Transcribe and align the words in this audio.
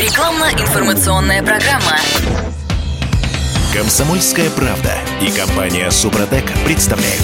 Рекламно-информационная 0.00 1.42
программа. 1.42 1.98
Комсомольская 3.74 4.48
правда 4.48 4.94
и 5.20 5.30
компания 5.30 5.90
Супротек 5.90 6.50
представляют. 6.64 7.20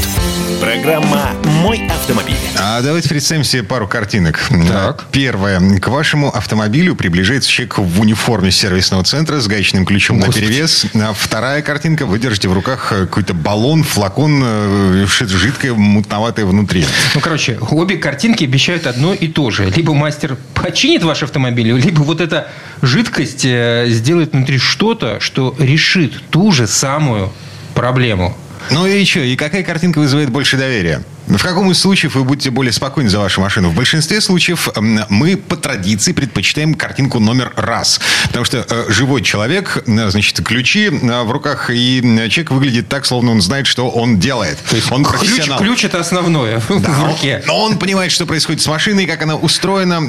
Программа 0.60 1.30
«Мой 1.62 1.86
автомобиль». 1.88 2.36
А 2.58 2.80
давайте 2.80 3.08
представим 3.08 3.44
себе 3.44 3.62
пару 3.62 3.88
картинок. 3.88 4.40
Так. 4.68 5.06
Первое. 5.10 5.78
К 5.78 5.88
вашему 5.88 6.28
автомобилю 6.34 6.94
приближается 6.94 7.50
человек 7.50 7.78
в 7.78 8.00
униформе 8.00 8.50
сервисного 8.50 9.04
центра 9.04 9.40
с 9.40 9.46
гаечным 9.46 9.86
ключом 9.86 10.18
на 10.18 10.32
перевес. 10.32 10.86
А 10.94 11.12
вторая 11.12 11.62
картинка. 11.62 12.06
Вы 12.06 12.18
держите 12.18 12.48
в 12.48 12.52
руках 12.52 12.92
э, 12.92 13.06
какой-то 13.06 13.34
баллон, 13.34 13.84
флакон, 13.84 14.42
э, 14.44 15.06
что-то 15.08 15.36
жидкое, 15.36 15.74
мутноватое 15.74 16.44
внутри. 16.46 16.84
Ну, 17.14 17.20
короче, 17.20 17.58
обе 17.70 17.96
картинки 17.96 18.44
обещают 18.44 18.86
одно 18.86 19.14
и 19.14 19.28
то 19.28 19.50
же. 19.50 19.70
Либо 19.70 19.94
мастер 19.94 20.36
починит 20.54 21.02
ваш 21.02 21.22
автомобиль, 21.22 21.72
либо 21.72 22.00
вот 22.00 22.20
эта 22.20 22.48
жидкость 22.82 23.44
э, 23.44 23.86
сделает 23.88 24.32
внутри 24.32 24.58
что-то, 24.58 25.20
что 25.20 25.54
решит 25.58 26.22
ту 26.30 26.52
же 26.52 26.66
самую 26.66 27.32
проблему. 27.74 28.36
Ну 28.70 28.86
и 28.86 29.04
что? 29.04 29.20
И 29.20 29.36
какая 29.36 29.62
картинка 29.62 29.98
вызывает 29.98 30.30
больше 30.30 30.56
доверия? 30.56 31.02
В 31.26 31.42
каком 31.42 31.70
из 31.72 31.78
случаев 31.80 32.14
вы 32.14 32.22
будете 32.22 32.50
более 32.50 32.72
спокойны 32.72 33.10
за 33.10 33.18
вашу 33.18 33.40
машину? 33.40 33.70
В 33.70 33.74
большинстве 33.74 34.20
случаев 34.20 34.68
мы 35.08 35.36
по 35.36 35.56
традиции 35.56 36.12
предпочитаем 36.12 36.74
картинку 36.74 37.18
номер 37.18 37.52
раз. 37.56 38.00
Потому 38.28 38.44
что 38.44 38.64
э, 38.68 38.84
живой 38.92 39.22
человек, 39.22 39.82
э, 39.86 40.10
значит, 40.10 40.40
ключи 40.44 40.86
э, 40.86 41.22
в 41.24 41.30
руках, 41.32 41.70
и 41.70 42.00
человек 42.30 42.50
выглядит 42.52 42.88
так, 42.88 43.06
словно 43.06 43.32
он 43.32 43.40
знает, 43.42 43.66
что 43.66 43.88
он 43.90 44.20
делает. 44.20 44.56
То 44.70 44.76
есть 44.76 44.90
он 44.92 45.04
ключ, 45.04 45.18
профессионал. 45.18 45.58
ключ 45.58 45.84
это 45.84 45.98
основное 45.98 46.62
Да, 46.68 46.74
в 46.76 47.02
он- 47.02 47.10
руке. 47.10 47.42
но 47.46 47.58
он 47.64 47.78
понимает, 47.78 48.12
что 48.12 48.24
происходит 48.24 48.62
с 48.62 48.66
машиной, 48.68 49.06
как 49.06 49.22
она 49.22 49.34
устроена. 49.34 50.00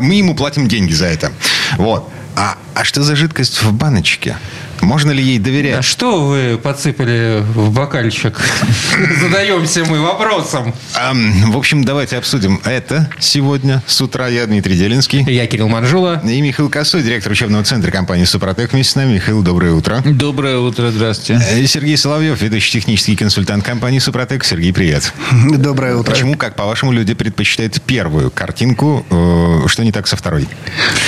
Мы 0.00 0.14
ему 0.14 0.34
платим 0.34 0.66
деньги 0.66 0.92
за 0.94 1.06
это. 1.06 1.30
Вот. 1.76 2.10
А, 2.36 2.56
а 2.74 2.84
что 2.84 3.02
за 3.02 3.14
жидкость 3.16 3.62
в 3.62 3.72
баночке? 3.72 4.36
Можно 4.80 5.10
ли 5.12 5.22
ей 5.22 5.38
доверять? 5.38 5.78
А 5.78 5.82
что 5.82 6.26
вы 6.26 6.58
подсыпали 6.62 7.42
в 7.54 7.70
бокальчик? 7.72 8.38
Задаемся 9.20 9.84
мы 9.84 10.00
вопросом. 10.00 10.74
В 10.94 11.56
общем, 11.56 11.84
давайте 11.84 12.16
обсудим 12.16 12.60
это 12.64 13.10
сегодня 13.18 13.82
с 13.86 14.00
утра. 14.00 14.28
Я 14.28 14.46
Дмитрий 14.46 14.76
Делинский. 14.76 15.24
Я 15.30 15.46
Кирилл 15.46 15.68
Манжула. 15.68 16.20
И 16.24 16.40
Михаил 16.40 16.68
Косой, 16.68 17.02
директор 17.02 17.32
учебного 17.32 17.64
центра 17.64 17.90
компании 17.90 18.24
«Супротек» 18.24 18.72
вместе 18.72 18.92
с 18.92 18.96
нами. 18.96 19.14
Михаил, 19.14 19.42
доброе 19.42 19.72
утро. 19.72 20.02
Доброе 20.04 20.58
утро, 20.58 20.90
здравствуйте. 20.90 21.42
И 21.60 21.66
Сергей 21.66 21.96
Соловьев, 21.96 22.40
ведущий 22.40 22.72
технический 22.80 23.16
консультант 23.16 23.64
компании 23.64 23.98
«Супротек». 23.98 24.44
Сергей, 24.44 24.72
привет. 24.72 25.12
Доброе 25.56 25.96
утро. 25.96 26.10
Почему, 26.12 26.34
как 26.34 26.54
по-вашему, 26.56 26.92
люди 26.92 27.14
предпочитают 27.14 27.80
первую 27.82 28.30
картинку? 28.30 29.04
э, 29.10 29.66
Что 29.68 29.84
не 29.84 29.92
так 29.92 30.06
со 30.06 30.16
второй? 30.16 30.48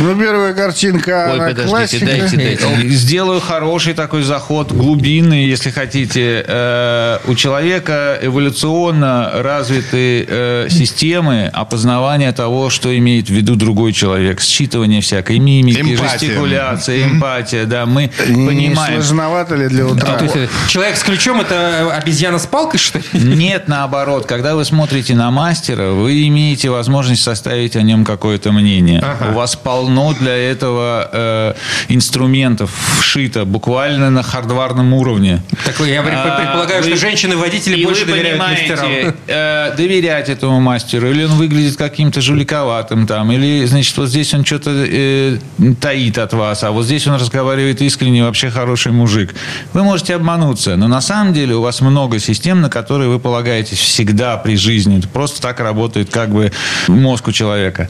Ну, 0.00 0.14
первая 0.18 0.54
картинка, 0.54 1.30
Ой, 1.32 1.38
подождите, 1.38 1.68
классика. 1.68 2.06
дайте, 2.06 2.36
дайте. 2.36 2.88
Сделаю 2.90 3.40
хороший 3.56 3.94
такой 3.94 4.22
заход, 4.22 4.70
глубинный, 4.72 5.46
если 5.46 5.70
хотите. 5.70 6.44
Э, 6.46 7.18
У 7.26 7.34
человека 7.34 8.18
эволюционно 8.20 9.30
развиты 9.42 10.26
э, 10.28 10.66
системы 10.68 11.50
опознавания 11.54 12.32
того, 12.32 12.68
что 12.68 12.94
имеет 12.98 13.28
в 13.28 13.32
виду 13.32 13.56
другой 13.56 13.94
человек. 13.94 14.40
Считывание 14.40 15.00
всякой 15.00 15.38
мимики, 15.38 15.80
Эмпатия. 15.80 15.96
жестикуляция, 16.18 17.04
эмпатия. 17.04 17.64
Да, 17.64 17.86
мы 17.86 18.10
Не 18.28 18.46
понимаем. 18.46 18.94
сложновато 19.02 19.54
ли 19.54 19.68
для 19.68 19.86
утра? 19.86 20.12
А, 20.14 20.18
то 20.18 20.24
есть, 20.24 20.36
э, 20.36 20.48
человек 20.68 20.96
с 20.98 21.02
ключом 21.02 21.40
это 21.40 21.94
обезьяна 21.96 22.38
с 22.38 22.46
палкой, 22.46 22.78
что 22.78 22.98
ли? 22.98 23.04
Нет, 23.14 23.68
наоборот. 23.68 24.26
Когда 24.26 24.54
вы 24.54 24.66
смотрите 24.66 25.14
на 25.14 25.30
мастера, 25.30 25.92
вы 25.92 26.26
имеете 26.28 26.68
возможность 26.68 27.22
составить 27.22 27.74
о 27.76 27.80
нем 27.82 28.04
какое-то 28.04 28.52
мнение. 28.52 29.00
Ага. 29.00 29.30
У 29.30 29.34
вас 29.34 29.56
полно 29.56 30.12
для 30.12 30.36
этого 30.36 31.08
э, 31.10 31.54
инструментов 31.88 32.70
вшито, 33.00 33.45
буквально 33.46 34.10
на 34.10 34.22
хардварном 34.22 34.92
уровне. 34.92 35.42
Так 35.64 35.80
я 35.86 36.00
А, 36.00 36.36
предполагаю, 36.36 36.82
вы- 36.82 36.88
что 36.90 36.96
женщины-водители 36.98 37.84
больше 37.84 38.04
доверяют 38.06 38.38
мастерам. 38.38 39.14
э, 39.26 39.74
доверять 39.76 40.28
этому 40.28 40.60
мастеру, 40.60 41.10
или 41.10 41.24
он 41.24 41.32
выглядит 41.32 41.76
каким-то 41.76 42.20
жуликоватым 42.20 43.06
там, 43.06 43.32
или, 43.32 43.64
значит, 43.66 43.96
вот 43.96 44.08
здесь 44.08 44.32
он 44.34 44.44
что-то 44.44 44.70
э, 44.74 45.38
таит 45.80 46.18
от 46.18 46.32
вас, 46.32 46.62
а 46.64 46.70
вот 46.70 46.84
здесь 46.84 47.06
он 47.06 47.14
разговаривает 47.14 47.80
искренне, 47.82 48.24
вообще 48.24 48.50
хороший 48.50 48.92
мужик. 48.92 49.34
Вы 49.72 49.82
можете 49.84 50.14
обмануться, 50.14 50.76
но 50.76 50.88
на 50.88 51.00
самом 51.00 51.32
деле 51.32 51.54
у 51.54 51.62
вас 51.62 51.80
много 51.80 52.18
систем, 52.18 52.60
на 52.60 52.68
которые 52.70 53.08
вы 53.08 53.18
полагаетесь 53.18 53.78
всегда 53.78 54.36
при 54.36 54.56
жизни. 54.56 54.98
Это 54.98 55.08
просто 55.08 55.40
так 55.40 55.60
работает 55.60 56.10
как 56.10 56.30
бы 56.30 56.52
мозг 56.88 57.28
у 57.28 57.32
человека. 57.32 57.88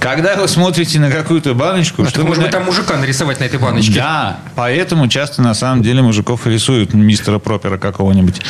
Когда 0.00 0.34
вы 0.36 0.48
смотрите 0.48 0.98
на 0.98 1.10
какую-то 1.10 1.52
баночку, 1.54 2.02
Ну, 2.02 2.08
что 2.08 2.22
может 2.22 2.38
вы 2.38 2.42
быть, 2.44 2.52
на- 2.52 2.58
там 2.58 2.64
мужика 2.66 2.96
нарисовать 2.96 3.38
на 3.38 3.44
этой 3.44 3.58
баночке. 3.58 3.92
да, 3.96 4.38
поэтому 4.56 5.08
часто 5.08 5.42
на 5.42 5.52
самом 5.52 5.82
деле 5.82 6.00
мужиков 6.00 6.46
рисуют 6.46 6.94
мистера 6.94 7.38
Пропера 7.38 7.76
какого-нибудь. 7.76 8.40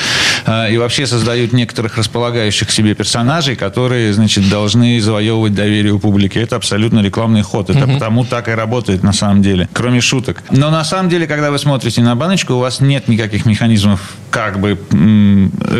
А, 0.47 0.69
И 0.69 0.77
вообще 0.79 1.07
создают 1.09 1.53
некоторых 1.53 1.97
располагающих 1.97 2.69
к 2.69 2.71
себе 2.71 2.95
персонажей, 2.95 3.57
которые, 3.57 4.13
значит, 4.15 4.49
должны 4.49 5.01
завоевывать 5.01 5.53
доверие 5.55 5.93
у 5.93 5.99
публики. 5.99 6.39
Это 6.39 6.55
абсолютно 6.55 7.01
рекламный 7.01 7.43
ход. 7.43 7.69
Это 7.69 7.87
потому 7.89 8.25
так 8.25 8.49
и 8.49 8.53
работает 8.53 9.03
на 9.03 9.13
самом 9.13 9.43
деле. 9.43 9.69
Кроме 9.73 10.01
шуток. 10.01 10.43
Но 10.53 10.71
на 10.71 10.85
самом 10.85 11.09
деле, 11.09 11.27
когда 11.27 11.51
вы 11.51 11.59
смотрите 11.59 12.01
на 12.03 12.15
баночку, 12.15 12.55
у 12.55 12.59
вас 12.61 12.79
нет 12.81 13.09
никаких 13.09 13.45
механизмов 13.45 14.01
как 14.31 14.61
бы 14.61 14.79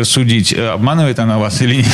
судить, 0.03 0.53
обманывает 0.53 1.19
она 1.19 1.37
вас 1.39 1.61
или 1.61 1.77
нет. 1.77 1.85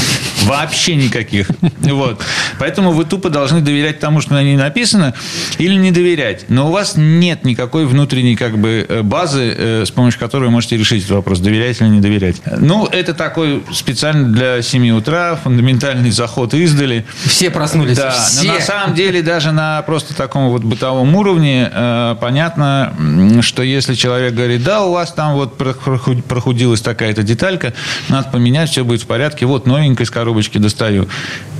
Вообще 0.48 0.96
никаких. 0.96 1.50
Вот. 1.80 2.22
Поэтому 2.60 2.92
вы 2.92 3.06
тупо 3.06 3.30
должны 3.30 3.62
доверять 3.62 4.00
тому, 4.00 4.22
что 4.22 4.34
на 4.34 4.44
ней 4.44 4.58
написано, 4.58 5.14
или 5.58 5.74
не 5.76 5.92
доверять. 5.92 6.46
Но 6.50 6.68
у 6.68 6.72
вас 6.72 6.94
нет 6.96 7.46
никакой 7.46 7.86
внутренней 7.86 8.36
как 8.36 8.58
бы 8.58 8.86
э, 8.88 9.02
базы, 9.04 9.54
э, 9.56 9.84
с 9.86 9.92
помощью 9.92 10.20
которой 10.20 10.46
вы 10.46 10.52
можете 10.52 10.78
решить 10.78 11.04
этот 11.04 11.16
вопрос, 11.16 11.40
доверять 11.40 11.80
или 11.82 11.88
не 11.88 12.02
доверять. 12.02 12.38
Ну, 12.58 12.86
это 12.88 13.14
такой 13.14 13.64
специально 13.72 14.28
для 14.30 14.62
7 14.62 14.90
утра, 14.92 15.40
фундаментальный 15.42 16.12
заход 16.12 16.54
издали. 16.54 17.06
Все 17.26 17.50
проснулись. 17.50 17.98
Да, 17.98 18.12
все. 18.12 18.48
но 18.48 18.54
на 18.56 18.62
самом 18.62 18.96
деле 18.96 19.22
даже 19.22 19.52
на 19.52 19.82
просто 19.84 20.16
таком 20.16 20.50
вот 20.50 20.64
бытовом 20.64 21.16
уровне 21.16 21.70
э, 21.72 22.16
понятно, 22.20 22.94
что 23.42 23.64
если 23.64 23.96
человек 23.96 24.34
говорит, 24.34 24.64
да, 24.64 24.84
у 24.84 24.92
вас 24.92 25.12
там 25.14 25.36
вот 25.36 25.60
проху- 25.60 26.22
прохудилась 26.22 26.82
такая-то 26.82 27.24
деталька, 27.24 27.74
надо 28.10 28.30
поменять, 28.30 28.70
все 28.70 28.84
будет 28.84 29.02
в 29.02 29.08
порядке, 29.08 29.46
вот 29.46 29.66
новенькая 29.66 30.06
из 30.06 30.12
коробочки 30.38 30.60
достаю. 30.60 31.08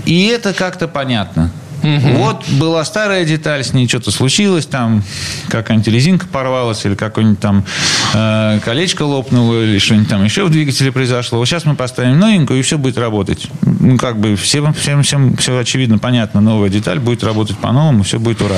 И 0.06 0.28
это 0.28 0.54
как-то 0.54 0.88
понятно. 0.88 1.52
Вот 2.18 2.48
была 2.50 2.84
старая 2.86 3.26
деталь, 3.26 3.64
с 3.64 3.74
ней 3.74 3.88
что-то 3.88 4.12
случилось, 4.12 4.66
там 4.66 5.04
какая-нибудь 5.50 5.88
резинка 5.88 6.28
порвалась, 6.28 6.86
или 6.86 6.96
какое-нибудь 6.96 7.40
там 7.40 7.64
э, 8.14 8.60
колечко 8.64 9.04
лопнуло, 9.04 9.64
или 9.64 9.78
что-нибудь 9.80 10.10
там 10.10 10.24
еще 10.24 10.46
в 10.46 10.50
двигателе 10.50 10.92
произошло. 10.92 11.40
Вот 11.40 11.46
сейчас 11.46 11.66
мы 11.66 11.76
поставим 11.76 12.20
новенькую, 12.20 12.60
и 12.60 12.62
все 12.62 12.78
будет 12.78 12.98
работать. 12.98 13.48
Ну, 13.62 13.98
как 13.98 14.20
бы 14.20 14.36
всем, 14.36 14.74
всем, 14.74 15.04
всем 15.04 15.38
все 15.38 15.58
очевидно, 15.58 15.98
понятно, 15.98 16.42
новая 16.42 16.70
деталь 16.70 17.00
будет 17.00 17.24
работать 17.24 17.58
по-новому, 17.58 18.04
все 18.04 18.20
будет 18.20 18.42
ура. 18.42 18.58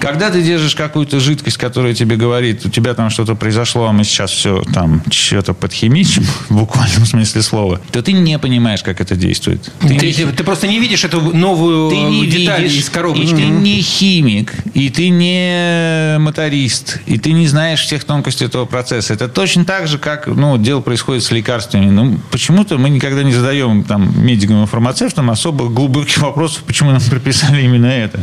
Когда 0.00 0.30
ты 0.30 0.42
держишь 0.42 0.74
какую-то 0.74 1.20
жидкость, 1.20 1.58
которая 1.58 1.94
тебе 1.94 2.16
говорит, 2.16 2.64
у 2.64 2.70
тебя 2.70 2.94
там 2.94 3.10
что-то 3.10 3.34
произошло, 3.34 3.86
а 3.86 3.92
мы 3.92 4.04
сейчас 4.04 4.30
все 4.30 4.62
там 4.72 5.02
что-то 5.10 5.54
подхимичим, 5.54 6.24
в 6.48 6.56
буквальном 6.56 7.04
смысле 7.06 7.42
слова, 7.42 7.80
то 7.92 8.02
ты 8.02 8.12
не 8.12 8.38
понимаешь, 8.38 8.82
как 8.82 9.00
это 9.00 9.14
действует. 9.16 9.70
Ты, 9.80 9.94
не- 9.94 10.12
ты 10.12 10.44
просто 10.44 10.66
не 10.66 10.78
видишь 10.80 11.04
эту 11.04 11.20
новую 11.20 11.90
ты 11.90 11.96
не 11.96 12.26
видишь, 12.46 12.78
из 12.78 12.90
коробочки. 12.90 13.32
и 13.32 13.34
ты 13.34 13.46
не 13.46 13.80
химик, 13.82 14.54
и 14.74 14.90
ты 14.90 15.08
не 15.08 16.18
моторист, 16.18 17.00
и 17.06 17.18
ты 17.18 17.32
не 17.32 17.46
знаешь 17.46 17.80
всех 17.80 18.04
тонкостей 18.04 18.46
этого 18.46 18.66
процесса. 18.66 19.14
Это 19.14 19.28
точно 19.28 19.64
так 19.64 19.88
же, 19.88 19.98
как 19.98 20.26
ну, 20.26 20.58
дело 20.58 20.80
происходит 20.80 21.22
с 21.22 21.30
лекарствами. 21.30 21.90
Ну, 21.90 22.18
почему-то 22.30 22.78
мы 22.78 22.90
никогда 22.90 23.22
не 23.22 23.32
задаем 23.32 23.84
там, 23.84 24.24
медикам 24.24 24.62
и 24.64 24.66
фармацевтам 24.66 25.30
особо 25.30 25.68
глубоких 25.68 26.18
вопросов, 26.18 26.62
почему 26.66 26.90
нам 26.90 27.00
прописали 27.10 27.62
именно 27.62 27.86
это. 27.86 28.20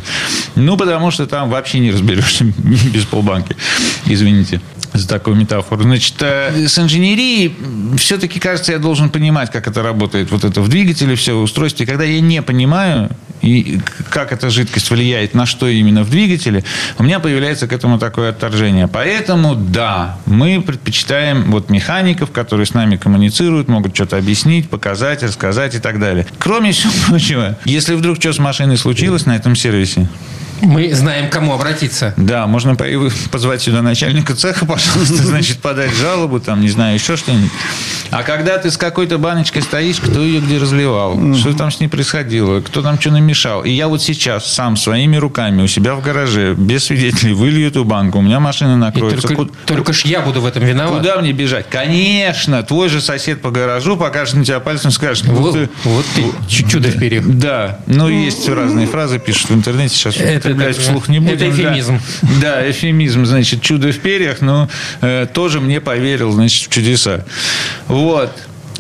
Ну, 0.56 0.78
потому 0.78 1.12
что 1.12 1.28
там 1.28 1.50
вообще 1.50 1.80
не 1.80 1.92
разберешься 1.92 2.44
без 2.94 3.06
полбанки. 3.06 3.56
Извините 4.06 4.62
за 4.94 5.08
такую 5.08 5.36
метафору. 5.36 5.84
Значит, 5.84 6.16
э, 6.22 6.68
с 6.68 6.78
инженерией 6.80 7.56
все-таки, 7.98 8.40
кажется, 8.40 8.72
я 8.72 8.80
должен 8.80 9.10
понимать, 9.10 9.52
как 9.52 9.68
это 9.68 9.84
работает. 9.84 10.32
Вот 10.32 10.44
это 10.44 10.62
в 10.62 10.68
двигателе, 10.70 11.16
все 11.16 11.38
в 11.38 11.44
устройстве. 11.44 11.86
И 11.86 11.88
когда 11.88 12.04
я 12.04 12.20
не 12.20 12.42
понимаю, 12.42 13.10
и 13.48 13.80
как 14.10 14.32
эта 14.32 14.50
жидкость 14.50 14.90
влияет 14.92 15.34
на 15.34 15.46
что 15.46 15.68
именно 15.68 16.04
в 16.04 16.10
двигателе, 16.10 16.64
у 16.98 17.04
меня 17.04 17.20
появляется 17.20 17.68
к 17.68 17.74
этому 17.74 18.00
такое 18.00 18.30
отторжение. 18.30 18.88
Поэтому, 18.88 19.56
да, 19.56 20.18
мы 20.26 20.62
предпочитаем 20.62 21.52
вот 21.52 21.70
механиков, 21.70 22.32
которые 22.32 22.66
с 22.66 22.74
нами 22.74 22.98
коммуницируют, 22.98 23.68
могут 23.68 23.96
что-то 23.96 24.18
объяснить, 24.18 24.70
показать, 24.70 25.24
рассказать 25.24 25.76
и 25.76 25.80
так 25.80 26.00
далее. 26.00 26.26
Кроме 26.40 26.72
всего 26.72 26.94
прочего, 27.08 27.58
если 27.66 27.96
вдруг 27.96 28.18
что 28.20 28.34
с 28.34 28.40
машиной 28.40 28.78
случилось 28.78 29.26
на 29.26 29.36
этом 29.36 29.56
сервисе, 29.56 30.10
Мы 30.62 30.94
знаем, 30.94 31.30
к 31.30 31.34
кому 31.34 31.54
обратиться. 31.54 32.14
Да, 32.18 32.48
можно 32.48 32.76
по- 32.76 32.86
позвать 33.32 33.62
сюда 33.62 33.82
начальника 33.82 34.36
цеха, 34.36 34.66
пожалуйста, 34.66 35.16
значит, 35.24 35.60
подать 35.60 35.94
жалобу, 35.94 36.40
там, 36.40 36.62
не 36.62 36.70
знаю, 36.70 36.96
еще 36.96 37.16
что-нибудь. 37.18 37.52
А 38.10 38.24
когда 38.24 38.58
ты 38.58 38.72
с 38.72 38.78
какой-то 38.78 39.18
баночкой 39.18 39.62
стоишь, 39.62 39.98
кто 40.00 40.22
ее 40.22 40.40
где 40.40 40.58
разливал, 40.58 41.36
что 41.36 41.54
там 41.54 41.72
с 41.72 41.80
ней 41.80 41.88
происходило, 41.88 42.62
кто 42.62 42.82
там 42.82 43.00
что 43.00 43.12
намешал. 43.12 43.64
И 43.64 43.72
я 43.72 43.88
вот 43.88 44.02
сейчас 44.02 44.46
сам 44.52 44.78
своими 44.78 45.18
руками 45.18 45.62
у 45.62 45.68
себя 45.68 45.94
в 45.96 46.02
гараже, 46.02 46.54
без 46.54 46.86
свидетелей, 46.86 47.34
вылью 47.34 47.68
эту 47.68 47.84
банку, 47.84 48.20
у 48.20 48.22
меня 48.22 48.40
машина 48.40 48.74
И 48.74 48.76
накроется. 48.78 49.28
только, 49.28 49.46
Ку- 49.46 49.52
только 49.66 49.94
ж 49.94 50.02
я 50.06 50.22
буду 50.22 50.42
в 50.42 50.46
этом 50.46 50.64
виноват. 50.64 51.00
Куда 51.00 51.18
мне 51.20 51.34
бежать? 51.34 51.66
Конечно, 51.70 52.64
твой 52.64 52.88
же 52.90 53.02
сосед 53.02 53.42
по 53.42 53.52
гаражу 53.52 53.98
покажет 53.98 54.36
на 54.36 54.46
тебя 54.46 54.60
пальцем 54.60 54.90
и 54.90 54.94
скажет, 54.94 55.26
ну 55.28 55.34
Вот, 55.36 55.54
ты... 55.54 55.70
вот 55.84 56.06
ты 56.16 56.24
чу- 56.48 56.68
чудо 56.68 56.90
в 56.90 56.98
перьях. 57.00 57.26
Да, 57.26 57.80
ну 57.88 58.08
есть 58.10 58.48
разные 58.48 58.88
фразы, 58.88 59.20
пишут 59.20 59.50
в 59.50 59.54
интернете, 59.56 59.96
сейчас 59.96 60.16
Это 60.18 60.47
употреблять 60.52 60.76
так, 60.76 60.86
вслух 60.86 61.10
не 61.10 61.20
будем. 61.20 61.36
это 61.36 61.46
да. 61.46 61.50
эвфемизм. 61.50 62.00
Да, 62.42 62.72
эфемизм, 62.72 63.26
значит, 63.26 63.62
чудо 63.62 63.92
в 63.92 64.00
перьях, 64.00 64.42
но 64.42 64.70
э, 65.02 65.28
тоже 65.34 65.60
мне 65.60 65.82
поверил, 65.82 66.32
значит, 66.32 66.68
в 66.68 66.74
чудеса. 66.74 67.26
Вот. 67.88 68.32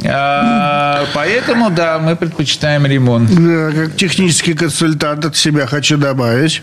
А, 0.06 1.06
поэтому, 1.14 1.70
да, 1.70 2.00
мы 2.00 2.16
предпочитаем 2.16 2.86
ремонт. 2.86 3.30
Да, 3.34 3.72
как 3.72 3.96
технический 3.96 4.54
консультант 4.54 5.26
от 5.26 5.36
себя 5.36 5.66
хочу 5.68 5.98
добавить. 5.98 6.62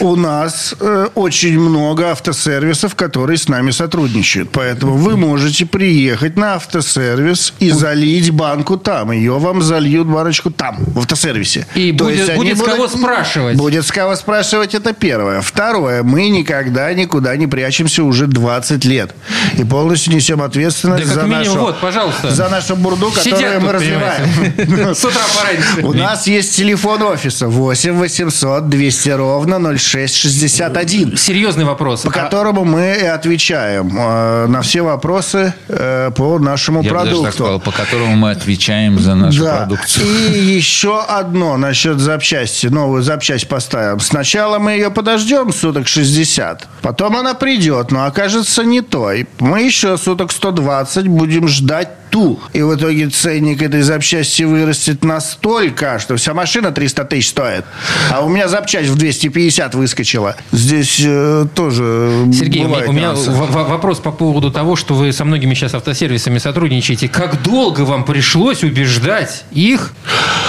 У 0.00 0.16
нас 0.16 0.74
э, 0.80 1.08
очень 1.14 1.58
много 1.60 2.10
автосервисов, 2.10 2.94
которые 2.94 3.36
с 3.36 3.48
нами 3.48 3.70
сотрудничают. 3.72 4.50
Поэтому 4.52 4.94
вы 4.96 5.16
можете 5.16 5.66
приехать 5.66 6.36
на 6.36 6.54
автосервис 6.54 7.52
и 7.58 7.70
залить 7.70 8.30
банку 8.30 8.76
там. 8.78 9.12
Ее 9.12 9.38
вам 9.38 9.60
зальют 9.62 10.06
баночку 10.08 10.50
там, 10.50 10.76
в 10.78 10.98
автосервисе. 11.00 11.66
И 11.74 11.92
То 11.92 12.04
будет- 12.04 12.18
есть 12.18 12.34
будет 12.36 12.56
с 12.56 12.60
будут- 12.60 12.74
кого 12.74 12.88
спрашивать. 12.88 13.56
Будет 13.56 13.86
с 13.86 13.92
кого 13.92 14.16
спрашивать, 14.16 14.74
это 14.74 14.92
первое. 14.92 15.40
Второе, 15.40 16.02
мы 16.02 16.28
никогда 16.30 16.92
никуда 16.94 17.36
не 17.36 17.46
прячемся 17.46 18.02
уже 18.04 18.26
20 18.26 18.84
лет. 18.84 19.14
И 19.58 19.64
полностью 19.64 20.14
несем 20.14 20.40
ответственность 20.42 21.06
Да 21.08 21.14
за 21.22 21.26
нашу, 21.26 21.58
вот, 21.58 21.80
пожалуйста. 21.80 22.30
за 22.30 22.48
нашу 22.48 22.61
бурду, 22.70 23.10
которую 23.10 23.60
мы 23.60 23.72
развиваем. 23.72 24.94
С 24.94 25.04
утра 25.04 25.20
пораньше. 25.36 25.86
У 25.86 25.92
нас 25.92 26.26
есть 26.26 26.56
телефон 26.56 27.02
офиса 27.02 27.48
8 27.48 27.92
800 27.94 28.68
200 28.68 29.08
ровно 29.10 29.58
0661, 29.58 31.16
Серьезный 31.16 31.64
вопрос. 31.64 32.02
по 32.02 32.10
А- 32.10 32.12
которому 32.12 32.64
мы 32.64 32.96
и 33.00 33.04
отвечаем 33.04 33.96
э, 33.98 34.46
на 34.46 34.62
все 34.62 34.82
вопросы 34.82 35.52
э, 35.68 36.10
по 36.16 36.38
нашему 36.38 36.82
продукту. 36.84 37.60
по 37.64 37.70
которому 37.72 38.16
мы 38.16 38.30
отвечаем 38.30 38.98
за 38.98 39.14
нашу 39.14 39.44
Да. 39.44 39.56
продукцию. 39.58 40.06
И 40.34 40.38
еще 40.38 41.00
одно 41.02 41.56
насчет 41.56 41.98
запчасти. 41.98 42.66
Новую 42.68 43.02
запчасть 43.02 43.48
поставим. 43.48 44.00
Сначала 44.00 44.58
мы 44.58 44.72
ее 44.72 44.90
подождем 44.90 45.52
суток 45.52 45.88
60. 45.88 46.66
Потом 46.82 47.16
она 47.16 47.34
придет, 47.34 47.90
но 47.90 48.04
окажется 48.06 48.64
не 48.64 48.80
той. 48.80 49.26
Мы 49.40 49.62
еще 49.62 49.96
суток 49.98 50.32
120 50.32 51.06
будем 51.08 51.48
ждать 51.48 51.88
ту. 52.10 52.38
И 52.52 52.60
в 52.60 52.74
итоге 52.76 53.08
ценник 53.08 53.62
этой 53.62 53.80
запчасти 53.82 54.42
вырастет 54.42 55.04
настолько, 55.04 55.98
что 55.98 56.16
вся 56.16 56.34
машина 56.34 56.70
300 56.70 57.04
тысяч 57.04 57.30
стоит. 57.30 57.64
А 58.10 58.20
у 58.22 58.28
меня 58.28 58.46
запчасть 58.48 58.90
в 58.90 58.96
250 58.96 59.74
выскочила. 59.74 60.36
Здесь 60.52 61.00
э, 61.02 61.46
тоже 61.54 62.26
Сергей, 62.32 62.64
у 62.64 62.68
меня, 62.68 62.68
бывают 62.68 62.88
у 62.88 62.92
меня 62.92 63.12
в- 63.12 63.50
в- 63.50 63.68
вопрос 63.70 64.00
по 64.00 64.12
поводу 64.12 64.50
того, 64.50 64.76
что 64.76 64.94
вы 64.94 65.12
со 65.12 65.24
многими 65.24 65.54
сейчас 65.54 65.74
автосервисами 65.74 66.36
сотрудничаете. 66.38 67.08
Как 67.08 67.42
долго 67.42 67.82
вам 67.82 68.04
пришлось 68.04 68.62
убеждать 68.62 69.44
их 69.52 69.92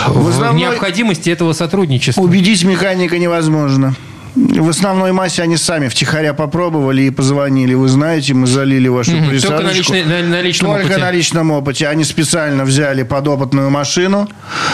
в 0.07 0.27
основной- 0.27 0.59
необходимости 0.59 1.29
этого 1.29 1.53
сотрудничества? 1.53 2.21
Убедить 2.21 2.63
механика 2.65 3.17
невозможно. 3.17 3.95
В 4.35 4.69
основной 4.69 5.11
массе 5.11 5.43
они 5.43 5.57
сами 5.57 5.87
втихаря 5.89 6.33
попробовали 6.33 7.03
и 7.03 7.09
позвонили. 7.11 7.75
Вы 7.75 7.87
знаете, 7.87 8.33
мы 8.33 8.47
залили 8.47 8.87
вашу 8.87 9.11
Мгм. 9.11 9.29
присадочку. 9.29 9.57
Только 9.61 9.63
на 9.73 9.77
личной- 9.77 10.03
на- 10.23 10.27
на 10.29 10.41
личном 10.41 10.71
Только 10.71 10.85
опыте. 10.87 11.01
на 11.01 11.11
личном 11.11 11.51
опыте. 11.51 11.87
Они 11.87 12.03
специально 12.03 12.63
взяли 12.65 13.03
подопытную 13.03 13.69
машину. 13.69 14.27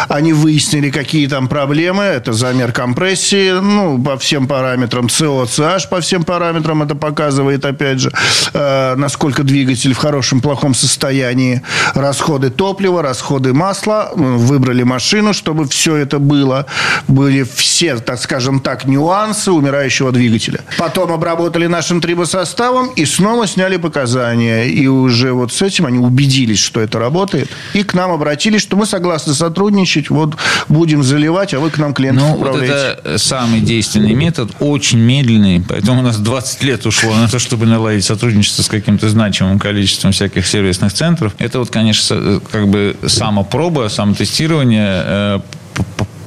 Они 0.07 0.31
выяснили, 0.31 0.89
какие 0.89 1.27
там 1.27 1.47
проблемы. 1.49 2.03
Это 2.03 2.31
замер 2.31 2.71
компрессии, 2.71 3.51
ну, 3.59 4.01
по 4.01 4.17
всем 4.17 4.47
параметрам. 4.47 5.09
СО, 5.09 5.45
CH 5.45 5.89
по 5.89 5.99
всем 5.99 6.23
параметрам 6.23 6.81
это 6.83 6.95
показывает, 6.95 7.65
опять 7.65 7.99
же, 7.99 8.11
э, 8.53 8.95
насколько 8.95 9.43
двигатель 9.43 9.93
в 9.93 9.97
хорошем, 9.97 10.39
плохом 10.39 10.73
состоянии. 10.73 11.61
Расходы 11.95 12.49
топлива, 12.49 13.01
расходы 13.01 13.53
масла. 13.53 14.11
Выбрали 14.15 14.83
машину, 14.83 15.33
чтобы 15.33 15.67
все 15.67 15.97
это 15.97 16.17
было. 16.19 16.65
Были 17.09 17.43
все, 17.43 17.97
так 17.97 18.19
скажем 18.21 18.61
так, 18.61 18.85
нюансы 18.85 19.48
умирающего 19.53 20.11
двигателя. 20.11 20.61
Потом 20.77 21.11
обработали 21.11 21.67
нашим 21.67 22.01
трибосоставом 22.01 22.89
и 22.95 23.05
снова 23.05 23.47
сняли 23.47 23.77
показания. 23.77 24.65
И 24.65 24.87
уже 24.87 25.33
вот 25.33 25.51
с 25.53 25.61
этим 25.61 25.85
они 25.85 25.97
убедились, 25.99 26.59
что 26.59 26.79
это 26.81 26.99
работает. 26.99 27.49
И 27.73 27.83
к 27.83 27.93
нам 27.93 28.11
обратились, 28.11 28.61
что 28.61 28.77
мы 28.77 28.85
согласны 28.85 29.33
сотрудничать. 29.33 30.09
Вот 30.09 30.35
будем 30.67 31.03
заливать, 31.03 31.53
а 31.53 31.59
вы 31.59 31.69
к 31.69 31.77
нам 31.77 31.93
клиентов 31.93 32.23
Ну, 32.23 32.29
вот 32.35 32.39
управляете. 32.47 32.99
это 33.03 33.17
самый 33.17 33.61
действенный 33.61 34.13
метод, 34.13 34.51
очень 34.59 34.99
медленный, 34.99 35.63
поэтому 35.67 35.99
у 35.99 36.03
нас 36.03 36.17
20 36.17 36.63
лет 36.63 36.85
ушло 36.85 37.13
на 37.15 37.27
то, 37.27 37.39
чтобы 37.39 37.65
наладить 37.65 38.05
сотрудничество 38.05 38.63
с 38.63 38.67
каким-то 38.67 39.09
значимым 39.09 39.59
количеством 39.59 40.11
всяких 40.11 40.45
сервисных 40.47 40.93
центров. 40.93 41.33
Это 41.39 41.59
вот, 41.59 41.69
конечно, 41.69 42.03
со- 42.03 42.41
как 42.51 42.67
бы 42.67 42.95
самопроба, 43.07 43.87
самотестирование 43.89 45.03
э, 45.05 45.39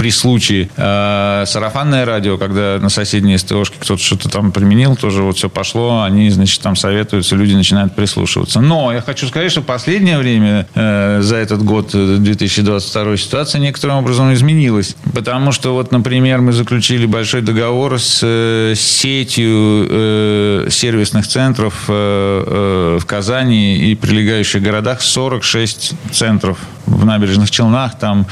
при 0.03 0.11
случае 0.11 0.69
э, 0.77 1.45
сарафанное 1.47 2.05
радио, 2.05 2.37
когда 2.37 2.77
на 2.81 2.89
соседней 2.89 3.39
СТОшке 3.39 3.77
кто-то 3.79 4.03
что-то 4.03 4.29
там 4.29 4.51
применил, 4.51 4.97
тоже 4.97 5.23
вот 5.23 5.37
все 5.37 5.49
пошло, 5.49 6.03
они, 6.03 6.29
значит, 6.31 6.61
там 6.61 6.75
советуются, 6.75 7.37
люди 7.37 7.55
начинают 7.55 7.95
прислушиваться. 7.95 8.61
Но 8.61 8.93
я 8.93 9.01
хочу 9.01 9.29
сказать, 9.29 9.53
что 9.53 9.63
последнее 9.63 10.19
время, 10.19 10.67
э, 10.75 11.21
за 11.23 11.37
этот 11.37 11.63
год, 11.63 11.91
э, 11.95 12.17
2022, 12.19 13.17
ситуация 13.17 13.61
некоторым 13.61 13.99
образом 13.99 14.33
изменилась. 14.33 14.97
Потому 15.15 15.53
что, 15.53 15.73
вот, 15.73 15.93
например, 15.93 16.41
мы 16.41 16.53
заключили 16.53 17.07
большой 17.07 17.43
договор 17.43 18.01
с 18.01 18.23
э, 18.25 18.75
сетью 18.77 19.87
э, 19.89 20.67
сервисных 20.69 21.29
центров 21.29 21.85
э, 21.87 21.93
э, 21.95 22.99
в 23.01 23.07
Казани 23.07 23.77
и 23.77 23.95
прилегающих 23.95 24.61
городах 24.61 25.01
46 25.01 25.93
центров 26.11 26.59
в 26.87 27.05
набережных 27.05 27.51
Челнах, 27.51 27.99
там 27.99 28.27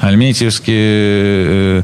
Альметьевские, 0.00 1.13
э, 1.14 1.82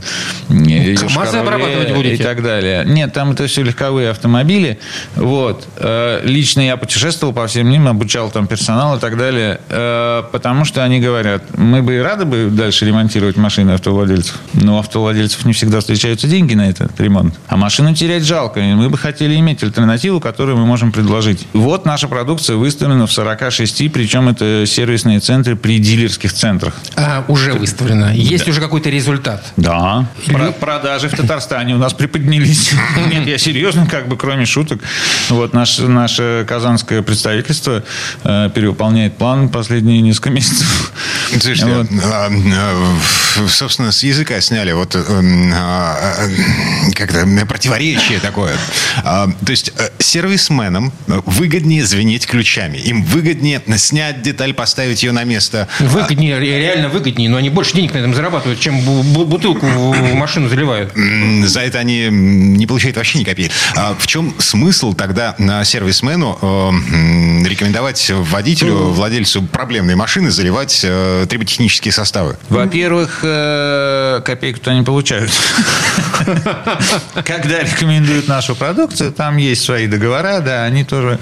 э, 0.48 0.92
Йошкар-Оле 0.92 1.40
обрабатывать 1.40 1.94
будете? 1.94 2.22
и 2.22 2.26
так 2.26 2.42
далее. 2.42 2.84
Нет, 2.86 3.12
там 3.12 3.32
это 3.32 3.46
все 3.46 3.62
легковые 3.62 4.10
автомобили. 4.10 4.78
Вот. 5.16 5.66
Э, 5.76 6.20
Лично 6.24 6.60
я 6.60 6.76
путешествовал 6.76 7.32
по 7.32 7.46
всем 7.46 7.68
ним, 7.70 7.88
обучал 7.88 8.30
там 8.30 8.46
персонал 8.46 8.96
и 8.96 9.00
так 9.00 9.16
далее, 9.16 9.60
э, 9.68 10.22
потому 10.32 10.64
что 10.64 10.84
они 10.84 11.00
говорят, 11.00 11.42
мы 11.56 11.82
бы 11.82 11.96
и 11.96 11.98
рады 11.98 12.24
бы 12.24 12.48
дальше 12.50 12.86
ремонтировать 12.86 13.36
машины 13.36 13.72
автовладельцев, 13.72 14.38
но 14.54 14.76
у 14.76 14.78
автовладельцев 14.78 15.44
не 15.44 15.52
всегда 15.52 15.80
встречаются 15.80 16.26
деньги 16.26 16.54
на 16.54 16.68
этот 16.68 16.98
ремонт. 17.00 17.34
А 17.48 17.56
машину 17.56 17.94
терять 17.94 18.24
жалко, 18.24 18.60
и 18.60 18.74
мы 18.74 18.88
бы 18.88 18.98
хотели 18.98 19.36
иметь 19.36 19.62
альтернативу, 19.62 20.20
которую 20.20 20.58
мы 20.58 20.66
можем 20.66 20.92
предложить. 20.92 21.46
Вот 21.52 21.84
наша 21.84 22.08
продукция 22.08 22.56
выставлена 22.56 23.06
в 23.06 23.12
46, 23.12 23.92
причем 23.92 24.28
это 24.28 24.64
сервисные 24.66 25.20
центры 25.20 25.56
при 25.56 25.78
дилерских 25.78 26.32
центрах. 26.32 26.74
А, 26.96 27.24
уже 27.28 27.52
выставлено. 27.52 28.10
Есть 28.12 28.48
уже 28.48 28.60
какой-то 28.60 28.90
результат. 28.90 29.19
Да. 29.56 30.06
Про- 30.26 30.52
продажи 30.52 31.08
в 31.08 31.16
Татарстане 31.16 31.74
у 31.74 31.78
нас 31.78 31.92
приподнялись. 31.92 32.72
Нет, 33.10 33.26
я 33.26 33.38
серьезно, 33.38 33.86
как 33.86 34.08
бы, 34.08 34.16
кроме 34.16 34.46
шуток. 34.46 34.80
Вот 35.28 35.52
наше, 35.52 35.86
наше 35.88 36.44
казанское 36.48 37.02
представительство 37.02 37.82
э, 38.24 38.50
перевыполняет 38.54 39.16
план 39.16 39.48
последние 39.48 40.00
несколько 40.00 40.30
месяцев. 40.30 40.92
Слушайте, 41.30 41.66
Вот. 41.66 41.86
Собственно, 43.48 43.92
с 43.92 44.02
языка 44.02 44.40
сняли 44.40 44.72
вот 44.72 44.94
эм, 44.94 45.52
а, 45.54 45.96
а, 46.18 46.92
как-то 46.94 47.26
противоречие 47.46 48.18
такое. 48.20 48.54
А, 49.04 49.28
То 49.44 49.50
есть 49.50 49.72
э, 49.78 49.88
сервисменам 49.98 50.92
выгоднее 51.06 51.84
звенеть 51.84 52.26
ключами. 52.26 52.76
Им 52.78 53.02
выгоднее 53.04 53.60
снять 53.76 54.22
деталь, 54.22 54.52
поставить 54.54 55.02
ее 55.02 55.12
на 55.12 55.24
место. 55.24 55.68
Выгоднее, 55.80 56.38
ре- 56.38 56.58
реально 56.58 56.88
выгоднее, 56.88 57.28
но 57.28 57.36
они 57.36 57.50
больше 57.50 57.74
денег 57.74 57.94
на 57.94 57.98
этом 57.98 58.14
зарабатывают, 58.14 58.60
чем 58.60 58.78
бу- 58.80 59.02
бу- 59.02 59.24
бутылку 59.24 59.66
в 59.66 60.14
машину 60.14 60.48
заливают. 60.48 60.92
За 61.46 61.60
это 61.60 61.78
они 61.78 62.08
не 62.10 62.66
получают 62.66 62.96
вообще 62.96 63.18
ни 63.18 63.24
копейки. 63.24 63.52
А 63.76 63.94
в 63.98 64.06
чем 64.06 64.34
смысл 64.38 64.92
тогда 64.94 65.34
на 65.38 65.64
сервисмену 65.64 66.38
э, 66.40 67.44
рекомендовать 67.48 68.10
водителю, 68.10 68.90
владельцу 68.90 69.42
проблемной 69.42 69.94
машины 69.94 70.30
заливать 70.30 70.80
э, 70.84 71.26
триботехнические 71.28 71.92
составы? 71.92 72.36
Во-первых, 72.48 73.20
э, 73.22 73.29
копейку-то 74.24 74.70
они 74.70 74.82
получают. 74.82 75.30
Когда 77.24 77.62
рекомендуют 77.62 78.28
нашу 78.28 78.54
продукцию, 78.54 79.12
там 79.12 79.36
есть 79.36 79.62
свои 79.62 79.86
договора, 79.86 80.40
да, 80.40 80.64
они 80.64 80.84
тоже 80.84 81.18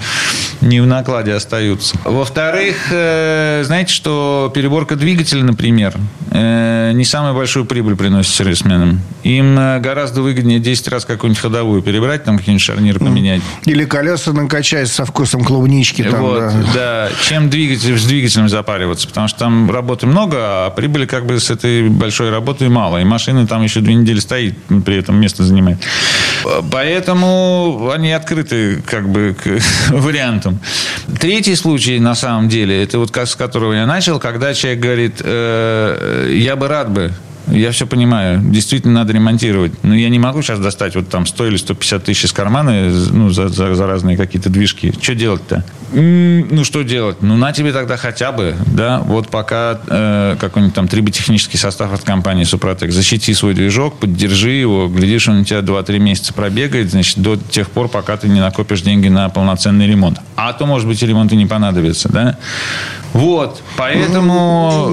не 0.61 0.81
в 0.81 0.87
накладе 0.87 1.33
остаются. 1.33 1.97
Во-вторых, 2.03 2.75
э, 2.91 3.63
знаете, 3.65 3.93
что 3.93 4.51
переборка 4.53 4.95
двигателя, 4.95 5.43
например, 5.43 5.93
э, 6.31 6.91
не 6.93 7.05
самую 7.05 7.33
большую 7.33 7.65
прибыль 7.65 7.95
приносит 7.95 8.33
сервисменам. 8.33 9.01
Им 9.23 9.57
э, 9.57 9.79
гораздо 9.79 10.21
выгоднее 10.21 10.59
10 10.59 10.87
раз 10.89 11.05
какую-нибудь 11.05 11.41
ходовую 11.41 11.81
перебрать, 11.81 12.23
там 12.23 12.37
какие-нибудь 12.37 12.63
шарниры 12.63 12.99
поменять. 12.99 13.41
Или 13.65 13.85
колеса 13.85 14.33
накачать 14.33 14.89
со 14.89 15.05
вкусом 15.05 15.43
клубнички. 15.43 16.03
Там, 16.03 16.21
Вот, 16.21 16.39
да. 16.39 16.53
да. 16.73 17.09
Чем 17.21 17.49
двигатель, 17.49 17.97
с 17.97 18.05
двигателем 18.05 18.49
запариваться, 18.49 19.07
потому 19.07 19.27
что 19.27 19.39
там 19.39 19.71
работы 19.71 20.07
много, 20.07 20.37
а 20.65 20.69
прибыли 20.71 21.05
как 21.05 21.25
бы 21.25 21.39
с 21.39 21.49
этой 21.49 21.88
большой 21.89 22.29
работы 22.29 22.69
мало. 22.69 22.97
И 22.97 23.03
машина 23.03 23.47
там 23.47 23.63
еще 23.63 23.81
две 23.81 23.95
недели 23.95 24.19
стоит, 24.19 24.55
при 24.85 24.97
этом 24.97 25.19
место 25.19 25.43
занимает. 25.43 25.79
Поэтому 26.71 27.91
они 27.93 28.11
открыты 28.11 28.81
как 28.85 29.09
бы 29.09 29.35
к 29.41 29.59
вариантам. 29.93 30.59
Третий 31.19 31.55
случай, 31.55 31.99
на 31.99 32.15
самом 32.15 32.49
деле, 32.49 32.81
это 32.81 32.99
вот 32.99 33.15
с 33.15 33.35
которого 33.35 33.73
я 33.73 33.85
начал, 33.85 34.19
когда 34.19 34.53
человек 34.53 34.79
говорит, 34.79 35.21
«Э, 35.23 36.31
я 36.33 36.55
бы 36.55 36.67
рад 36.67 36.91
бы, 36.91 37.13
я 37.51 37.71
все 37.71 37.87
понимаю. 37.87 38.41
Действительно, 38.43 38.93
надо 38.93 39.13
ремонтировать. 39.13 39.83
Но 39.83 39.95
я 39.95 40.09
не 40.09 40.19
могу 40.19 40.41
сейчас 40.41 40.59
достать 40.59 40.95
вот 40.95 41.09
там 41.09 41.25
100 41.25 41.47
или 41.47 41.57
150 41.57 42.03
тысяч 42.03 42.25
из 42.25 42.31
кармана 42.31 42.89
ну, 43.11 43.29
за, 43.29 43.49
за- 43.49 43.75
за 43.75 43.87
разные 43.87 44.17
какие-то 44.17 44.49
движки. 44.49 44.93
Что 45.01 45.15
делать-то? 45.15 45.63
Ну, 45.91 46.63
что 46.63 46.83
делать? 46.83 47.17
Ну, 47.21 47.35
на 47.37 47.51
тебе 47.51 47.71
тогда 47.71 47.97
хотя 47.97 48.31
бы, 48.31 48.55
да, 48.67 48.99
вот 48.99 49.29
пока 49.29 49.79
э, 49.87 50.35
какой-нибудь 50.39 50.75
там 50.75 50.87
триботехнический 50.87 51.57
состав 51.57 51.93
от 51.93 52.01
компании 52.01 52.43
Супротек. 52.43 52.91
Защити 52.91 53.33
свой 53.33 53.53
движок, 53.53 53.97
поддержи 53.97 54.51
его. 54.51 54.87
Глядишь, 54.87 55.27
он 55.27 55.41
у 55.41 55.43
тебя 55.43 55.59
2-3 55.59 55.99
месяца 55.99 56.33
пробегает, 56.33 56.91
значит, 56.91 57.19
до 57.19 57.37
тех 57.37 57.69
пор, 57.69 57.89
пока 57.89 58.17
ты 58.17 58.27
не 58.27 58.39
накопишь 58.39 58.81
деньги 58.81 59.07
на 59.07 59.29
полноценный 59.29 59.87
ремонт. 59.87 60.19
А 60.35 60.53
то, 60.53 60.65
может 60.65 60.87
быть, 60.87 61.01
и 61.01 61.07
ремонт 61.07 61.31
и 61.33 61.35
не 61.35 61.45
понадобится, 61.45 62.09
да? 62.09 62.37
Вот, 63.13 63.63
поэтому, 63.75 64.87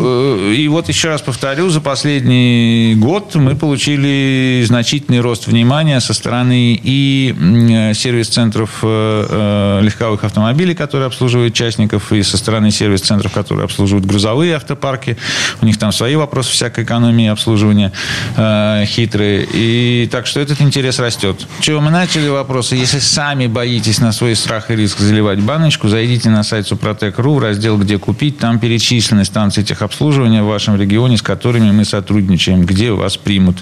э, 0.48 0.54
и 0.54 0.68
вот 0.68 0.88
еще 0.88 1.08
раз 1.10 1.20
повторю, 1.20 1.68
за 1.68 1.82
последний 1.82 2.94
год 2.96 3.34
мы 3.34 3.54
получили 3.54 4.64
значительный 4.66 5.20
рост 5.20 5.46
внимания 5.46 6.00
со 6.00 6.14
стороны 6.14 6.80
и 6.82 7.34
м, 7.38 7.92
сервис-центров 7.94 8.78
э, 8.82 9.26
э, 9.28 9.84
легковых 9.84 10.24
автомобилей, 10.24 10.74
которые 10.86 11.08
обслуживают 11.08 11.52
частников, 11.52 12.12
и 12.12 12.22
со 12.22 12.38
стороны 12.38 12.70
сервис-центров, 12.70 13.32
которые 13.32 13.64
обслуживают 13.64 14.06
грузовые 14.06 14.54
автопарки. 14.54 15.16
У 15.60 15.66
них 15.66 15.78
там 15.78 15.90
свои 15.90 16.14
вопросы 16.14 16.52
всякой 16.52 16.84
экономии 16.84 17.26
обслуживания 17.26 17.90
э, 18.36 18.84
хитрые. 18.86 19.48
И 19.52 20.08
так 20.12 20.28
что 20.28 20.38
этот 20.38 20.60
интерес 20.60 21.00
растет. 21.00 21.44
Чего 21.60 21.80
мы 21.80 21.90
начали 21.90 22.28
вопросы? 22.28 22.76
Если 22.76 23.00
сами 23.00 23.48
боитесь 23.48 23.98
на 23.98 24.12
свой 24.12 24.36
страх 24.36 24.70
и 24.70 24.76
риск 24.76 25.00
заливать 25.00 25.40
баночку, 25.40 25.88
зайдите 25.88 26.30
на 26.30 26.44
сайт 26.44 26.68
Супротек.ру 26.68 27.34
в 27.34 27.38
раздел 27.40 27.76
«Где 27.78 27.98
купить». 27.98 28.38
Там 28.38 28.60
перечислены 28.60 29.24
станции 29.24 29.64
техобслуживания 29.64 30.44
в 30.44 30.46
вашем 30.46 30.80
регионе, 30.80 31.16
с 31.16 31.22
которыми 31.22 31.72
мы 31.72 31.84
сотрудничаем, 31.84 32.64
где 32.64 32.92
вас 32.92 33.16
примут. 33.16 33.56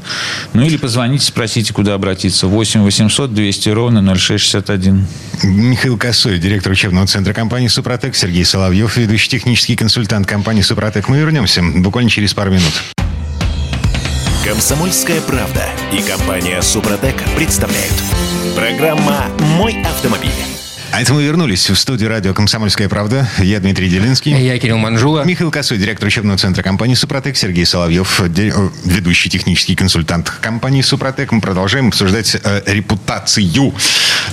Ну 0.52 0.60
или 0.60 0.76
позвоните, 0.76 1.24
спросите, 1.24 1.72
куда 1.72 1.94
обратиться. 1.94 2.48
8 2.48 2.82
800 2.82 3.32
200 3.32 3.68
ровно 3.70 4.14
0661. 4.14 5.06
Михаил 5.44 5.96
Косой, 5.96 6.38
директор 6.38 6.72
учебного 6.72 7.06
центра 7.06 7.13
компании 7.22 7.68
«Супротек», 7.68 8.16
Сергей 8.16 8.44
Соловьев, 8.44 8.96
ведущий 8.96 9.28
технический 9.28 9.76
консультант 9.76 10.26
компании 10.26 10.62
«Супротек». 10.62 11.08
Мы 11.08 11.18
вернемся 11.18 11.62
буквально 11.62 12.10
через 12.10 12.34
пару 12.34 12.50
минут. 12.50 12.72
Комсомольская 14.44 15.20
правда 15.20 15.64
и 15.92 16.02
компания 16.02 16.60
Супротек 16.60 17.14
представляют. 17.36 17.94
Программа 18.56 19.26
«Мой 19.38 19.80
автомобиль». 19.82 20.53
А 20.94 21.00
это 21.00 21.12
мы 21.12 21.24
вернулись 21.24 21.68
в 21.68 21.74
студию 21.74 22.08
радио 22.08 22.32
«Комсомольская 22.32 22.88
правда». 22.88 23.28
Я 23.38 23.58
Дмитрий 23.58 23.88
Делинский. 23.88 24.32
Я 24.32 24.56
Кирилл 24.60 24.78
Манжула. 24.78 25.24
Михаил 25.24 25.50
Косой, 25.50 25.76
директор 25.76 26.06
учебного 26.06 26.38
центра 26.38 26.62
компании 26.62 26.94
«Супротек», 26.94 27.36
Сергей 27.36 27.66
Соловьев, 27.66 28.20
э, 28.20 28.28
ведущий 28.84 29.28
технический 29.28 29.74
консультант 29.74 30.30
компании 30.40 30.82
«Супротек». 30.82 31.32
Мы 31.32 31.40
продолжаем 31.40 31.88
обсуждать 31.88 32.36
э, 32.40 32.62
репутацию. 32.66 33.74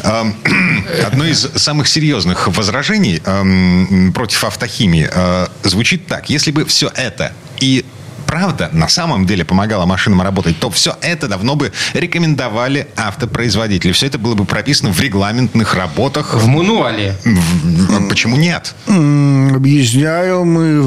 Эм, 0.03 0.35
Одно 1.07 1.25
из 1.25 1.49
самых 1.55 1.87
серьезных 1.87 2.47
возражений 2.49 3.23
эм, 3.25 4.13
против 4.13 4.43
автохимии 4.43 5.09
э, 5.11 5.47
звучит 5.63 6.05
так. 6.05 6.29
Если 6.29 6.51
бы 6.51 6.65
все 6.65 6.91
это 6.95 7.33
и 7.59 7.83
правда 8.31 8.69
на 8.71 8.87
самом 8.87 9.25
деле 9.25 9.43
помогало 9.43 9.85
машинам 9.85 10.21
работать, 10.21 10.57
то 10.57 10.69
все 10.69 10.95
это 11.01 11.27
давно 11.27 11.57
бы 11.57 11.73
рекомендовали 11.93 12.87
автопроизводители. 12.95 13.91
Все 13.91 14.07
это 14.07 14.17
было 14.17 14.35
бы 14.35 14.45
прописано 14.45 14.93
в 14.93 15.01
регламентных 15.01 15.73
работах. 15.75 16.33
В 16.35 16.47
мануале. 16.47 17.17
В- 17.25 18.07
Почему 18.07 18.37
нет? 18.37 18.73
Объясняю, 18.87 20.45
мы 20.45 20.81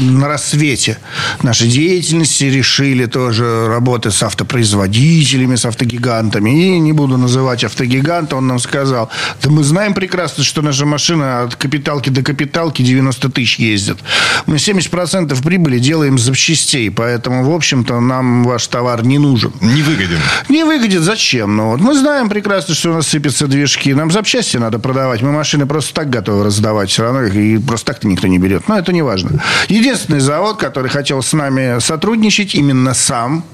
на 0.00 0.28
рассвете 0.28 0.96
нашей 1.42 1.68
деятельности 1.68 2.44
решили 2.44 3.04
тоже 3.04 3.66
работать 3.68 4.14
с 4.14 4.22
автопроизводителями, 4.22 5.56
с 5.56 5.66
автогигантами. 5.66 6.50
И 6.50 6.78
не 6.78 6.92
буду 6.94 7.18
называть 7.18 7.64
автогиганта, 7.64 8.36
он 8.36 8.46
нам 8.46 8.58
сказал, 8.58 9.10
да 9.42 9.50
мы 9.50 9.62
знаем 9.62 9.92
прекрасно, 9.92 10.42
что 10.42 10.62
наша 10.62 10.86
машина 10.86 11.42
от 11.42 11.54
капиталки 11.56 12.08
до 12.08 12.22
капиталки 12.22 12.80
90 12.80 13.28
тысяч 13.28 13.58
ездит. 13.58 13.98
Мы 14.46 14.56
70% 14.56 15.42
прибыли 15.42 15.78
делаем 15.78 16.16
с 16.18 16.30
запчастей, 16.78 16.90
поэтому, 16.90 17.44
в 17.44 17.54
общем-то, 17.54 18.00
нам 18.00 18.44
ваш 18.44 18.66
товар 18.68 19.04
не 19.04 19.18
нужен. 19.18 19.52
Не 19.60 19.82
выгоден. 19.82 20.18
Не 20.48 20.64
выгодит. 20.64 21.02
Зачем? 21.02 21.56
Ну, 21.56 21.70
вот 21.70 21.80
мы 21.80 21.94
знаем 21.94 22.28
прекрасно, 22.28 22.74
что 22.74 22.90
у 22.90 22.94
нас 22.94 23.08
сыпятся 23.08 23.46
движки. 23.46 23.94
Нам 23.94 24.10
запчасти 24.10 24.58
надо 24.58 24.78
продавать. 24.78 25.22
Мы 25.22 25.32
машины 25.32 25.66
просто 25.66 25.94
так 25.94 26.10
готовы 26.10 26.44
раздавать. 26.44 26.90
Все 26.90 27.02
равно 27.02 27.22
их 27.22 27.34
и 27.34 27.58
просто 27.58 27.86
так-то 27.92 28.08
никто 28.08 28.28
не 28.28 28.38
берет. 28.38 28.68
Но 28.68 28.78
это 28.78 28.92
не 28.92 29.02
важно. 29.02 29.42
Единственный 29.68 30.20
завод, 30.20 30.58
который 30.58 30.90
хотел 30.90 31.22
с 31.22 31.32
нами 31.32 31.80
сотрудничать, 31.80 32.54
именно 32.54 32.94
сам 32.94 33.44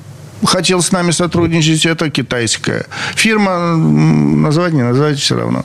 хотел 0.47 0.83
с 0.83 0.93
нами 0.93 1.11
сотрудничать, 1.11 1.87
это 1.87 2.11
китайская 2.11 2.87
фирма. 3.15 3.77
Назвать 3.77 4.73
не 4.73 4.83
назвать 4.83 5.19
все 5.19 5.37
равно. 5.37 5.65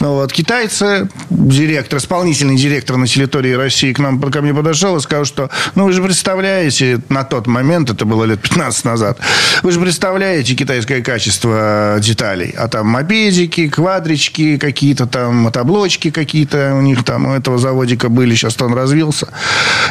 Ну, 0.00 0.14
вот, 0.14 0.32
китайцы, 0.32 1.08
директор, 1.30 1.98
исполнительный 1.98 2.56
директор 2.56 2.96
на 2.96 3.06
территории 3.06 3.52
России 3.52 3.92
к 3.92 3.98
нам 3.98 4.20
ко 4.20 4.42
мне 4.42 4.52
подошел 4.52 4.96
и 4.96 5.00
сказал, 5.00 5.24
что 5.24 5.50
ну 5.74 5.84
вы 5.84 5.92
же 5.92 6.02
представляете, 6.02 7.00
на 7.08 7.24
тот 7.24 7.46
момент, 7.46 7.90
это 7.90 8.04
было 8.04 8.24
лет 8.24 8.40
15 8.40 8.84
назад, 8.84 9.18
вы 9.62 9.72
же 9.72 9.80
представляете 9.80 10.54
китайское 10.54 11.02
качество 11.02 11.96
деталей. 12.00 12.54
А 12.58 12.68
там 12.68 12.86
мопедики, 12.88 13.68
квадрички, 13.68 14.58
какие-то 14.58 15.06
там 15.06 15.36
мотоблочки 15.36 16.10
какие-то 16.10 16.74
у 16.74 16.82
них 16.82 17.04
там 17.04 17.26
у 17.26 17.32
этого 17.32 17.58
заводика 17.58 18.08
были, 18.08 18.34
сейчас 18.34 18.60
он 18.60 18.74
развился. 18.74 19.28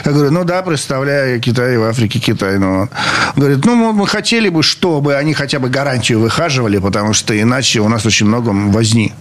Я 0.05 0.11
говорю, 0.11 0.31
ну 0.31 0.43
да, 0.43 0.61
представляю, 0.61 1.39
Китай 1.39 1.77
в 1.77 1.83
Африке, 1.83 2.19
Китай. 2.19 2.57
Ну, 2.57 2.81
вот. 2.81 2.89
Говорит, 3.35 3.65
ну 3.65 3.75
мы- 3.75 3.93
мы 3.93 4.05
хотели 4.25 4.49
бы, 4.49 4.63
чтобы 4.63 5.17
они 5.17 5.35
хотя 5.35 5.59
бы 5.59 5.69
гарантию 5.69 6.19
выхаживали, 6.19 6.79
потому 6.79 7.13
что 7.13 7.39
иначе 7.39 7.79
у 7.79 7.87
нас 7.87 8.07
очень 8.07 8.25
много 8.25 8.49
возни. 8.49 9.13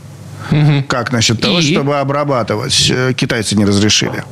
Как 0.88 1.12
насчет 1.12 1.40
того, 1.40 1.60
И? 1.60 1.72
чтобы 1.72 1.98
обрабатывать? 1.98 2.90
Э, 2.90 3.12
Китайцы 3.14 3.56
не 3.56 3.64
разрешили. 3.64 4.22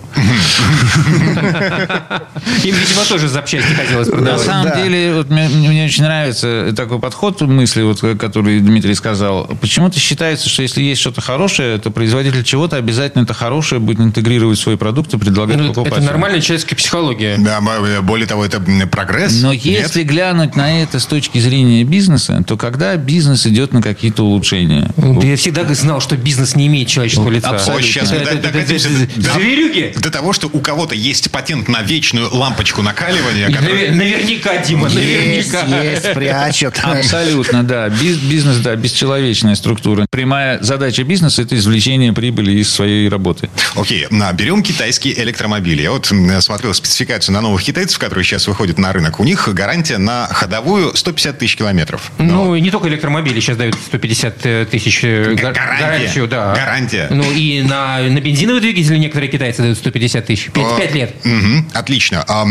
Им, 2.65 2.75
видимо, 2.75 3.05
тоже 3.09 3.29
запчасти 3.29 3.73
хотелось 3.73 4.09
На 4.09 4.13
продавать. 4.17 4.41
самом 4.43 4.65
Да. 4.69 4.83
деле, 4.83 5.15
вот 5.15 5.31
мне, 5.31 5.49
мне 5.49 5.85
очень 5.85 6.05
нравится 6.05 6.73
такой 6.77 6.99
подход 6.99 7.41
мысли, 7.43 7.83
вот, 7.83 8.01
который 8.19 8.61
Дмитрий 8.61 8.95
сказал. 8.95 9.47
Почему-то 9.61 9.99
считается, 9.99 10.49
что 10.49 10.63
если 10.63 10.83
есть 10.83 11.01
что-то 11.01 11.21
хорошее, 11.21 11.79
то 11.79 11.91
производитель 11.91 12.45
чего-то 12.45 12.77
обязательно 12.77 13.23
это 13.23 13.35
хорошее 13.35 13.81
будет 13.81 14.01
интегрировать 14.01 14.59
в 14.59 14.63
свои 14.63 14.77
продукты 14.77 15.17
и 15.17 15.21
предлагать 15.21 15.57
Ну, 15.57 15.71
это 15.71 16.01
нормальная 16.01 16.41
человеческая 16.41 16.77
психология. 16.77 17.37
Да, 17.39 17.59
м- 17.59 18.05
более 18.07 18.27
того, 18.27 18.45
это 18.45 18.63
прогресс. 18.91 19.41
Но 19.43 19.53
Нет? 19.53 19.65
если 19.65 20.03
глянуть 20.03 20.57
на 20.57 20.83
это 20.83 20.99
с 20.99 21.07
точки 21.07 21.39
зрения 21.39 21.85
бизнеса, 21.85 22.43
то 22.47 22.57
когда 22.57 22.97
бизнес 22.97 23.47
идет 23.47 23.73
на 23.73 23.83
какие-то 23.83 24.25
улучшения? 24.25 24.91
Я 25.23 25.37
всегда 25.37 25.65
знал, 25.75 26.01
что 26.03 26.17
бизнес 26.17 26.55
не 26.55 26.67
имеет 26.67 26.89
человеческого 26.89 27.31
лица. 27.31 27.49
абсолютно. 27.51 27.87
Сейчас 27.87 28.11
мы 28.13 28.19
докатимся 28.37 28.89
до- 28.91 29.33
Зверюги? 29.33 29.95
До 29.99 30.11
того, 30.11 30.33
что 30.33 30.49
у 30.53 30.61
кого-то 30.61 30.95
есть 30.95 31.31
патент 31.31 31.69
на 31.69 31.83
вечную 31.83 32.29
лампочку 32.35 32.83
накаливания, 32.83 33.49
Наверняка, 33.49 34.59
Дима, 34.59 34.89
Есть, 34.89 35.53
наверняка. 35.53 35.83
есть, 35.83 36.13
прячут. 36.13 36.79
Абсолютно, 36.83 37.63
да. 37.65 37.89
Биз- 37.89 38.19
бизнес, 38.29 38.57
да, 38.59 38.75
бесчеловечная 38.77 39.55
структура. 39.55 40.07
Прямая 40.11 40.59
задача 40.63 41.05
бизнеса– 41.05 41.43
это 41.43 41.57
извлечение 41.57 42.13
прибыли 42.13 42.53
из 42.53 42.71
своей 42.71 43.09
работы. 43.09 43.49
Окей, 43.77 44.07
на, 44.11 44.33
берем 44.33 44.63
китайские 44.63 45.19
электромобили. 45.23 45.83
Я 45.83 45.93
вот 45.93 46.07
смотрел 46.41 46.75
спецификацию 46.75 47.35
на 47.35 47.41
новых 47.41 47.63
китайцев, 47.63 47.99
которые 47.99 48.25
сейчас 48.25 48.47
выходят 48.47 48.79
на 48.79 48.93
рынок. 48.93 49.21
У 49.21 49.25
них 49.25 49.49
гарантия 49.53 49.99
на 49.99 50.27
ходовую 50.27 50.97
150 50.97 51.39
тысяч 51.39 51.57
километров. 51.57 52.11
Ну, 52.19 52.55
и 52.55 52.61
не 52.61 52.71
только 52.71 52.89
электромобили 52.89 53.41
сейчас 53.41 53.57
дают 53.57 53.75
150 53.87 54.69
тысяч 54.71 55.01
э, 55.05 55.35
гар- 55.35 55.53
Гарантия 55.55 55.92
гарантию, 55.99 56.29
да. 56.29 56.55
Гарантия. 56.55 57.07
Ну 57.11 57.25
и 57.31 57.63
на, 57.63 58.01
на 58.03 58.21
бензиновые 58.21 58.61
двигатели 58.61 58.97
некоторые 58.99 59.31
китайцы 59.31 59.63
дают 59.63 59.79
150 59.79 60.27
тысяч. 60.27 60.51
5, 60.53 60.95
лет. 60.95 61.15
Мгм, 61.25 61.69
отлично. 61.73 62.25
А, 62.29 62.47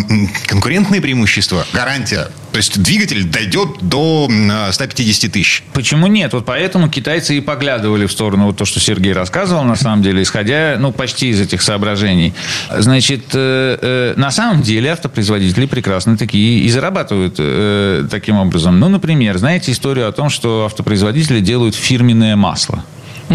конкурентные 0.48 1.01
преимущества, 1.01 1.65
гарантия. 1.74 2.29
То 2.51 2.57
есть 2.57 2.81
двигатель 2.81 3.24
дойдет 3.24 3.77
до 3.81 4.27
м, 4.29 4.51
150 4.71 5.31
тысяч. 5.31 5.63
Почему 5.74 6.07
нет? 6.07 6.33
Вот 6.33 6.45
поэтому 6.45 6.89
китайцы 6.89 7.38
и 7.38 7.41
поглядывали 7.41 8.05
в 8.05 8.12
сторону 8.12 8.48
вот 8.48 8.57
то, 8.57 8.65
что 8.65 8.79
Сергей 8.79 9.13
рассказывал, 9.13 9.63
на 9.63 9.75
самом 9.75 10.03
деле, 10.03 10.21
исходя, 10.21 10.75
ну, 10.77 10.91
почти 10.91 11.29
из 11.29 11.39
этих 11.39 11.62
соображений. 11.62 12.33
Значит, 12.77 13.27
э, 13.33 13.77
э, 13.81 14.13
на 14.17 14.31
самом 14.31 14.63
деле 14.63 14.91
автопроизводители 14.91 15.65
прекрасно 15.65 16.17
такие 16.17 16.60
и 16.60 16.69
зарабатывают 16.69 17.36
э, 17.38 18.05
таким 18.12 18.36
образом. 18.38 18.79
Ну, 18.79 18.89
например, 18.89 19.38
знаете 19.38 19.71
историю 19.71 20.10
о 20.10 20.12
том, 20.12 20.29
что 20.29 20.65
автопроизводители 20.65 21.39
делают 21.39 21.75
фирменное 21.75 22.36
масло. 22.36 22.83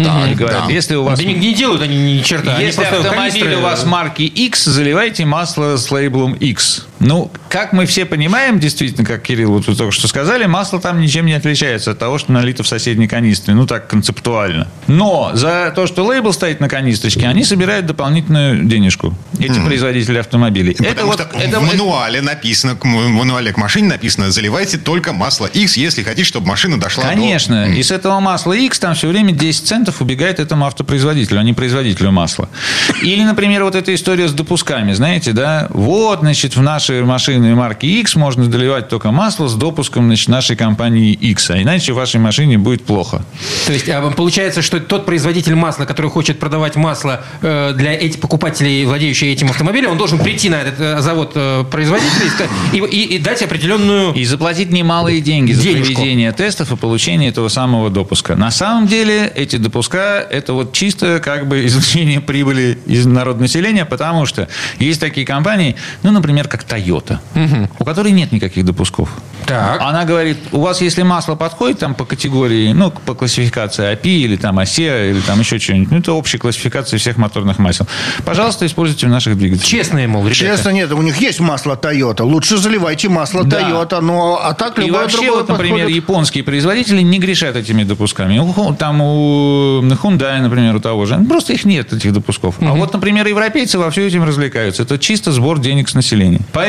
Так, 0.03 0.31
И 0.31 0.35
говорят, 0.35 0.67
да. 0.67 0.73
если 0.73 0.95
у 0.95 1.03
вас 1.03 1.19
Да 1.19 1.25
не, 1.25 1.33
не 1.33 1.53
делают 1.53 1.81
они 1.81 1.97
ни 1.97 2.21
черта. 2.21 2.55
они 2.55 2.65
Если 2.65 2.83
автомобиль 2.83 3.55
у 3.55 3.61
вас 3.61 3.85
марки 3.85 4.21
X, 4.23 4.65
заливайте 4.65 5.25
масло 5.25 5.77
с 5.77 5.89
лейблом 5.91 6.33
X. 6.33 6.85
Ну, 6.99 7.31
как 7.49 7.73
мы 7.73 7.85
все 7.85 8.05
понимаем, 8.05 8.59
действительно, 8.59 9.05
как 9.05 9.21
Кирилл 9.21 9.51
вот 9.51 9.67
вы 9.67 9.75
только 9.75 9.91
что 9.91 10.07
сказали, 10.07 10.45
масло 10.45 10.79
там 10.79 10.99
ничем 10.99 11.25
не 11.25 11.33
отличается 11.33 11.91
от 11.91 11.99
того, 11.99 12.17
что 12.17 12.31
налито 12.31 12.63
в 12.63 12.67
соседней 12.67 13.07
канистре. 13.07 13.53
Ну, 13.53 13.67
так 13.67 13.87
концептуально. 13.87 14.67
Но 14.87 15.31
за 15.33 15.71
то, 15.75 15.87
что 15.87 16.05
лейбл 16.05 16.33
стоит 16.33 16.59
на 16.59 16.69
канистрочке, 16.69 17.27
они 17.27 17.43
собирают 17.43 17.85
дополнительную 17.85 18.63
денежку. 18.63 19.15
Эти 19.39 19.59
производители 19.59 20.17
автомобилей. 20.17 20.75
Потому 20.75 21.13
что 21.13 21.25
в 21.25 21.61
мануале 21.61 22.21
написано, 22.21 22.75
в 22.75 22.85
мануале 22.85 23.53
к 23.53 23.57
машине 23.57 23.89
написано, 23.89 24.31
заливайте 24.31 24.77
только 24.77 25.13
масло 25.13 25.45
X, 25.47 25.77
если 25.77 26.03
хотите, 26.03 26.23
чтобы 26.23 26.47
машина 26.47 26.79
дошла 26.79 27.03
до... 27.03 27.09
Конечно. 27.09 27.73
И 27.73 27.83
с 27.83 27.91
этого 27.91 28.19
масла 28.19 28.53
X 28.53 28.79
там 28.79 28.95
все 28.95 29.07
время 29.07 29.31
10 29.31 29.67
центов 29.67 30.01
убегает 30.01 30.39
этому 30.39 30.65
автопроизводителю, 30.65 31.39
а 31.39 31.43
не 31.43 31.53
производителю 31.53 32.11
масла. 32.11 32.49
Или, 33.01 33.23
например, 33.23 33.63
вот 33.63 33.75
эта 33.75 33.93
история 33.93 34.27
с 34.27 34.33
допусками. 34.33 34.93
Знаете, 34.93 35.31
да? 35.31 35.67
Вот, 35.69 36.19
значит, 36.19 36.55
в 36.55 36.61
нашей 36.87 37.03
машине 37.03 37.55
марки 37.55 37.85
X 37.85 38.15
можно 38.15 38.47
доливать 38.47 38.89
только 38.89 39.11
масло 39.11 39.47
с 39.47 39.55
допуском 39.55 40.05
значит, 40.05 40.29
нашей 40.29 40.55
компании 40.55 41.11
X. 41.13 41.49
А 41.49 41.61
иначе 41.61 41.91
вашей 41.93 42.19
машине 42.19 42.57
будет 42.57 42.85
плохо. 42.85 43.23
То 43.65 43.73
есть 43.73 43.89
а, 43.89 44.01
получается, 44.11 44.61
что 44.61 44.79
тот 44.79 45.05
производитель 45.05 45.55
масла, 45.55 45.85
который 45.85 46.09
хочет 46.09 46.39
продавать 46.39 46.75
масло 46.75 47.23
э, 47.41 47.73
для 47.75 47.93
этих 47.93 48.19
покупателей, 48.21 48.85
владеющих 48.85 49.27
этим 49.27 49.49
автомобилем, 49.49 49.91
он 49.91 49.97
должен 49.97 50.19
прийти 50.19 50.49
на 50.49 50.61
этот 50.61 50.79
э, 50.79 51.01
завод 51.01 51.33
э, 51.35 51.65
производителя 51.69 52.07
и 52.73 52.77
и, 52.77 53.15
и- 53.15 53.19
дать 53.19 53.41
определенную... 53.41 54.13
И 54.13 54.23
заплатить 54.25 54.71
немалые 54.71 55.21
деньги 55.21 55.51
за 55.51 55.63
Денежку. 55.63 55.93
проведение 55.95 56.31
тестов 56.31 56.71
и 56.71 56.77
получение 56.77 57.29
этого 57.29 57.49
самого 57.49 57.89
допуска. 57.89 58.35
На 58.35 58.51
самом 58.51 58.87
деле 58.87 59.31
эти 59.35 59.57
допуска– 59.57 60.25
это 60.31 60.53
вот 60.53 60.73
чисто 60.73 61.19
как 61.19 61.47
бы 61.47 61.65
извлечение 61.65 62.21
прибыли 62.21 62.77
из 62.85 63.05
народонаселения, 63.05 63.85
потому 63.85 64.25
что 64.25 64.47
есть 64.79 65.01
такие 65.01 65.25
компании, 65.25 65.75
ну, 66.03 66.11
например, 66.11 66.47
как 66.47 66.63
Toyota, 66.77 67.19
у 67.79 67.85
которой 67.85 68.11
нет 68.11 68.31
никаких 68.31 68.65
допусков. 68.65 69.09
Так. 69.45 69.79
Она 69.81 70.03
говорит, 70.03 70.37
у 70.51 70.59
вас 70.59 70.81
если 70.81 71.03
масло 71.03 71.35
подходит 71.35 71.79
там 71.79 71.95
по 71.95 72.03
категории, 72.03 72.73
ну, 72.73 72.91
по 72.91 73.13
классификации 73.13 73.93
API 73.93 74.09
или 74.09 74.35
там 74.35 74.59
ASEA 74.59 75.11
или 75.11 75.21
там 75.21 75.39
еще 75.39 75.57
что-нибудь, 75.57 75.89
ну, 75.89 75.97
это 75.99 76.11
общая 76.11 76.37
классификация 76.37 76.99
всех 76.99 77.15
моторных 77.15 77.57
масел. 77.57 77.87
Пожалуйста, 78.25 78.65
используйте 78.65 79.07
в 79.07 79.09
наших 79.09 79.37
двигателях. 79.37 79.65
Честные, 79.65 80.07
мол, 80.07 80.23
ребята. 80.23 80.39
Честно, 80.39 80.69
нет, 80.71 80.91
у 80.91 81.01
них 81.01 81.15
есть 81.21 81.39
масло 81.39 81.79
Toyota. 81.81 82.23
Лучше 82.23 82.57
заливайте 82.57 83.07
масло 83.07 83.45
Да. 83.45 83.61
Toyota, 83.61 84.01
но 84.01 84.37
а 84.43 84.53
так 84.53 84.77
И 84.79 84.81
любое 84.81 85.03
вообще, 85.03 85.17
другое 85.17 85.37
вот, 85.37 85.49
например, 85.49 85.77
подходит. 85.77 85.95
японские 85.95 86.43
производители 86.43 87.01
не 87.01 87.17
грешат 87.19 87.55
этими 87.55 87.83
допусками. 87.83 88.39
У 88.39 88.73
Там 88.73 88.99
у 89.01 89.81
Hyundai, 89.81 90.41
например, 90.41 90.75
у 90.75 90.79
того 90.81 91.05
же. 91.05 91.17
Просто 91.29 91.53
их 91.53 91.63
нет, 91.63 91.93
этих 91.93 92.11
допусков. 92.11 92.55
А 92.59 92.73
вот, 92.73 92.91
например, 92.91 93.25
европейцы 93.27 93.79
во 93.79 93.89
все 93.91 94.05
этим 94.07 94.23
развлекаются. 94.23 94.83
Это 94.83 94.99
чисто 94.99 95.31
сбор 95.31 95.59
денег 95.59 95.87
с 95.87 95.93
населения. 95.93 96.41
Поэтому, 96.51 96.66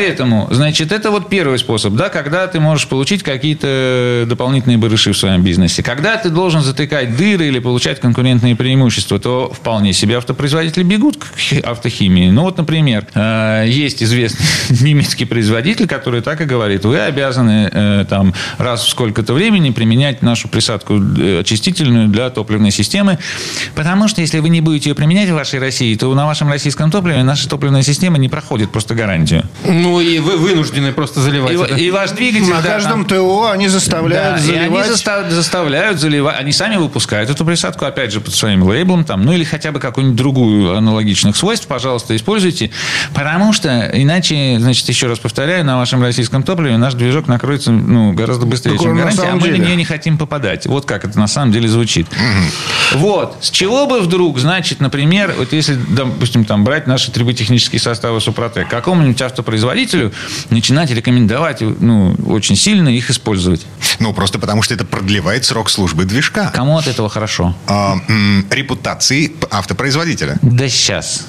значит, 0.50 0.92
это 0.92 1.10
вот 1.10 1.28
первый 1.28 1.58
способ, 1.58 1.94
да, 1.94 2.08
когда 2.08 2.46
ты 2.46 2.60
можешь 2.60 2.88
получить 2.88 3.22
какие-то 3.22 4.24
дополнительные 4.26 4.78
барыши 4.78 5.12
в 5.12 5.18
своем 5.18 5.42
бизнесе. 5.42 5.82
Когда 5.82 6.16
ты 6.16 6.30
должен 6.30 6.62
затыкать 6.62 7.16
дыры 7.16 7.46
или 7.46 7.58
получать 7.58 8.00
конкурентные 8.00 8.56
преимущества, 8.56 9.18
то 9.18 9.52
вполне 9.54 9.92
себе 9.92 10.16
автопроизводители 10.16 10.82
бегут 10.82 11.16
к 11.16 11.36
хи- 11.36 11.60
автохимии. 11.60 12.30
Ну 12.30 12.42
вот, 12.42 12.58
например, 12.58 13.06
э, 13.14 13.64
есть 13.66 14.02
известный 14.02 14.46
немецкий 14.80 15.24
производитель, 15.24 15.86
который 15.86 16.20
так 16.20 16.40
и 16.40 16.44
говорит, 16.44 16.84
вы 16.84 17.00
обязаны 17.00 17.70
э, 17.72 18.04
там 18.08 18.34
раз 18.58 18.84
в 18.84 18.88
сколько-то 18.88 19.32
времени 19.34 19.70
применять 19.70 20.22
нашу 20.22 20.48
присадку 20.48 20.94
э, 20.94 21.40
очистительную 21.40 22.08
для 22.08 22.30
топливной 22.30 22.70
системы, 22.70 23.18
потому 23.74 24.08
что 24.08 24.20
если 24.20 24.38
вы 24.38 24.48
не 24.48 24.60
будете 24.60 24.90
ее 24.90 24.94
применять 24.94 25.28
в 25.28 25.34
вашей 25.34 25.58
России, 25.60 25.94
то 25.94 26.12
на 26.14 26.26
вашем 26.26 26.48
российском 26.50 26.90
топливе 26.90 27.22
наша 27.22 27.48
топливная 27.48 27.82
система 27.82 28.18
не 28.18 28.28
проходит 28.28 28.70
просто 28.70 28.94
гарантию. 28.94 29.44
Ну 29.64 29.87
и 30.00 30.18
вы 30.18 30.36
вынуждены 30.36 30.92
просто 30.92 31.20
заливать. 31.20 31.52
И, 31.52 31.54
это. 31.56 31.74
и 31.74 31.90
ваш 31.90 32.10
двигатель... 32.10 32.48
На 32.48 32.60
да, 32.60 32.68
каждом 32.68 33.04
там- 33.04 33.18
ТО 33.18 33.50
они 33.50 33.68
заставляют 33.68 34.36
да, 34.36 34.42
и 34.42 34.46
заливать. 34.46 34.86
они 34.86 34.94
заста- 34.94 35.30
заставляют 35.30 35.98
заливать. 35.98 36.36
Они 36.38 36.52
сами 36.52 36.76
выпускают 36.76 37.30
эту 37.30 37.44
присадку, 37.44 37.84
опять 37.84 38.12
же, 38.12 38.20
под 38.20 38.34
своим 38.34 38.62
лейблом, 38.64 39.04
там, 39.04 39.24
ну 39.24 39.32
или 39.32 39.44
хотя 39.44 39.72
бы 39.72 39.80
какую-нибудь 39.80 40.16
другую 40.16 40.76
аналогичных 40.76 41.36
свойств, 41.36 41.66
пожалуйста, 41.66 42.14
используйте. 42.14 42.70
Потому 43.14 43.52
что 43.52 43.90
иначе, 43.94 44.56
значит, 44.60 44.88
еще 44.88 45.06
раз 45.06 45.18
повторяю, 45.18 45.64
на 45.64 45.78
вашем 45.78 46.02
российском 46.02 46.42
топливе 46.42 46.76
наш 46.76 46.94
движок 46.94 47.26
накроется 47.28 47.70
ну, 47.72 48.12
гораздо 48.12 48.46
быстрее, 48.46 48.72
Так 48.72 48.82
чем 48.82 48.94
на 48.94 49.02
гарантия, 49.02 49.22
а 49.22 49.24
самом 49.26 49.40
мы 49.40 49.48
на 49.48 49.54
деле. 49.54 49.66
нее 49.66 49.76
не 49.76 49.84
хотим 49.84 50.18
попадать. 50.18 50.66
Вот 50.66 50.84
как 50.84 51.04
это 51.04 51.18
на 51.18 51.26
самом 51.26 51.52
деле 51.52 51.68
звучит. 51.68 52.06
Вот. 52.94 53.38
С 53.40 53.50
чего 53.50 53.86
бы 53.86 54.00
вдруг, 54.00 54.38
значит, 54.38 54.80
например, 54.80 55.34
вот 55.38 55.52
если, 55.52 55.74
допустим, 55.88 56.44
там 56.44 56.64
брать 56.64 56.86
наши 56.86 57.10
триботехнические 57.10 57.80
составы 57.80 58.20
Супротек, 58.20 58.68
какому-нибудь 58.68 59.20
автопроизводителю 59.22 59.77
начинать 60.50 60.90
рекомендовать, 60.90 61.60
ну, 61.60 62.14
очень 62.26 62.56
сильно 62.56 62.88
их 62.88 63.10
использовать. 63.10 63.66
Ну, 64.00 64.12
просто 64.12 64.38
потому 64.38 64.62
что 64.62 64.74
это 64.74 64.84
продлевает 64.84 65.44
срок 65.44 65.70
службы 65.70 66.04
движка. 66.04 66.50
Кому 66.54 66.76
от 66.78 66.86
этого 66.86 67.08
хорошо? 67.08 67.54
А, 67.66 67.96
м, 68.08 68.46
репутации 68.50 69.32
автопроизводителя. 69.50 70.38
Да 70.42 70.68
сейчас. 70.68 71.26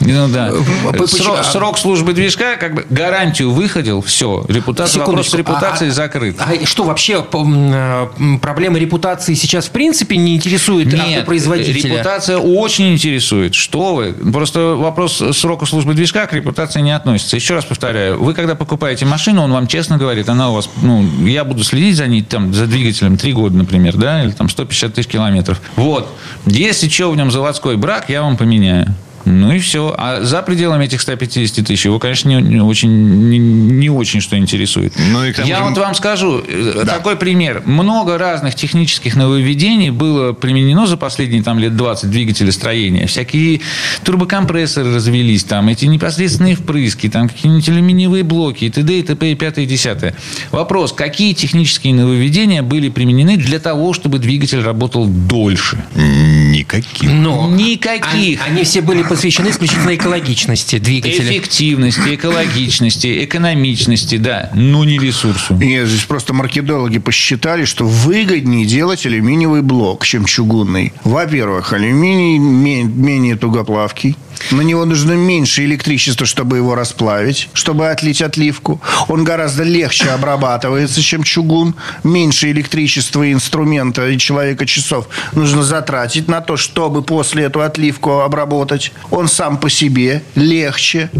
Ну 0.00 0.28
да. 0.28 0.52
Почему? 0.98 1.36
Срок, 1.42 1.78
службы 1.78 2.12
движка, 2.12 2.56
как 2.56 2.74
бы 2.74 2.86
гарантию 2.90 3.50
выходил, 3.50 4.02
все. 4.02 4.44
Репутация, 4.48 5.00
вопрос 5.00 5.26
Секундочку. 5.26 5.36
репутации 5.38 5.88
А- 5.88 5.92
закрыт. 5.92 6.36
А 6.38 6.64
что 6.66 6.84
вообще 6.84 7.24
э, 7.32 8.06
м, 8.18 8.38
проблема 8.40 8.78
репутации 8.78 9.34
сейчас 9.34 9.66
в 9.66 9.70
принципе 9.70 10.16
не 10.16 10.36
интересует 10.36 10.86
Нет, 10.92 11.00
автопроизводителя? 11.00 11.94
репутация 11.94 12.38
очень 12.38 12.92
интересует. 12.92 13.54
Что 13.54 13.94
вы? 13.94 14.12
Просто 14.12 14.74
вопрос 14.76 15.22
срока 15.32 15.66
службы 15.66 15.94
движка 15.94 16.26
к 16.26 16.32
репутации 16.32 16.80
не 16.80 16.92
относится. 16.94 17.36
Еще 17.36 17.54
раз 17.54 17.64
повторяю, 17.64 18.22
вы 18.22 18.34
когда 18.34 18.54
покупаете 18.54 19.06
машину, 19.06 19.42
он 19.42 19.52
вам 19.52 19.66
честно 19.66 19.96
говорит, 19.98 20.28
она 20.28 20.50
у 20.50 20.54
вас, 20.54 20.68
ну, 20.82 21.04
я 21.26 21.44
буду 21.44 21.64
следить 21.64 21.96
за 21.96 22.06
ней, 22.06 22.22
там, 22.22 22.52
за 22.54 22.66
двигателем 22.66 23.16
3 23.16 23.32
года, 23.32 23.56
например, 23.56 23.96
да, 23.96 24.22
или 24.24 24.30
там 24.32 24.48
150 24.48 24.94
тысяч 24.94 25.08
километров. 25.08 25.60
Вот. 25.76 26.08
Если 26.46 26.88
что 26.88 27.10
в 27.10 27.16
нем 27.16 27.30
заводской 27.46 27.76
брак, 27.76 28.10
я 28.10 28.22
вам 28.22 28.36
поменяю. 28.36 28.86
Ну 29.26 29.52
и 29.52 29.58
все. 29.58 29.94
А 29.98 30.22
за 30.22 30.40
пределами 30.42 30.84
этих 30.86 31.00
150 31.00 31.66
тысяч 31.66 31.84
его, 31.84 31.98
конечно, 31.98 32.28
не, 32.28 32.36
не 32.40 32.60
очень, 32.60 32.88
не, 33.28 33.38
не 33.38 33.90
очень 33.90 34.20
что 34.20 34.38
интересует. 34.38 34.94
Ну 35.10 35.24
и 35.24 35.34
Я 35.44 35.58
же- 35.58 35.64
вот 35.64 35.76
вам 35.76 35.94
скажу 35.94 36.38
э, 36.46 36.82
Да. 36.84 36.94
такой 36.94 37.16
пример. 37.16 37.62
Много 37.66 38.18
разных 38.18 38.54
технических 38.54 39.16
нововведений 39.16 39.90
было 39.90 40.32
применено 40.32 40.86
за 40.86 40.96
последние 40.96 41.42
там, 41.42 41.58
лет 41.58 41.76
20 41.76 42.08
двигателестроения. 42.10 43.06
Всякие 43.08 43.60
турбокомпрессоры 44.04 44.94
развелись, 44.94 45.44
там, 45.44 45.68
эти 45.68 45.84
непосредственные 45.86 46.54
впрыски, 46.54 47.08
там, 47.08 47.28
какие-нибудь 47.28 47.68
алюминиевые 47.68 48.22
блоки 48.22 48.64
и 48.64 48.70
т.д. 48.70 48.98
и 49.00 49.02
т.п. 49.02 49.32
и 49.32 49.34
пятое 49.34 49.64
и 49.64 49.68
десятое. 49.68 50.14
Вопрос, 50.52 50.92
какие 50.92 51.32
технические 51.32 51.94
нововведения 51.94 52.62
были 52.62 52.88
применены 52.88 53.36
для 53.36 53.58
того, 53.58 53.92
чтобы 53.92 54.18
двигатель 54.20 54.60
работал 54.62 55.06
дольше? 55.06 55.84
Никаких. 55.96 57.10
Но 57.10 57.50
Никаких. 57.50 58.06
Они, 58.14 58.38
они 58.48 58.64
все 58.64 58.80
были 58.80 59.02
посвящены 59.16 59.48
исключительно 59.48 59.94
экологичности 59.94 60.78
двигателя. 60.78 61.30
Эффективности, 61.30 62.14
экологичности, 62.14 63.24
экономичности, 63.24 64.18
да, 64.18 64.50
но 64.52 64.84
не 64.84 64.98
ресурсу. 64.98 65.54
Нет, 65.54 65.88
здесь 65.88 66.04
просто 66.04 66.34
маркетологи 66.34 66.98
посчитали, 66.98 67.64
что 67.64 67.86
выгоднее 67.86 68.66
делать 68.66 69.06
алюминиевый 69.06 69.62
блок, 69.62 70.04
чем 70.04 70.26
чугунный. 70.26 70.92
Во-первых, 71.04 71.72
алюминий 71.72 72.36
ме- 72.36 72.82
менее 72.82 73.36
тугоплавкий. 73.36 74.16
На 74.50 74.60
него 74.60 74.84
нужно 74.84 75.12
меньше 75.12 75.64
электричества, 75.64 76.26
чтобы 76.26 76.58
его 76.58 76.74
расплавить, 76.74 77.48
чтобы 77.54 77.88
отлить 77.88 78.20
отливку. 78.20 78.82
Он 79.08 79.24
гораздо 79.24 79.62
легче 79.62 80.10
обрабатывается, 80.10 81.00
чем 81.00 81.22
чугун. 81.22 81.74
Меньше 82.04 82.50
электричества, 82.50 83.22
и 83.22 83.32
инструмента 83.32 84.06
и 84.06 84.18
человека 84.18 84.66
часов 84.66 85.08
нужно 85.32 85.62
затратить 85.62 86.28
на 86.28 86.42
то, 86.42 86.58
чтобы 86.58 87.00
после 87.02 87.44
эту 87.44 87.62
отливку 87.62 88.20
обработать. 88.20 88.92
Он 89.10 89.28
сам 89.28 89.58
по 89.58 89.70
себе 89.70 90.22
легче. 90.34 91.10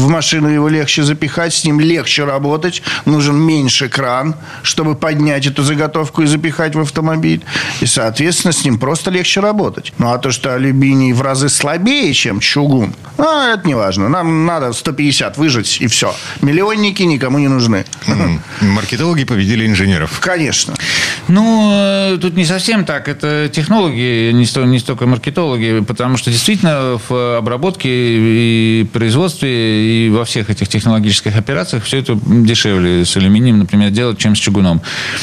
В 0.00 0.08
машину 0.08 0.48
его 0.48 0.68
легче 0.68 1.02
запихать, 1.02 1.52
с 1.52 1.62
ним 1.62 1.78
легче 1.78 2.24
работать. 2.24 2.82
Нужен 3.04 3.36
меньше 3.36 3.90
кран, 3.90 4.34
чтобы 4.62 4.94
поднять 4.94 5.46
эту 5.46 5.62
заготовку 5.62 6.22
и 6.22 6.26
запихать 6.26 6.74
в 6.74 6.80
автомобиль. 6.80 7.42
И, 7.82 7.86
соответственно, 7.86 8.54
с 8.54 8.64
ним 8.64 8.78
просто 8.78 9.10
легче 9.10 9.40
работать. 9.40 9.92
Ну, 9.98 10.10
а 10.10 10.16
то, 10.16 10.30
что 10.30 10.54
алюминий 10.54 11.12
в 11.12 11.20
разы 11.20 11.50
слабее, 11.50 12.14
чем 12.14 12.40
чугун, 12.40 12.94
ну, 13.18 13.52
это 13.52 13.68
не 13.68 13.74
важно. 13.74 14.08
Нам 14.08 14.46
надо 14.46 14.72
150 14.72 15.36
выжать, 15.36 15.82
и 15.82 15.86
все. 15.86 16.14
Миллионники 16.40 17.02
никому 17.02 17.38
не 17.38 17.48
нужны. 17.48 17.84
Маркетологи 18.62 19.24
победили 19.24 19.66
инженеров. 19.66 20.18
Конечно. 20.20 20.74
Ну, 21.28 21.70
э, 21.74 22.18
тут 22.18 22.36
не 22.36 22.46
совсем 22.46 22.86
так. 22.86 23.06
Это 23.08 23.50
технологи, 23.52 24.30
не, 24.32 24.46
сто, 24.46 24.64
не 24.64 24.78
столько 24.78 25.06
маркетологи, 25.06 25.84
потому 25.86 26.16
что 26.16 26.30
действительно 26.30 26.98
в 27.08 27.36
обработке 27.36 27.88
и 27.90 28.84
производстве, 28.90 29.89
и 29.90 30.10
во 30.10 30.24
всех 30.24 30.50
этих 30.50 30.68
технологических 30.68 31.36
операциях 31.36 31.84
все 31.84 31.98
это 31.98 32.18
дешевле 32.26 33.04
с 33.04 33.16
алюминием, 33.16 33.58
например, 33.58 33.90
делать, 33.90 34.18
чем 34.18 34.36
с 34.36 34.38
чугуном. 34.38 34.80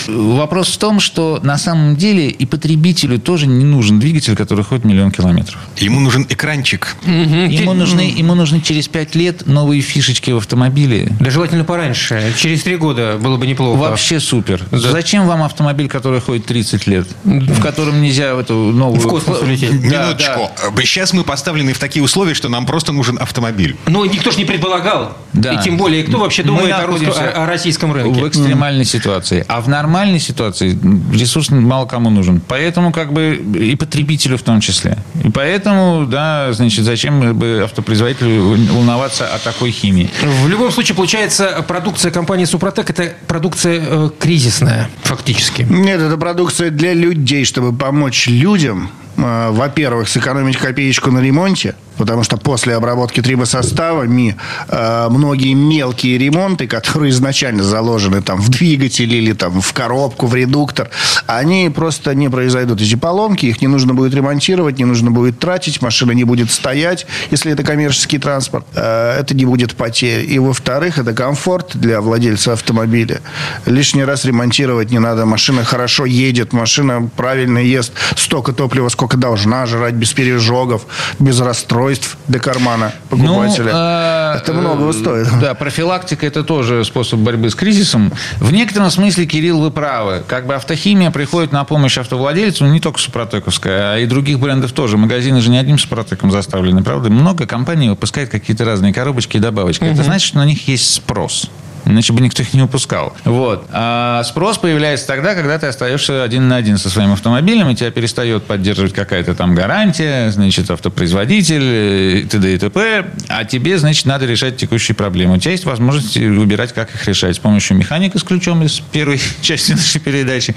Вопрос 0.08 0.70
в 0.70 0.78
том, 0.78 1.00
что 1.00 1.40
на 1.44 1.58
самом 1.58 1.96
деле 1.96 2.28
и 2.30 2.46
потребителю 2.46 3.20
тоже 3.20 3.48
не 3.48 3.66
нужен 3.66 4.00
двигатель, 4.00 4.36
который 4.36 4.64
ходит 4.64 4.86
миллион 4.86 5.12
километров. 5.12 5.60
Ему 5.78 6.00
нужен 6.00 6.26
экранчик. 6.30 6.96
Ему 7.06 7.74
нужны, 7.74 8.14
ему 8.16 8.36
нужны 8.36 8.62
через 8.62 8.88
пять 8.88 9.16
лет 9.16 9.48
новые 9.48 9.82
фишечки 9.82 10.32
в 10.32 10.38
автомобиле. 10.38 11.12
Да 11.20 11.32
желательно 11.32 11.64
пораньше. 11.64 12.34
Через 12.38 12.64
три 12.64 12.76
года 12.78 13.18
было 13.22 13.38
бы 13.38 13.48
неплохо. 13.48 13.78
Вообще 13.78 14.20
супер. 14.20 14.64
Зачем 14.72 15.28
вам 15.28 15.44
автомобиль, 15.44 15.88
который 15.88 16.22
ходит 16.22 16.46
30 16.46 16.88
лет, 16.88 17.08
в 17.24 17.62
котором 17.62 18.02
нельзя 18.02 18.36
в 18.36 18.40
эту 18.40 18.54
новую... 18.54 19.00
В 19.00 19.08
космос 19.08 19.42
улететь. 19.42 19.82
Да, 19.90 20.08
Минуточку. 20.08 20.52
да. 20.76 20.82
Сейчас 20.82 21.14
мы 21.14 21.24
поставлены 21.24 21.74
в 21.74 21.80
такие 21.80 22.04
условия, 22.04 22.34
что 22.34 22.50
нам 22.50 22.66
просто 22.66 22.92
нужен 22.92 23.18
автомобиль. 23.20 23.76
Но 23.88 24.06
никто 24.06 24.32
же 24.32 24.38
не 24.38 24.46
предполагал. 24.48 25.18
Да. 25.34 25.54
И 25.54 25.64
тем 25.64 25.78
более, 25.78 26.04
кто 26.04 26.18
вообще 26.18 26.42
думает 26.44 26.74
о, 26.74 26.86
о- 26.86 27.44
о 27.44 27.46
российском 27.46 27.94
рынке? 27.94 28.20
В 28.22 28.28
экстремальной 28.28 28.86
ситуации. 28.86 29.46
А 29.48 29.62
в 29.62 29.70
нормальной 29.70 30.20
ситуации 30.20 30.78
ресурс 31.14 31.50
мало 31.52 31.86
кому 31.86 32.10
нужен. 32.10 32.42
Поэтому 32.48 32.92
как 32.92 33.14
бы 33.14 33.36
и 33.36 33.76
потребителю 33.76 34.38
в 34.38 34.42
том 34.42 34.62
числе. 34.62 34.98
И 35.24 35.30
поэтому, 35.30 36.08
да, 36.08 36.52
значит, 36.54 36.86
зачем 36.86 37.38
бы 37.38 37.62
автопроизводителю 37.64 38.58
волноваться 38.74 39.28
о 39.28 39.38
такой 39.38 39.72
химии? 39.72 40.10
В 40.44 40.48
любом 40.48 40.72
случае, 40.72 40.96
получается, 40.96 41.64
продукция 41.68 42.12
компании 42.12 42.46
Супротек– 42.46 42.90
это 42.92 43.14
продукция 43.28 43.84
э, 43.86 44.10
кризисная, 44.18 44.90
фактически. 45.04 45.68
Нет, 45.70 46.02
это 46.02 46.18
продукция 46.18 46.72
для 46.72 46.94
людей, 46.94 47.46
чтобы 47.46 47.74
помочь 47.78 48.28
людям, 48.28 48.90
во-первых, 49.18 50.08
сэкономить 50.08 50.58
копеечку 50.58 51.12
на 51.12 51.20
ремонте, 51.20 51.76
потому 51.98 52.24
что 52.24 52.38
после 52.38 52.76
обработки 52.76 53.22
трибосоставами 53.22 54.38
э, 54.68 55.08
многие 55.10 55.54
мелкие 55.54 56.18
ремонты, 56.18 56.68
которые 56.68 57.10
изначально 57.10 57.64
заложены 57.64 58.22
там 58.22 58.40
в 58.40 58.50
двигатель 58.50 59.12
или 59.14 59.34
там 59.34 59.62
в 59.62 59.74
коробку, 59.74 60.28
в 60.28 60.36
редуктор, 60.36 60.90
они 61.26 61.72
просто 61.74 62.14
не 62.14 62.30
произойдут. 62.30 62.82
Эти 62.82 62.96
поломки, 62.96 63.48
их 63.48 63.62
не 63.62 63.68
нужно 63.68 63.94
будет 63.94 64.14
ремонтировать, 64.14 64.78
не 64.78 64.86
нужно 64.86 65.12
будет 65.12 65.40
тратить, 65.40 65.82
машина 65.82 66.12
не 66.12 66.24
будет 66.24 66.52
стоять, 66.52 67.08
если 67.32 67.52
это 67.52 67.64
коммерческий 67.64 68.20
транспорт. 68.20 68.66
Э, 68.76 69.18
это 69.20 69.36
не 69.36 69.46
будет 69.46 69.76
потерь. 69.76 70.32
И, 70.32 70.38
во-вторых, 70.40 71.00
это 71.00 71.14
комфорт 71.14 71.76
для 71.76 72.02
владельца 72.02 72.54
автомобиля. 72.54 73.22
Лишний 73.66 74.04
раз 74.04 74.26
ремонтировать 74.26 74.92
не 74.92 75.00
надо. 75.00 75.26
Машина 75.26 75.64
хорошо 75.64 76.06
едет, 76.06 76.54
машина 76.54 77.10
правильно 77.16 77.58
ест 77.58 77.94
столько 78.16 78.54
топлива, 78.54 78.90
сколько 78.90 79.07
должна 79.16 79.66
жрать, 79.66 79.94
без 79.94 80.12
пережогов, 80.12 80.86
без 81.20 81.40
расстройств 81.40 82.18
для 82.28 82.40
кармана 82.40 82.92
покупателя. 83.10 83.72
а, 83.74 84.38
это 84.38 84.54
многого 84.54 84.90
э, 84.90 84.94
стоит. 84.94 85.28
Да, 85.40 85.54
профилактика– 85.54 86.26
это 86.28 86.44
тоже 86.44 86.84
способ 86.84 87.20
борьбы 87.20 87.50
с 87.50 87.56
кризисом. 87.56 88.12
В 88.40 88.52
некотором 88.52 88.92
смысле, 88.92 89.26
Кирилл, 89.26 89.62
вы 89.62 89.72
правы. 89.72 90.24
Как 90.28 90.48
бы 90.48 90.56
автохимия 90.56 91.12
приходит 91.12 91.52
на 91.52 91.64
помощь 91.64 91.98
автовладельцу, 91.98 92.66
ну, 92.66 92.74
не 92.74 92.80
только 92.80 93.00
Супротековская, 93.00 93.94
а 93.94 93.98
и 94.00 94.06
других 94.06 94.40
брендов 94.40 94.74
тоже. 94.74 94.98
Магазины 94.98 95.40
же 95.40 95.50
не 95.50 95.58
одним 95.58 95.78
Супротеком 95.78 96.32
заставлены, 96.32 96.84
правда? 96.84 97.10
Много 97.10 97.46
компаний 97.46 97.90
выпускает 97.90 98.30
какие-то 98.30 98.66
разные 98.66 98.94
коробочки 98.94 99.38
и 99.38 99.40
добавочки. 99.40 99.84
Это 99.84 100.04
значит, 100.04 100.28
что 100.28 100.38
на 100.38 100.46
них 100.46 100.68
есть 100.68 100.94
спрос. 100.94 101.50
Иначе 101.88 102.12
бы 102.12 102.22
никто 102.22 102.44
их 102.44 102.54
не 102.54 102.62
выпускал. 102.62 103.16
Вот. 103.24 103.66
А 103.72 104.24
спрос 104.24 104.58
появляется 104.58 105.08
тогда, 105.08 105.36
когда 105.36 105.58
ты 105.58 105.68
остаешься 105.68 106.24
один 106.24 106.48
на 106.50 106.58
один 106.58 106.78
со 106.78 106.90
своим 106.90 107.14
автомобилем, 107.14 107.70
и 107.70 107.76
тебя 107.76 107.92
перестает 107.92 108.44
поддерживать 108.44 108.94
какая-то 108.94 109.36
там 109.36 109.56
гарантия, 109.56 110.30
значит, 110.32 110.70
автопроизводитель, 110.70 111.64
э, 111.64 112.18
и 112.20 112.24
т.д. 112.24 112.54
и 112.54 112.58
т.п. 112.58 113.06
А 113.30 113.46
тебе, 113.46 113.78
значит, 113.78 114.06
надо 114.06 114.26
решать 114.26 114.58
текущие 114.58 114.96
проблемы. 114.96 115.36
У 115.36 115.38
тебя 115.38 115.52
есть 115.52 115.66
возможность 115.66 116.18
выбирать, 116.18 116.74
как 116.74 116.94
их 116.94 117.08
решать. 117.08 117.36
С 117.38 117.40
помощью 117.40 117.78
механика 117.78 118.20
с 118.20 118.24
ключом 118.24 118.64
из 118.64 118.80
первой 118.80 119.22
части 119.42 119.72
нашей 119.72 120.02
передачи, 120.02 120.56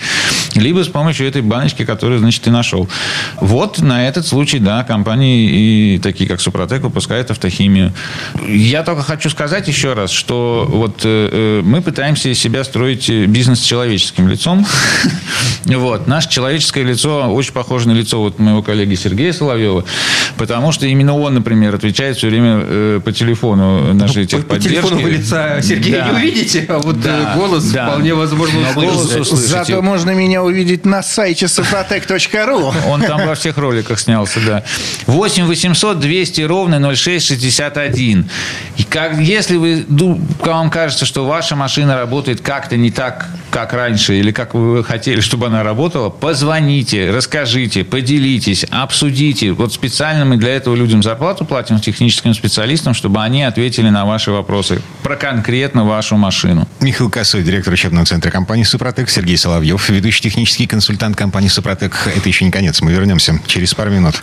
либо 0.55 0.83
с 0.83 0.89
помощью 0.89 1.29
этой 1.29 1.43
баночки, 1.43 1.85
которую, 1.85 2.19
значит, 2.19 2.43
ты 2.43 2.51
нашел. 2.51 2.89
Вот 3.41 3.79
на 3.79 4.07
этот 4.09 4.27
случай, 4.27 4.59
да, 4.59 4.83
компании 4.83 5.95
и 5.95 5.99
такие, 5.99 6.29
как 6.29 6.41
Супротек, 6.41 6.83
выпускают 6.83 7.31
автохимию. 7.31 7.93
Я 8.49 8.83
только 8.83 9.03
хочу 9.03 9.31
сказать 9.31 9.69
еще 9.69 9.93
раз, 9.93 10.11
что 10.11 10.67
вот 10.69 11.03
э, 11.05 11.20
мы 11.65 11.83
пытаемся 11.83 12.29
из 12.29 12.39
себя 12.39 12.65
строить 12.65 13.09
э, 13.11 13.27
бизнес 13.27 13.61
с 13.61 13.65
человеческим 13.65 14.29
лицом. 14.29 14.67
Вот. 15.67 16.07
Наше 16.09 16.29
человеческое 16.31 16.83
лицо 16.85 17.29
очень 17.33 17.53
похоже 17.53 17.87
на 17.89 17.93
лицо 17.93 18.19
вот 18.21 18.39
моего 18.39 18.63
коллеги 18.63 18.95
Сергея 18.95 19.33
Соловьева, 19.33 19.85
потому 20.37 20.73
что 20.73 20.87
именно 20.87 21.17
он, 21.17 21.35
например, 21.35 21.75
отвечает 21.75 22.17
все 22.17 22.29
время 22.29 22.61
э, 22.63 23.01
по 23.05 23.13
телефону 23.13 23.93
нашей 23.95 24.23
Ну, 24.33 24.39
По, 24.43 24.55
по 24.55 24.59
техподдержки. 24.59 24.69
телефону 24.69 25.01
вы 25.03 25.11
лица 25.11 25.61
Сергея 25.63 25.97
Да. 26.05 26.11
не 26.11 26.17
увидите, 26.17 26.65
а 26.69 26.79
вот 26.79 27.01
Да, 27.01 27.35
э, 27.35 27.39
голос 27.39 27.65
да. 27.71 27.87
вполне 27.89 28.15
возможно 28.15 28.59
Но 28.61 28.73
голос 28.81 29.05
услышите. 29.15 29.37
Зато 29.37 29.83
можно 29.83 30.11
меня 30.13 30.43
увидеть 30.43 30.85
на 30.87 31.03
сайте 31.03 31.47
супротек.ру. 31.47 32.73
Он 32.89 33.03
там 33.03 33.27
во 33.27 33.35
всех 33.35 33.57
роликах 33.59 34.01
снялся, 34.01 34.41
да. 34.45 34.65
8 35.07 35.45
800 35.47 36.01
200 36.01 36.41
ровно 36.43 36.81
0661. 36.95 38.29
И 38.79 38.83
как, 38.85 39.19
если 39.19 39.57
вы, 39.57 39.85
вам 40.41 40.71
кажется, 40.71 41.05
что 41.11 41.27
ваша 41.27 41.57
машина 41.57 41.97
работает 41.97 42.41
как-то 42.41 42.77
не 42.77 42.93
так, 42.93 43.29
как 43.51 43.73
раньше, 43.73 44.17
или 44.17 44.31
как 44.31 44.55
вы 44.55 44.85
хотели, 44.85 45.19
чтобы 45.19 45.49
она 45.49 45.65
работала, 45.65 46.09
позвоните, 46.09 47.11
расскажите, 47.11 47.83
поделитесь, 47.83 48.65
обсудите. 48.71 49.51
Вот 49.51 49.73
специально 49.73 50.25
мы 50.25 50.37
для 50.37 50.55
этого 50.55 50.77
людям 50.77 51.03
зарплату 51.03 51.45
платим, 51.45 51.81
техническим 51.81 52.33
специалистам, 52.33 52.95
чтобы 52.95 53.21
они 53.25 53.43
ответили 53.43 53.89
на 53.89 54.05
ваши 54.05 54.31
вопросы 54.31 54.83
про 55.03 55.17
конкретно 55.17 55.85
вашу 55.85 56.17
машину. 56.17 56.69
Михаил 56.79 57.11
Косой, 57.11 57.43
директор 57.43 57.73
учебного 57.73 58.07
центра 58.07 58.31
компании 58.31 58.63
«Супротек», 58.63 59.11
Сергей 59.11 59.37
Соловьев, 59.37 59.89
ведущий 59.89 60.23
технический 60.23 60.69
консультант 60.69 61.17
компании 61.17 61.49
«Супротек». 61.49 62.07
Это 62.07 62.29
еще 62.29 62.45
не 62.45 62.53
конец, 62.53 62.81
мы 62.83 62.93
вернемся 62.93 63.41
через 63.49 63.75
пару 63.75 63.91
минут. 63.91 64.23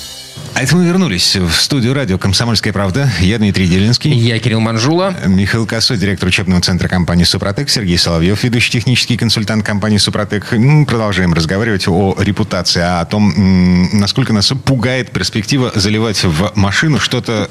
А 0.61 0.63
это 0.63 0.75
мы 0.75 0.85
вернулись 0.85 1.35
в 1.37 1.49
студию 1.59 1.95
радио 1.95 2.19
«Комсомольская 2.19 2.71
правда». 2.71 3.09
Я 3.19 3.39
Дмитрий 3.39 3.65
Делинский. 3.65 4.13
Я 4.13 4.37
Кирилл 4.37 4.59
Манжула. 4.59 5.15
Михаил 5.25 5.65
Косой, 5.65 5.97
директор 5.97 6.27
учебного 6.29 6.61
центра 6.61 6.87
компании 6.87 7.23
«Супротек», 7.23 7.67
Сергей 7.67 7.97
Соловьев, 7.97 8.43
ведущий 8.43 8.69
технический 8.69 9.17
консультант 9.17 9.65
компании 9.65 9.97
«Супротек». 9.97 10.53
М, 10.53 10.85
Продолжаем 10.85 11.33
разговаривать 11.33 11.87
о 11.87 12.15
репутации, 12.19 12.79
о 12.79 13.03
том, 13.05 13.89
насколько 13.91 14.33
нас 14.33 14.53
пугает 14.63 15.09
перспектива 15.09 15.71
заливать 15.73 16.23
в 16.23 16.51
машину 16.53 16.99
что-то 16.99 17.49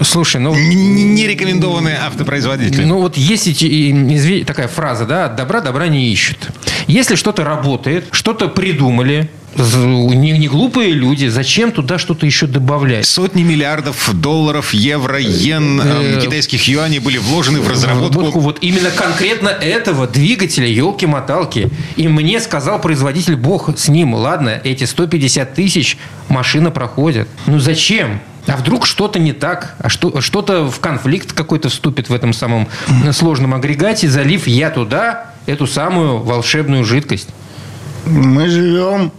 Слушай, 0.00 0.40
ну... 0.40 0.54
н- 0.54 0.60
н- 0.60 1.14
нерекомендованное 1.16 1.98
автопроизводителем. 2.06 2.86
Ну 2.86 3.00
вот 3.00 3.16
есть 3.16 4.46
такая 4.46 4.68
фраза, 4.68 5.06
да, 5.06 5.24
от 5.24 5.34
добра 5.34 5.60
добра 5.60 5.88
не 5.88 6.12
ищут. 6.12 6.50
Если 6.86 7.16
что-то 7.16 7.42
работает, 7.42 8.06
что-то 8.12 8.46
придумали, 8.46 9.28
не, 9.56 10.32
не 10.38 10.48
глупые 10.48 10.90
люди, 10.92 11.26
зачем 11.26 11.72
туда 11.72 11.98
что-то 11.98 12.26
еще 12.26 12.46
добавлять? 12.46 13.06
Сотни 13.06 13.42
миллиардов 13.42 14.10
долларов, 14.14 14.74
евро, 14.74 15.18
йен, 15.18 15.80
э, 15.80 16.20
китайских 16.22 16.66
юаней 16.66 16.98
были 16.98 17.18
вложены 17.18 17.60
в 17.60 17.68
разработку. 17.68 18.08
Разработку 18.08 18.40
вот 18.40 18.58
именно 18.60 18.90
конкретно 18.90 19.48
этого 19.48 20.06
двигателя, 20.06 20.66
елки-моталки. 20.66 21.70
И 21.96 22.08
мне 22.08 22.40
сказал 22.40 22.80
производитель, 22.80 23.36
бог 23.36 23.70
с 23.78 23.88
ним, 23.88 24.14
ладно, 24.14 24.60
эти 24.64 24.84
150 24.84 25.54
тысяч 25.54 25.98
машина 26.28 26.70
проходит. 26.70 27.28
Ну 27.46 27.58
зачем? 27.58 28.20
А 28.46 28.56
вдруг 28.56 28.86
что-то 28.86 29.18
не 29.18 29.32
так? 29.32 29.74
А 29.78 29.88
что, 29.88 30.20
что-то 30.20 30.68
в 30.68 30.80
конфликт 30.80 31.32
какой-то 31.32 31.68
вступит 31.68 32.08
в 32.08 32.14
этом 32.14 32.32
самом 32.32 32.68
сложном 33.12 33.54
агрегате, 33.54 34.08
залив 34.08 34.46
я 34.46 34.70
туда 34.70 35.32
эту 35.46 35.66
самую 35.66 36.18
волшебную 36.18 36.84
жидкость? 36.84 37.28
Мы 38.06 38.48
живем 38.48 39.12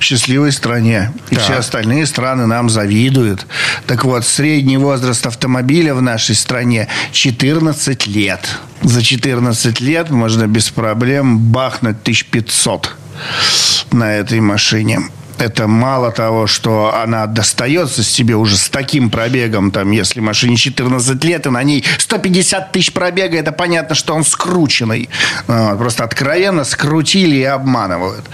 счастливой 0.00 0.52
стране. 0.52 1.12
И 1.30 1.36
все 1.36 1.54
остальные 1.54 2.06
страны 2.06 2.46
нам 2.46 2.68
завидуют. 2.68 3.46
Так 3.86 4.04
вот, 4.04 4.26
средний 4.26 4.76
возраст 4.76 5.26
автомобиля 5.26 5.94
в 5.94 6.02
нашей 6.02 6.34
стране 6.34 6.88
14 7.12 8.06
лет. 8.06 8.58
За 8.82 9.02
14 9.02 9.80
лет 9.80 10.10
можно 10.10 10.46
без 10.46 10.70
проблем 10.70 11.38
бахнуть 11.38 11.96
1500. 12.02 12.96
на 13.92 14.14
этой 14.14 14.40
машине 14.40 15.00
это 15.38 15.66
мало 15.66 16.10
того, 16.10 16.46
что 16.46 16.94
она 16.94 17.26
достается 17.26 18.02
себе 18.02 18.36
уже 18.36 18.56
с 18.56 18.68
таким 18.68 19.10
пробегом, 19.10 19.70
там, 19.70 19.90
если 19.90 20.20
машине 20.20 20.56
14 20.56 21.22
лет, 21.24 21.46
и 21.46 21.50
на 21.50 21.62
ней 21.62 21.84
150 21.98 22.72
тысяч 22.72 22.92
пробега, 22.92 23.38
это 23.38 23.52
понятно, 23.52 23.94
что 23.94 24.14
он 24.14 24.24
скрученный. 24.24 25.08
Вот, 25.46 25.78
просто 25.78 26.04
откровенно 26.04 26.64
скрутили 26.64 27.36
и 27.36 27.44
обманывают. 27.44 28.24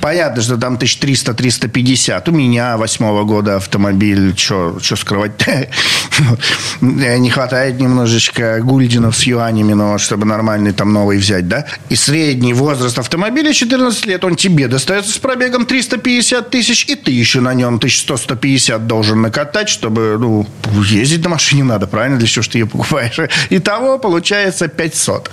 Понятно, 0.00 0.42
что 0.42 0.56
там 0.56 0.74
1300-350. 0.74 2.28
У 2.28 2.32
меня 2.32 2.76
восьмого 2.76 3.24
года 3.24 3.56
автомобиль, 3.56 4.34
что 4.36 4.78
скрывать 4.80 5.32
Не 6.80 7.30
хватает 7.30 7.80
немножечко 7.80 8.60
гульдинов 8.60 9.16
с 9.16 9.22
юанями, 9.22 9.72
но 9.72 9.98
чтобы 9.98 10.26
нормальный 10.26 10.72
там 10.72 10.92
новый 10.92 11.18
взять, 11.18 11.48
да? 11.48 11.66
И 11.88 11.96
средний 11.96 12.52
возраст 12.52 12.98
автомобиля 12.98 13.52
14 13.52 14.06
лет, 14.06 14.24
он 14.24 14.36
тебе 14.36 14.68
достается 14.68 15.12
с 15.12 15.18
пробегом 15.18 15.66
350 15.66 16.41
тысяч, 16.50 16.84
и 16.88 16.94
ты 16.94 17.10
еще 17.10 17.40
на 17.40 17.54
нем 17.54 17.76
1100-150 17.76 18.86
должен 18.86 19.22
накатать, 19.22 19.68
чтобы, 19.68 20.16
ну, 20.18 20.46
ездить 20.84 21.22
на 21.22 21.30
машине 21.30 21.64
надо, 21.64 21.86
правильно? 21.86 22.18
Для 22.18 22.26
чего 22.26 22.42
ж 22.42 22.48
ты 22.48 22.58
ее 22.58 22.66
покупаешь? 22.66 23.18
Итого 23.50 23.98
получается 23.98 24.68
500. 24.68 25.30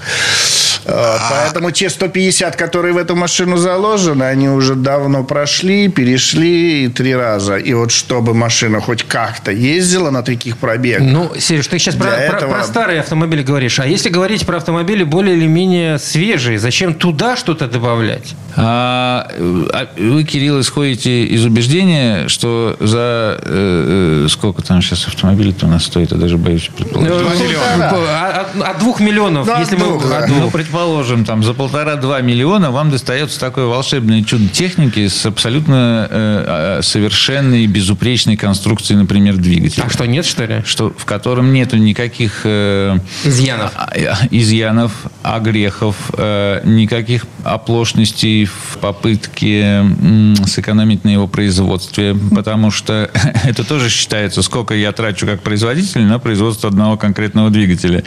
Вот, 0.85 1.21
поэтому 1.29 1.71
те 1.71 1.89
150, 1.89 2.55
которые 2.55 2.93
в 2.93 2.97
эту 2.97 3.15
машину 3.15 3.57
заложены, 3.57 4.23
они 4.23 4.49
уже 4.49 4.75
давно 4.75 5.23
прошли, 5.23 5.87
перешли 5.87 6.85
и 6.85 6.87
три 6.87 7.15
раза. 7.15 7.57
И 7.57 7.73
вот 7.73 7.91
чтобы 7.91 8.33
машина 8.33 8.81
хоть 8.81 9.03
как-то 9.03 9.51
ездила 9.51 10.09
на 10.09 10.23
таких 10.23 10.57
пробегах. 10.57 11.01
Ну, 11.01 11.31
Сереж, 11.37 11.67
ты 11.67 11.79
сейчас 11.79 11.95
про, 11.95 12.09
этого... 12.09 12.39
про, 12.39 12.59
про 12.59 12.63
старые 12.63 12.99
автомобили 13.01 13.43
говоришь. 13.43 13.79
А 13.79 13.85
если 13.85 14.09
говорить 14.09 14.45
про 14.45 14.57
автомобили 14.57 15.03
более 15.03 15.35
или 15.35 15.47
менее 15.47 15.99
свежие, 15.99 16.59
зачем 16.59 16.93
туда 16.93 17.35
что-то 17.35 17.67
добавлять? 17.67 18.35
А, 18.55 19.27
а 19.73 19.87
вы, 19.97 20.23
Кирилл, 20.23 20.59
исходите 20.59 21.25
из 21.25 21.45
убеждения, 21.45 22.27
что 22.27 22.75
за 22.79 23.39
э, 23.41 24.25
э 24.25 24.27
сколько 24.29 24.61
там 24.61 24.81
сейчас 24.81 25.07
автомобилей-то 25.07 25.65
у 25.65 25.69
нас 25.69 25.85
стоит, 25.85 26.11
я 26.11 26.17
даже 26.17 26.37
боюсь 26.37 26.69
предположить. 26.75 27.13
Ну, 27.13 28.03
от, 28.03 28.61
от 28.61 28.79
двух 28.79 28.99
миллионов, 28.99 29.45
да, 29.45 29.59
если 29.59 29.75
двух, 29.75 30.03
мы... 30.03 30.09
Да. 30.09 30.25
Ну, 30.27 30.49
предположим, 30.79 31.25
там 31.25 31.43
за 31.43 31.53
полтора-два 31.53 32.21
миллиона 32.21 32.71
вам 32.71 32.89
достается 32.89 33.37
такое 33.37 33.65
волшебное 33.65 34.23
чудо 34.23 34.47
техники 34.47 35.09
с 35.09 35.25
абсолютно 35.25 36.07
э, 36.09 36.77
э, 36.79 36.81
совершенной, 36.81 37.67
безупречной 37.67 38.37
конструкцией, 38.37 38.97
например, 38.97 39.35
двигателя. 39.35 39.83
А 39.85 39.89
что, 39.89 40.05
нет, 40.05 40.25
что 40.25 40.45
ли? 40.45 40.63
Что, 40.65 40.93
в 40.95 41.03
котором 41.03 41.51
нету 41.51 41.75
никаких... 41.75 42.41
Э, 42.45 42.97
изъянов. 43.25 43.73
Э, 43.93 44.13
изъянов, 44.31 44.93
огрехов, 45.21 45.95
э, 46.17 46.61
никаких 46.63 47.25
оплошностей 47.43 48.45
в 48.45 48.77
попытке 48.79 49.83
э, 49.83 50.45
сэкономить 50.45 51.03
на 51.03 51.09
его 51.09 51.27
производстве, 51.27 52.15
потому 52.33 52.71
что 52.71 53.11
это 53.43 53.65
тоже 53.65 53.89
считается, 53.89 54.41
сколько 54.41 54.73
я 54.73 54.93
трачу 54.93 55.25
как 55.25 55.41
производитель 55.41 56.03
на 56.03 56.19
производство 56.19 56.69
одного 56.69 56.95
конкретного 56.95 57.49
двигателя. 57.49 58.03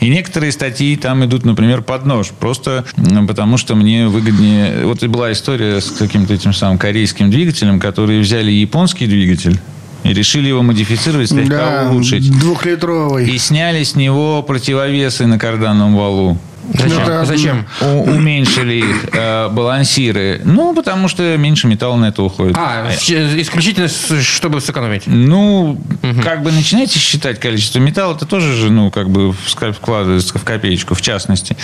И 0.00 0.08
некоторые 0.08 0.52
статьи 0.52 0.96
там 0.96 1.22
идут, 1.24 1.44
например, 1.44 1.82
под 1.82 2.03
нож, 2.06 2.30
просто 2.38 2.84
потому 3.26 3.56
что 3.56 3.74
мне 3.74 4.08
выгоднее... 4.08 4.86
Вот 4.86 5.02
и 5.02 5.06
была 5.06 5.32
история 5.32 5.80
с 5.80 5.90
каким-то 5.90 6.34
этим 6.34 6.52
самым 6.52 6.78
корейским 6.78 7.30
двигателем, 7.30 7.80
которые 7.80 8.20
взяли 8.20 8.50
японский 8.50 9.06
двигатель, 9.06 9.60
и 10.02 10.12
решили 10.12 10.48
его 10.48 10.62
модифицировать, 10.62 11.30
слегка 11.30 11.84
да, 11.84 11.90
улучшить. 11.90 12.30
Двухлитровый. 12.38 13.28
И 13.28 13.38
сняли 13.38 13.82
с 13.82 13.94
него 13.94 14.42
противовесы 14.42 15.26
на 15.26 15.38
карданном 15.38 15.96
валу. 15.96 16.38
Зачем? 16.72 16.98
Ну, 16.98 17.06
да. 17.06 17.24
Зачем? 17.24 17.66
Уменьшили 17.80 18.74
их 18.74 19.08
э, 19.12 19.48
балансиры. 19.48 20.40
Ну, 20.44 20.74
потому 20.74 21.08
что 21.08 21.36
меньше 21.36 21.66
металла 21.66 21.96
на 21.96 22.06
это 22.06 22.22
уходит. 22.22 22.56
А, 22.58 22.90
исключительно, 22.92 23.88
чтобы 23.88 24.60
сэкономить? 24.60 25.02
Ну, 25.06 25.78
угу. 26.02 26.22
как 26.22 26.42
бы 26.42 26.52
начинаете 26.52 26.98
считать 26.98 27.38
количество 27.38 27.78
металла, 27.78 28.14
это 28.14 28.26
тоже 28.26 28.54
же, 28.54 28.70
ну, 28.70 28.90
как 28.90 29.10
бы 29.10 29.32
вкладывается 29.32 30.38
в 30.38 30.44
копеечку, 30.44 30.94
в 30.94 31.02
частности. 31.02 31.56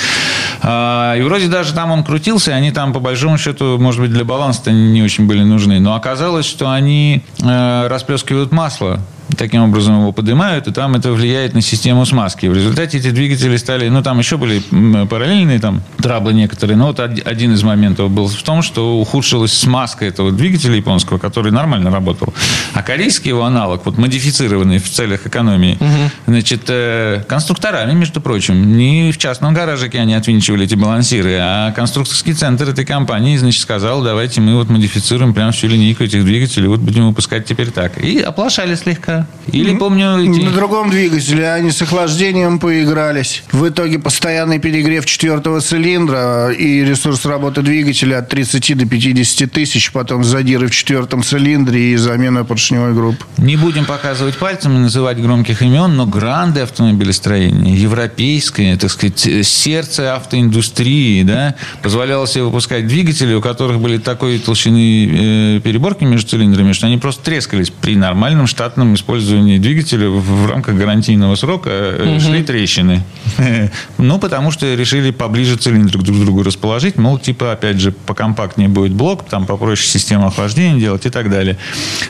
А, 0.63 1.15
и 1.17 1.23
вроде 1.23 1.49
даже 1.49 1.73
там 1.73 1.91
он 1.91 2.05
крутился, 2.05 2.51
и 2.51 2.55
они 2.55 2.71
там, 2.71 2.93
по 2.93 3.01
большому 3.01 3.39
счету, 3.39 3.79
может 3.79 4.01
быть, 4.01 4.13
для 4.13 4.25
баланса 4.25 4.71
не 4.71 5.03
очень 5.03 5.27
были 5.27 5.43
нужны. 5.43 5.81
Но 5.81 5.95
оказалось, 5.95 6.47
что 6.47 6.71
они 6.71 7.23
э, 7.41 7.87
расплескивают 7.89 8.53
масло 8.53 9.01
таким 9.37 9.63
образом 9.63 10.01
его 10.01 10.13
поднимают, 10.13 10.67
и 10.67 10.73
там 10.73 10.95
это 10.95 11.13
влияет 11.13 11.55
на 11.55 11.61
систему 11.61 12.05
смазки. 12.07 12.47
В 12.47 12.55
результате 12.55 12.99
эти 12.99 13.11
двигатели 13.11 13.57
стали, 13.57 13.89
ну, 13.89 14.03
там 14.03 14.19
еще 14.19 14.37
были 14.37 14.61
параллельные 15.07 15.59
там 15.59 15.83
траблы 15.99 16.33
некоторые, 16.33 16.77
но 16.77 16.87
вот 16.87 17.01
один 17.01 17.53
из 17.53 17.63
моментов 17.63 18.11
был 18.11 18.29
в 18.29 18.43
том, 18.43 18.63
что 18.63 19.01
ухудшилась 19.01 19.53
смазка 19.53 20.05
этого 20.05 20.33
двигателя 20.33 20.75
японского, 20.75 21.19
который 21.19 21.53
нормально 21.53 21.91
работал. 21.91 22.33
А 22.75 22.83
корейский 22.83 23.29
его 23.31 23.45
аналог, 23.45 23.85
вот 23.87 23.99
модифицированный 23.99 24.79
в 24.79 24.91
целях 24.91 25.27
экономии, 25.27 25.77
угу. 25.81 26.11
значит, 26.27 26.63
э, 26.69 27.25
конструкторами, 27.29 27.93
между 27.93 28.21
прочим, 28.21 28.77
не 28.77 29.13
в 29.13 29.19
частном 29.19 29.55
гаражике 29.55 29.99
они 30.01 30.15
отвинчивали 30.15 30.65
эти 30.65 30.75
балансиры, 30.75 31.37
а 31.41 31.73
конструкторский 31.73 32.35
центр 32.35 32.69
этой 32.71 32.85
компании, 32.85 33.37
значит, 33.37 33.63
сказал, 33.63 34.03
давайте 34.03 34.41
мы 34.41 34.57
вот 34.57 34.69
модифицируем 34.69 35.35
прям 35.35 35.53
всю 35.53 35.69
линейку 35.69 36.05
этих 36.05 36.25
двигателей, 36.25 36.69
вот 36.69 36.81
будем 36.81 37.07
выпускать 37.09 37.47
теперь 37.47 37.71
так. 37.71 37.99
И 37.99 38.21
оплошали 38.21 38.75
слегка. 38.75 39.20
Или, 39.53 39.77
помню... 39.77 40.19
Эти... 40.19 40.41
На 40.41 40.51
другом 40.51 40.91
двигателе 40.91 41.51
они 41.51 41.71
с 41.71 41.83
охлаждением 41.83 42.59
поигрались. 42.59 43.43
В 43.53 43.69
итоге 43.69 43.99
постоянный 43.99 44.59
перегрев 44.59 45.07
четвертого 45.07 45.61
цилиндра 45.61 46.51
и 46.51 46.85
ресурс 46.85 47.25
работы 47.25 47.63
двигателя 47.63 48.19
от 48.19 48.29
30 48.29 48.79
до 48.79 48.87
50 48.87 49.51
тысяч, 49.51 49.93
потом 49.93 50.25
задиры 50.25 50.69
в 50.69 50.71
четвертом 50.71 51.23
цилиндре 51.23 51.93
и 51.93 51.97
замена 51.97 52.45
поршневой 52.45 52.95
группы. 52.95 53.25
Не 53.39 53.57
будем 53.57 53.85
показывать 53.85 54.37
пальцем 54.37 54.77
и 54.77 54.79
называть 54.79 55.21
громких 55.21 55.63
имен, 55.63 55.97
но 55.97 56.07
гранды 56.07 56.61
автомобилестроения, 56.61 57.75
европейское, 57.75 58.77
так 58.77 58.91
сказать, 58.91 59.47
сердце 59.47 60.15
автоиндустрии, 60.15 61.23
да, 61.23 61.55
позволяло 61.83 62.27
себе 62.27 62.45
выпускать 62.45 62.87
двигатели, 62.87 63.35
у 63.35 63.41
которых 63.41 63.81
были 63.81 63.99
такой 63.99 64.39
толщины 64.39 65.57
э, 65.57 65.61
переборки 65.61 66.05
между 66.05 66.31
цилиндрами, 66.31 66.73
что 66.73 66.87
они 66.87 66.99
просто 66.99 67.25
трескались 67.25 67.71
при 67.71 67.97
нормальном 67.97 68.47
штатном 68.47 68.95
использовании 68.95 69.10
использовании 69.11 69.59
двигателя 69.59 70.09
в 70.09 70.47
рамках 70.47 70.77
гарантийного 70.77 71.35
срока 71.35 71.97
угу. 71.99 72.21
шли 72.21 72.43
трещины. 72.43 73.03
Ну, 73.99 74.19
потому 74.19 74.51
что 74.51 74.75
решили 74.75 75.11
поближе 75.11 75.57
цилиндры 75.57 76.01
друг 76.01 76.17
к 76.17 76.21
другу 76.21 76.43
расположить. 76.43 76.97
Мол, 76.97 77.19
типа, 77.19 77.53
опять 77.53 77.79
же, 77.79 77.93
покомпактнее 77.93 78.69
будет 78.69 78.93
блок, 78.93 79.25
там 79.29 79.47
попроще 79.47 79.89
систему 79.89 80.27
охлаждения 80.27 80.81
делать 80.81 81.07
и 81.07 81.11
так 81.11 81.31
далее. 81.31 81.57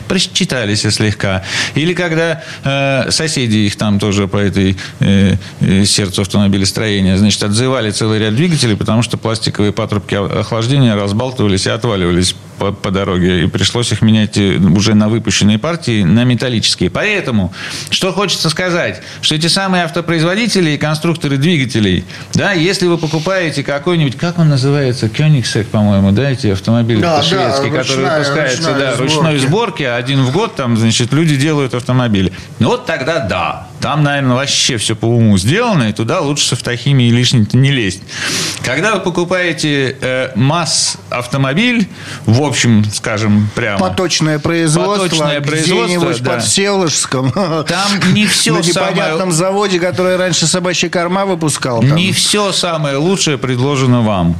Прочитались 0.09 0.83
слегка. 0.83 1.43
Или 1.75 1.95
когда 1.95 2.43
э, 2.65 3.11
соседи 3.11 3.59
их 3.59 3.77
там 3.77 3.99
тоже 3.99 4.29
по 4.29 4.37
этой 4.37 4.77
э, 5.01 5.37
э, 5.61 5.85
сердцу 5.85 6.23
автомобилестроения, 6.23 7.17
значит, 7.17 7.43
отзывали 7.43 7.91
целый 7.91 8.19
ряд 8.19 8.35
двигателей, 8.35 8.77
потому 8.77 9.03
что 9.03 9.17
пластиковые 9.19 9.73
патрубки 9.73 10.15
охлаждения 10.15 10.95
разбалтывались 10.95 11.67
и 11.67 11.71
отваливались 11.71 12.35
по, 12.61 12.73
по 12.73 12.91
дороге. 12.91 13.45
И 13.45 13.47
пришлось 13.47 13.91
их 13.91 14.03
менять 14.03 14.37
уже 14.37 14.95
на 14.95 15.09
выпущенные 15.09 15.59
партии 15.59 16.03
на 16.03 16.25
металлические. 16.25 16.91
Поэтому, 16.91 17.53
что 17.89 18.13
хочется 18.13 18.51
сказать, 18.51 19.01
что 19.23 19.35
эти 19.35 19.47
самые 19.47 19.85
автопроизводители 19.85 20.73
и 20.73 20.77
конструкторы 20.77 21.39
двигателей, 21.39 22.05
да, 22.35 22.53
если 22.53 22.87
вы 22.87 22.99
покупаете 22.99 23.65
какой-нибудь, 23.65 24.19
как 24.19 24.39
он 24.39 24.51
называется, 24.51 25.09
Кёнигсек, 25.09 25.69
по-моему, 25.69 26.13
да, 26.13 26.31
эти 26.31 26.49
автомобили 26.49 27.01
да, 27.01 27.23
шведские, 27.23 27.73
да, 27.73 27.79
которые 27.79 28.11
выпускаются, 28.11 28.69
ручная 28.69 28.93
да, 28.93 28.97
ручной 28.97 29.39
сборки, 29.39 29.83
один 29.83 30.23
в 30.23 30.33
год, 30.33 30.55
там, 30.55 30.77
значит, 30.77 31.13
люди 31.15 31.37
делают 31.37 31.73
автомобили. 31.75 32.31
Ну, 32.59 32.69
вот 32.69 32.85
тогда 32.85 33.21
да. 33.21 33.70
Там, 33.81 34.03
наверное, 34.03 34.37
вообще 34.37 34.77
все 34.77 34.95
по 34.95 35.07
уму 35.07 35.39
сделано, 35.39 35.85
и 35.85 35.93
туда 35.93 36.21
лучше 36.21 36.47
с 36.47 36.53
автохимией 36.53 37.11
лишним-то 37.11 37.57
не 37.57 37.71
лезть. 37.71 38.03
Когда 38.63 38.95
вы 38.95 39.01
покупаете 39.01 39.97
э, 40.01 40.33
масс-автомобиль, 40.35 41.89
в 42.27 42.43
общем, 42.43 42.85
скажем, 42.93 43.49
прямо... 43.55 43.79
Поточное 43.79 44.39
производство, 44.39 45.05
поточное 45.05 45.41
производство 45.41 46.15
да. 46.15 46.31
под 46.33 46.43
Всеволожском. 46.45 47.33
Там 47.33 48.13
не 48.13 48.27
все 48.31 48.53
На 48.53 48.59
непонятном 48.59 49.19
самое... 49.19 49.33
заводе, 49.33 49.81
который 49.81 50.17
раньше 50.17 50.47
собачья 50.47 50.91
корма 50.91 51.25
выпускал. 51.25 51.81
Там. 51.81 51.95
Не 51.95 52.13
все 52.13 52.53
самое 52.53 52.97
лучшее 52.97 53.39
предложено 53.39 54.03
вам. 54.03 54.37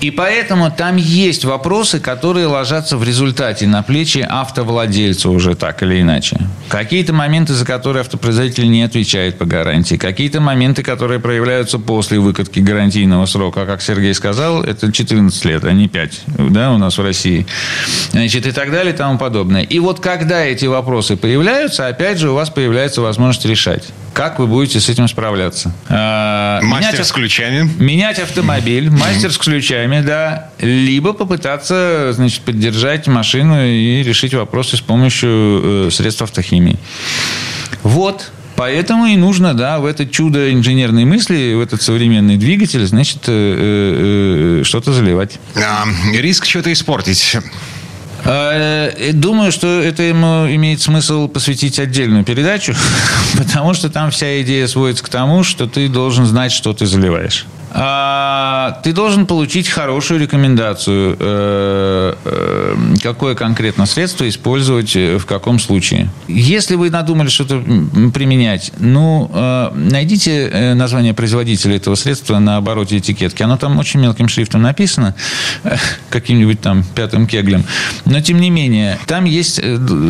И 0.00 0.10
поэтому 0.10 0.70
там 0.70 0.96
есть 0.96 1.44
вопросы, 1.44 2.00
которые 2.00 2.46
ложатся 2.46 2.96
в 2.96 3.04
результате 3.04 3.66
на 3.66 3.82
плечи 3.82 4.18
автовладельца 4.18 5.30
уже 5.30 5.54
так 5.54 5.82
или 5.82 6.00
иначе. 6.00 6.38
Какие-то 6.68 7.12
моменты, 7.12 7.54
за 7.54 7.64
которые 7.64 8.02
автопроизводитель 8.02 8.70
не 8.70 8.82
отвечает 8.82 9.38
по 9.38 9.44
гарантии. 9.44 9.96
Какие-то 9.96 10.40
моменты, 10.40 10.82
которые 10.82 11.20
проявляются 11.20 11.78
после 11.78 12.18
выкатки 12.18 12.60
гарантийного 12.60 13.26
срока. 13.26 13.62
А 13.62 13.66
как 13.66 13.82
Сергей 13.82 14.14
сказал, 14.14 14.62
это 14.62 14.92
14 14.92 15.44
лет, 15.44 15.64
а 15.64 15.72
не 15.72 15.88
5 15.88 16.22
да, 16.26 16.72
у 16.72 16.78
нас 16.78 16.98
в 16.98 17.02
России. 17.02 17.46
Значит, 18.10 18.46
и 18.46 18.52
так 18.52 18.70
далее 18.70 18.92
и 18.92 18.96
тому 18.96 19.18
подобное. 19.18 19.62
И 19.62 19.78
вот 19.78 20.00
когда 20.00 20.44
эти 20.44 20.66
вопросы 20.66 21.16
появляются, 21.16 21.86
опять 21.86 22.18
же, 22.18 22.30
у 22.30 22.34
вас 22.34 22.50
появляется 22.50 23.00
возможность 23.00 23.46
решать. 23.46 23.84
Как 24.14 24.38
вы 24.38 24.46
будете 24.46 24.80
с 24.80 24.88
этим 24.88 25.08
справляться. 25.08 25.74
А, 25.88 26.60
мастер 26.62 26.92
менять, 26.92 27.06
с 27.06 27.12
ключами. 27.12 27.70
Менять 27.78 28.18
автомобиль, 28.20 28.88
мастер 28.90 29.32
с 29.32 29.36
ключами, 29.36 30.00
да. 30.00 30.50
Либо 30.60 31.12
попытаться, 31.12 32.12
значит, 32.12 32.42
поддержать 32.42 33.06
машину 33.08 33.62
и 33.62 34.02
решить 34.02 34.32
вопросы 34.32 34.76
с 34.76 34.80
помощью 34.80 35.88
э, 35.88 35.88
средств 35.90 36.22
автохимии. 36.22 36.78
Вот. 37.82 38.30
Поэтому 38.56 39.06
и 39.06 39.16
нужно, 39.16 39.52
да, 39.52 39.80
в 39.80 39.84
это 39.84 40.06
чудо 40.06 40.52
инженерной 40.52 41.04
мысли, 41.04 41.54
в 41.54 41.60
этот 41.60 41.82
современный 41.82 42.36
двигатель, 42.36 42.86
значит, 42.86 43.24
э, 43.26 43.32
э, 43.32 44.60
э 44.60 44.64
что-то 44.64 44.92
заливать. 44.92 45.40
А, 45.56 45.84
риск 46.14 46.46
что-то 46.46 46.72
испортить. 46.72 47.36
А, 48.26 48.90
думаю, 49.12 49.52
что 49.52 49.80
это 49.80 50.02
ему 50.02 50.46
имеет 50.54 50.80
смысл 50.80 51.28
посвятить 51.28 51.78
отдельную 51.78 52.24
передачу, 52.24 52.74
потому 53.38 53.74
что 53.74 53.90
там 53.90 54.10
вся 54.10 54.40
идея 54.42 54.66
сводится 54.66 55.04
к 55.04 55.08
тому, 55.08 55.44
что 55.44 55.66
ты 55.66 55.88
должен 55.88 56.24
знать, 56.26 56.52
что 56.52 56.72
ты 56.72 56.86
заливаешь. 56.86 57.46
А, 57.76 58.78
ты 58.84 58.92
должен 58.92 59.26
получить 59.26 59.68
хорошую 59.68 60.20
рекомендацию, 60.20 61.16
э, 61.18 62.14
э, 62.24 62.76
какое 63.02 63.34
конкретно 63.34 63.84
средство 63.86 64.28
использовать 64.28 64.94
э, 64.94 65.18
в 65.18 65.26
каком 65.26 65.58
случае. 65.58 66.08
Если 66.28 66.76
вы 66.76 66.90
надумали 66.90 67.28
что-то 67.28 67.60
применять, 68.14 68.70
ну, 68.78 69.28
найдите 69.74 70.74
название 70.76 71.14
производителя 71.14 71.76
этого 71.76 71.96
средства 71.96 72.38
на 72.38 72.58
обороте 72.58 72.98
этикетки. 72.98 73.42
Оно 73.42 73.56
там 73.56 73.76
очень 73.78 74.00
мелким 74.00 74.28
шрифтом 74.28 74.62
написано, 74.62 75.16
каким-нибудь 76.10 76.60
там 76.60 76.84
пятым 76.94 77.26
кеглем. 77.26 77.64
Но, 78.04 78.20
тем 78.20 78.40
не 78.40 78.50
менее, 78.50 78.98
там 79.06 79.24
есть 79.24 79.60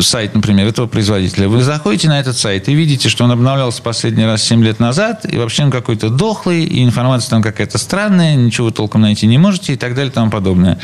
сайт, 0.01 0.35
например, 0.35 0.67
этого 0.67 0.85
производителя. 0.85 1.47
Вы 1.47 1.63
заходите 1.63 2.09
на 2.09 2.19
этот 2.19 2.37
сайт 2.37 2.69
и 2.69 2.75
видите, 2.75 3.09
что 3.09 3.23
он 3.23 3.31
обновлялся 3.31 3.81
последний 3.81 4.25
раз 4.25 4.43
7 4.43 4.63
лет 4.63 4.79
назад, 4.79 5.25
и 5.31 5.37
вообще 5.37 5.63
он 5.63 5.71
какой-то 5.71 6.09
дохлый, 6.09 6.63
и 6.63 6.83
информация 6.83 7.31
там 7.31 7.41
как 7.41 7.54
какая-то 7.55 7.77
странная, 7.77 8.35
ничего 8.35 8.69
толком 8.69 9.01
найти 9.01 9.25
не 9.27 9.37
можете 9.37 9.73
и 9.73 9.77
так 9.77 9.95
далее 9.95 10.11
и 10.11 10.13
тому 10.13 10.29
подобное. 10.29 10.77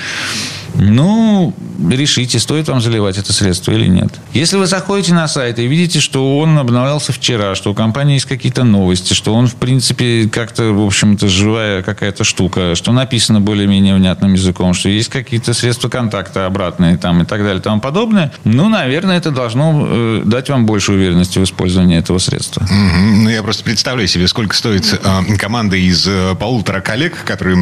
Ну, 0.76 1.54
решите, 1.90 2.40
стоит 2.40 2.68
вам 2.68 2.82
заливать 2.82 3.18
это 3.18 3.34
средство 3.34 3.72
или 3.72 3.88
нет. 3.88 4.12
Если 4.34 4.58
вы 4.58 4.68
заходите 4.68 5.14
на 5.14 5.28
сайт 5.28 5.60
и 5.60 5.68
видите, 5.68 6.00
что 6.00 6.38
он 6.40 6.58
обновлялся 6.58 7.12
вчера, 7.12 7.56
что 7.56 7.72
у 7.72 7.74
компании 7.74 8.14
есть 8.14 8.26
какие-то 8.26 8.64
новости, 8.64 9.14
что 9.14 9.34
он, 9.34 9.48
в 9.48 9.56
принципе, 9.56 10.30
как-то, 10.32 10.72
в 10.72 10.86
общем-то, 10.86 11.28
живая 11.28 11.84
какая-то 11.84 12.24
штука, 12.24 12.76
что 12.76 12.92
написано 12.92 13.42
более-менее 13.42 13.96
внятным 13.96 14.34
языком, 14.34 14.74
что 14.74 14.90
есть 14.90 15.10
какие-то 15.10 15.54
средства 15.54 15.90
контакта 15.90 16.46
обратные 16.46 16.98
там 16.98 17.22
и 17.22 17.26
так 17.26 17.42
далее 17.42 17.60
и 17.60 17.62
тому 17.62 17.82
подобное, 17.82 18.32
ну, 18.44 18.70
наверное, 18.70 19.18
это 19.18 19.32
должно 19.32 19.88
э, 19.88 20.22
дать 20.26 20.50
вам 20.50 20.66
больше 20.66 20.94
уверенности 20.94 21.40
в 21.40 21.44
использовании 21.44 21.98
этого 21.98 22.18
средства. 22.20 22.66
Ну, 22.70 23.30
я 23.30 23.44
просто 23.44 23.64
представляю 23.64 24.08
себе, 24.08 24.28
сколько 24.28 24.56
стоит 24.56 24.94
э, 24.94 25.38
команда 25.38 25.76
из 25.76 26.08
э, 26.08 26.36
полутора 26.40 26.82
коллег, 26.82 27.24
которые 27.26 27.56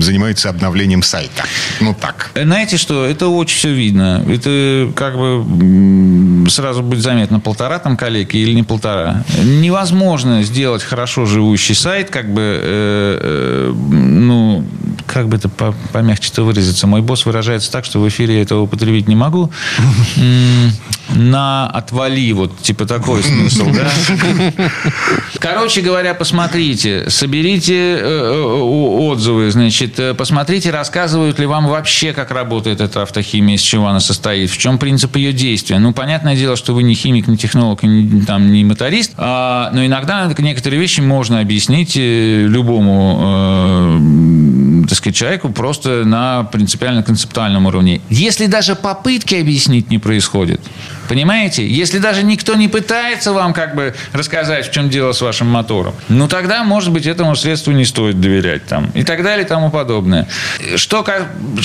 занимаются 0.00 0.48
обновлением 0.48 1.02
сайта. 1.02 1.44
Ну, 1.80 1.94
так. 1.94 2.30
Знаете 2.54 2.76
что, 2.76 3.04
это 3.04 3.26
очень 3.26 3.56
все 3.56 3.72
видно. 3.72 4.24
Это 4.28 4.92
как 4.94 5.18
бы 5.18 6.48
сразу 6.48 6.84
будет 6.84 7.02
заметно, 7.02 7.40
полтора 7.40 7.80
там 7.80 7.96
коллеги 7.96 8.36
или 8.36 8.52
не 8.52 8.62
полтора. 8.62 9.24
Невозможно 9.42 10.40
сделать 10.44 10.84
хорошо 10.84 11.26
живущий 11.26 11.74
сайт, 11.74 12.10
как 12.10 12.32
бы, 12.32 12.40
э, 12.42 13.18
э, 13.20 13.72
ну, 13.74 14.64
как 15.06 15.28
бы 15.28 15.36
это 15.36 15.48
помягче-то 15.48 16.44
выразиться. 16.44 16.86
Мой 16.86 17.02
босс 17.02 17.26
выражается 17.26 17.72
так, 17.72 17.84
что 17.84 17.98
в 17.98 18.08
эфире 18.08 18.36
я 18.36 18.42
этого 18.42 18.62
употребить 18.62 19.08
не 19.08 19.16
могу. 19.16 19.50
На 21.10 21.68
отвали, 21.68 22.32
вот 22.32 22.58
типа 22.58 22.86
такой 22.86 23.22
смысл, 23.22 23.66
да? 23.72 23.90
Короче 25.38 25.82
говоря, 25.82 26.14
посмотрите, 26.14 27.10
соберите 27.10 27.98
э, 27.98 28.30
отзывы, 28.30 29.50
значит, 29.50 30.00
посмотрите, 30.16 30.70
рассказывают 30.70 31.38
ли 31.38 31.46
вам 31.46 31.66
вообще, 31.68 32.12
как 32.12 32.30
работает 32.44 32.80
эта 32.80 33.02
автохимия, 33.02 33.56
из 33.56 33.62
чего 33.62 33.88
она 33.88 34.00
состоит, 34.00 34.50
в 34.50 34.58
чем 34.58 34.78
принцип 34.78 35.16
ее 35.16 35.32
действия. 35.32 35.78
Ну, 35.78 35.92
понятное 35.92 36.36
дело, 36.36 36.56
что 36.56 36.74
вы 36.74 36.82
не 36.82 36.94
химик, 36.94 37.26
не 37.26 37.36
технолог, 37.36 37.82
не, 37.82 38.22
там, 38.22 38.52
не 38.52 38.64
моторист, 38.64 39.12
а, 39.16 39.70
но 39.72 39.84
иногда 39.84 40.30
некоторые 40.38 40.80
вещи 40.80 41.00
можно 41.00 41.40
объяснить 41.40 41.96
любому 41.96 43.18
э, 43.22 44.84
так 44.88 44.98
сказать, 44.98 45.16
человеку 45.16 45.48
просто 45.50 46.04
на 46.04 46.44
принципиально-концептуальном 46.44 47.66
уровне. 47.66 48.00
Если 48.10 48.46
даже 48.46 48.74
попытки 48.74 49.34
объяснить 49.34 49.90
не 49.90 49.98
происходит, 49.98 50.60
Понимаете? 51.08 51.66
Если 51.66 51.98
даже 51.98 52.22
никто 52.22 52.54
не 52.54 52.68
пытается 52.68 53.32
вам 53.32 53.52
как 53.52 53.74
бы 53.74 53.94
рассказать, 54.12 54.68
в 54.68 54.72
чем 54.72 54.90
дело 54.90 55.12
с 55.12 55.20
вашим 55.20 55.48
мотором, 55.48 55.94
ну 56.08 56.28
тогда, 56.28 56.64
может 56.64 56.92
быть, 56.92 57.06
этому 57.06 57.36
средству 57.36 57.72
не 57.72 57.84
стоит 57.84 58.20
доверять 58.20 58.66
там 58.66 58.90
и 58.94 59.02
так 59.04 59.22
далее 59.22 59.44
и 59.44 59.48
тому 59.48 59.70
подобное. 59.70 60.26
Что 60.76 61.04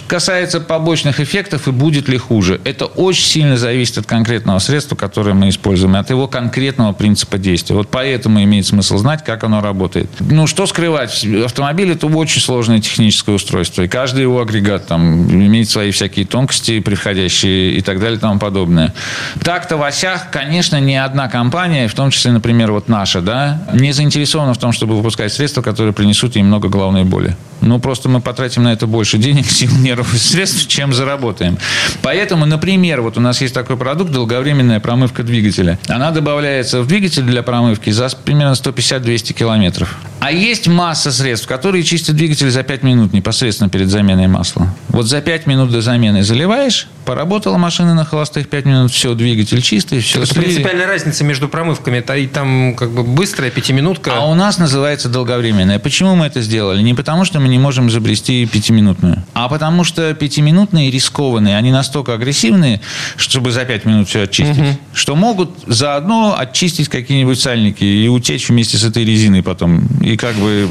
касается 0.08 0.60
побочных 0.60 1.20
эффектов 1.20 1.68
и 1.68 1.72
будет 1.72 2.10
ли 2.10 2.18
хуже, 2.18 2.60
это 2.64 2.86
очень 2.86 3.26
сильно 3.26 3.58
зависит 3.58 3.98
от 3.98 4.06
конкретного 4.06 4.60
средства, 4.60 4.96
которое 4.96 5.34
мы 5.34 5.50
используем, 5.50 5.96
от 5.96 6.10
его 6.10 6.28
конкретного 6.28 6.94
принципа 6.94 7.38
действия. 7.38 7.76
Вот 7.76 7.90
поэтому 7.90 8.44
имеет 8.44 8.66
смысл 8.66 8.98
знать, 8.98 9.24
как 9.24 9.44
оно 9.44 9.62
работает. 9.62 10.10
Ну, 10.20 10.48
что 10.48 10.66
скрывать? 10.66 11.26
Автомобиль– 11.46 11.92
это 11.94 12.08
очень 12.08 12.42
сложное 12.42 12.80
техническое 12.80 13.34
устройство, 13.34 13.84
и 13.84 13.88
каждый 13.88 14.22
его 14.24 14.42
агрегат 14.42 14.88
там 14.88 15.30
имеет 15.30 15.70
свои 15.70 15.92
всякие 15.92 16.26
тонкости, 16.26 16.80
приходящие 16.80 17.74
и 17.74 17.82
так 17.82 18.00
далее 18.00 18.18
и 18.18 18.20
тому 18.20 18.40
подобное. 18.40 18.94
Так-то 19.44 19.78
в 19.78 19.84
осях, 19.84 20.32
конечно, 20.32 20.80
ни 20.80 20.94
одна 20.94 21.28
компания, 21.28 21.88
в 21.88 21.94
том 21.94 22.12
числе, 22.12 22.32
например, 22.32 22.72
вот 22.72 22.88
наша, 22.90 23.22
да, 23.22 23.62
не 23.74 23.92
заинтересована 23.92 24.54
в 24.54 24.58
том, 24.58 24.72
чтобы 24.72 24.96
выпускать 24.96 25.34
средства, 25.34 25.62
которые 25.62 25.94
принесут 25.94 26.36
ей 26.36 26.44
много 26.44 26.70
головной 26.70 27.04
боли. 27.04 27.36
Ну, 27.62 27.80
просто 27.80 28.10
мы 28.10 28.22
потратим 28.22 28.64
на 28.64 28.74
это 28.74 28.88
больше 28.88 29.18
денег, 29.18 29.46
сил, 29.50 29.72
нервов 29.78 30.14
и 30.14 30.18
средств, 30.18 30.68
чем 30.68 30.94
заработаем. 30.94 31.58
Поэтому, 32.02 32.46
например, 32.46 33.02
вот 33.02 33.18
у 33.18 33.22
нас 33.22 33.42
есть 33.42 33.54
такой 33.54 33.78
продукт, 33.78 34.12
долговременная 34.12 34.80
промывка 34.80 35.24
двигателя. 35.24 35.78
Она 35.88 36.12
добавляется 36.12 36.82
в 36.82 36.88
двигатель 36.88 37.24
для 37.24 37.44
промывки 37.44 37.90
за 37.90 38.10
примерно 38.10 38.54
150-200 38.54 39.34
километров. 39.34 39.98
А 40.20 40.32
есть 40.32 40.68
масса 40.68 41.12
средств, 41.12 41.48
которые 41.48 41.84
чистят 41.84 42.16
двигатель 42.16 42.50
за 42.50 42.64
5 42.64 42.84
минут 42.84 43.14
непосредственно 43.14 43.70
перед 43.70 43.90
заменой 43.90 44.28
масла. 44.28 44.74
Вот 44.90 45.08
за 45.08 45.22
5 45.22 45.48
минут 45.48 45.72
до 45.72 45.82
замены 45.82 46.24
заливаешь, 46.24 46.88
поработала 47.06 47.58
машина 47.58 47.94
на 47.94 48.06
холостых 48.06 48.50
5 48.50 48.66
минут, 48.66 48.92
все, 48.92 49.14
двигатель 49.14 49.62
чистый, 49.62 50.00
все. 50.00 50.24
Это 50.24 50.36
принципиальная 50.36 50.88
разница 50.88 51.24
между 51.24 51.48
промывками. 51.48 52.04
И 52.18 52.28
там 52.28 52.76
как 52.76 52.92
бы 52.92 53.04
быстрая 53.04 53.52
пятиминутка. 53.52 54.12
А 54.16 54.26
у 54.26 54.34
нас 54.34 54.58
называется 54.58 55.10
долговременная. 55.10 55.80
Почему 55.80 56.16
мы 56.16 56.26
это 56.26 56.42
сделали? 56.42 56.82
Не 56.82 56.94
потому, 56.94 57.26
что 57.26 57.40
мы 57.40 57.49
не 57.50 57.60
можем 57.60 57.90
изобрести 57.90 58.46
пятиминутную, 58.46 59.24
а 59.34 59.50
потому 59.50 59.84
что 59.84 60.14
пятиминутные 60.14 60.92
рискованные, 60.92 61.58
они 61.58 61.72
настолько 61.72 62.14
агрессивные, 62.14 62.82
чтобы 63.16 63.52
за 63.52 63.66
5 63.66 63.86
минут 63.86 64.08
все 64.08 64.24
очистить, 64.24 64.58
угу. 64.58 64.78
что 64.94 65.16
могут 65.16 65.52
заодно 65.68 66.36
очистить 66.38 66.90
какие-нибудь 66.90 67.40
сальники 67.40 67.84
и 67.84 68.08
утечь 68.08 68.50
вместе 68.50 68.78
с 68.78 68.84
этой 68.84 69.04
резиной 69.06 69.44
потом 69.44 69.88
и 70.02 70.18
как 70.18 70.36
бы 70.36 70.70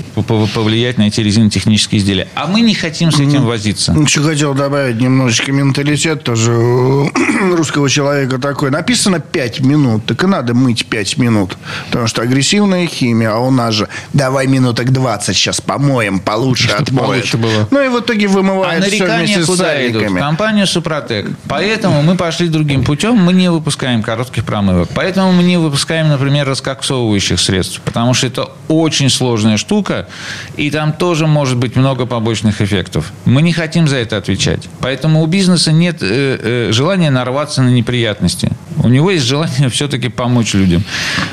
повлиять 0.55 0.99
на 0.99 1.09
эти 1.09 1.21
резинотехнические 1.21 2.01
изделия. 2.01 2.29
А 2.35 2.47
мы 2.47 2.61
не 2.61 2.75
хотим 2.75 3.11
с 3.11 3.21
этим 3.21 3.45
возиться. 3.45 3.93
Еще 3.93 4.23
хотел 4.23 4.55
добавить 4.55 5.01
немножечко 5.01 5.53
менталитет 5.53 6.25
тоже 6.25 6.53
русского 7.57 7.89
человека 7.89 8.39
такой. 8.39 8.71
Написано 8.71 9.21
5 9.21 9.61
минут, 9.61 10.07
так 10.07 10.23
и 10.23 10.27
надо 10.27 10.55
мыть 10.55 10.87
5 10.87 11.19
минут. 11.19 11.57
Потому 11.87 12.07
что 12.07 12.23
агрессивная 12.23 12.87
химия, 12.87 13.33
а 13.33 13.39
у 13.39 13.51
нас 13.51 13.75
же 13.75 13.89
давай 14.13 14.47
минуток 14.47 14.93
20 14.93 15.37
сейчас 15.37 15.61
помоем, 15.61 16.21
получше 16.21 16.68
отмоет. 16.73 17.35
Было. 17.37 17.69
Ну 17.71 17.85
и 17.85 17.89
в 17.89 18.01
итоге 18.01 18.29
вымывает 18.29 18.85
а 18.85 18.87
все 18.87 19.05
вместе 19.05 19.45
куда 19.45 19.77
с 19.77 19.89
идут? 19.89 20.11
В 20.11 20.19
компанию 20.19 20.67
Супротек. 20.67 21.27
Поэтому 21.49 22.03
мы 22.03 22.17
пошли 22.17 22.49
другим 22.49 22.85
путем. 22.85 23.17
Мы 23.17 23.33
не 23.33 23.51
выпускаем 23.51 24.03
коротких 24.03 24.45
промывок. 24.45 24.89
Поэтому 24.95 25.33
мы 25.33 25.43
не 25.43 25.57
выпускаем, 25.57 26.09
например, 26.09 26.47
раскоксовывающих 26.47 27.39
средств. 27.41 27.81
Потому 27.85 28.15
что 28.15 28.27
это 28.27 28.51
очень 28.69 29.11
сложная 29.11 29.57
штука, 29.57 30.09
и 30.57 30.71
там 30.71 30.93
тоже 30.93 31.27
может 31.27 31.57
быть 31.57 31.77
много 31.77 32.07
побочных 32.07 32.61
эффектов. 32.61 33.13
Мы 33.25 33.43
не 33.43 33.53
хотим 33.53 33.89
за 33.89 33.97
это 33.97 34.17
отвечать. 34.17 34.69
Поэтому 34.81 35.23
у 35.23 35.27
бизнеса 35.27 35.73
нет 35.73 35.99
э, 36.03 36.69
э, 36.69 36.73
желания 36.73 37.11
нарваться 37.11 37.63
на 37.63 37.69
неприятности. 37.69 38.51
У 38.83 38.89
него 38.89 39.11
есть 39.11 39.25
желание 39.25 39.69
все-таки 39.71 40.09
помочь 40.09 40.55
людям. 40.55 40.85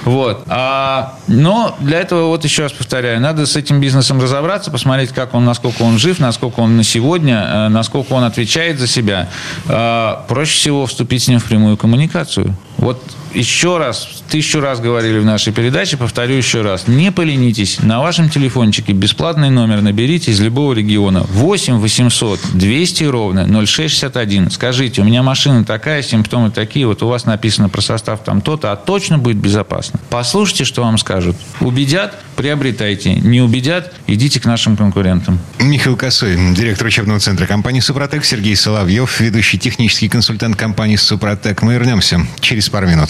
Вот. 0.04 0.44
А, 0.48 1.16
но 1.28 1.76
для 1.80 2.00
этого, 2.00 2.28
вот 2.28 2.44
еще 2.44 2.64
раз 2.64 2.72
повторяю, 2.72 3.22
надо 3.22 3.46
с 3.46 3.56
этим 3.56 3.80
бизнесом 3.80 4.22
разобраться, 4.22 4.72
посмотреть, 4.72 5.12
как 5.12 5.25
он, 5.34 5.46
насколько 5.46 5.82
он 5.84 5.98
жив, 5.98 6.20
насколько 6.20 6.60
он 6.60 6.78
на 6.78 6.84
сегодня, 6.84 7.36
э, 7.36 7.68
насколько 7.70 8.14
он 8.14 8.24
отвечает 8.24 8.80
за 8.80 8.88
себя. 8.88 9.30
А, 9.68 10.26
проще 10.28 10.58
всего 10.58 10.86
вступить 10.86 11.24
с 11.24 11.28
ним 11.28 11.40
в 11.40 11.46
прямую 11.46 11.78
коммуникацию. 11.78 12.56
Вот 12.78 13.02
еще 13.36 13.78
раз, 13.78 14.08
тысячу 14.30 14.62
раз 14.62 14.80
говорили 14.80 15.20
в 15.20 15.26
нашей 15.26 15.52
передаче, 15.52 15.98
повторю 15.98 16.36
еще 16.36 16.62
раз. 16.62 16.88
Не 16.88 17.12
поленитесь, 17.12 17.80
на 17.82 18.00
вашем 18.00 18.30
телефончике 18.30 18.94
бесплатный 18.94 19.50
номер 19.50 19.82
наберите 19.82 20.32
из 20.32 20.40
любого 20.40 20.74
региона. 20.74 21.26
8 21.30 21.76
800 21.76 22.40
200 22.54 23.04
ровно 23.04 23.46
0661. 23.46 24.52
Скажите, 24.52 25.02
у 25.02 25.04
меня 25.04 25.22
машина 25.22 25.66
такая, 25.66 26.02
симптомы 26.02 26.50
такие, 26.50 26.88
вот 26.88 27.04
у 27.04 27.08
вас 27.08 27.26
написано 27.26 27.68
про 27.68 27.82
состав 27.82 28.24
там 28.24 28.42
то-то, 28.42 28.72
а 28.72 28.76
точно 28.78 29.18
будет 29.18 29.38
безопасно. 29.38 30.00
Послушайте, 30.10 30.64
что 30.64 30.82
вам 30.82 30.98
скажут. 30.98 31.36
Убедят, 31.60 32.18
приобретайте. 32.38 33.16
Не 33.16 33.42
убедят, 33.42 33.94
идите 34.08 34.40
к 34.40 34.46
нашим 34.46 34.78
конкурентам. 34.78 35.40
Михаил 35.60 35.98
Косой, 35.98 36.38
директор 36.54 36.88
учебного 36.88 37.20
центра 37.20 37.46
компании 37.46 37.82
«Супротек», 37.82 38.24
Сергей 38.24 38.56
Соловьев, 38.56 39.20
ведущий 39.20 39.58
технический 39.58 40.08
консультант 40.08 40.56
компании 40.56 40.96
«Супротек». 40.96 41.62
Мы 41.62 41.74
вернемся 41.74 42.26
через 42.40 42.65
пару 42.70 42.88
минут. 42.88 43.10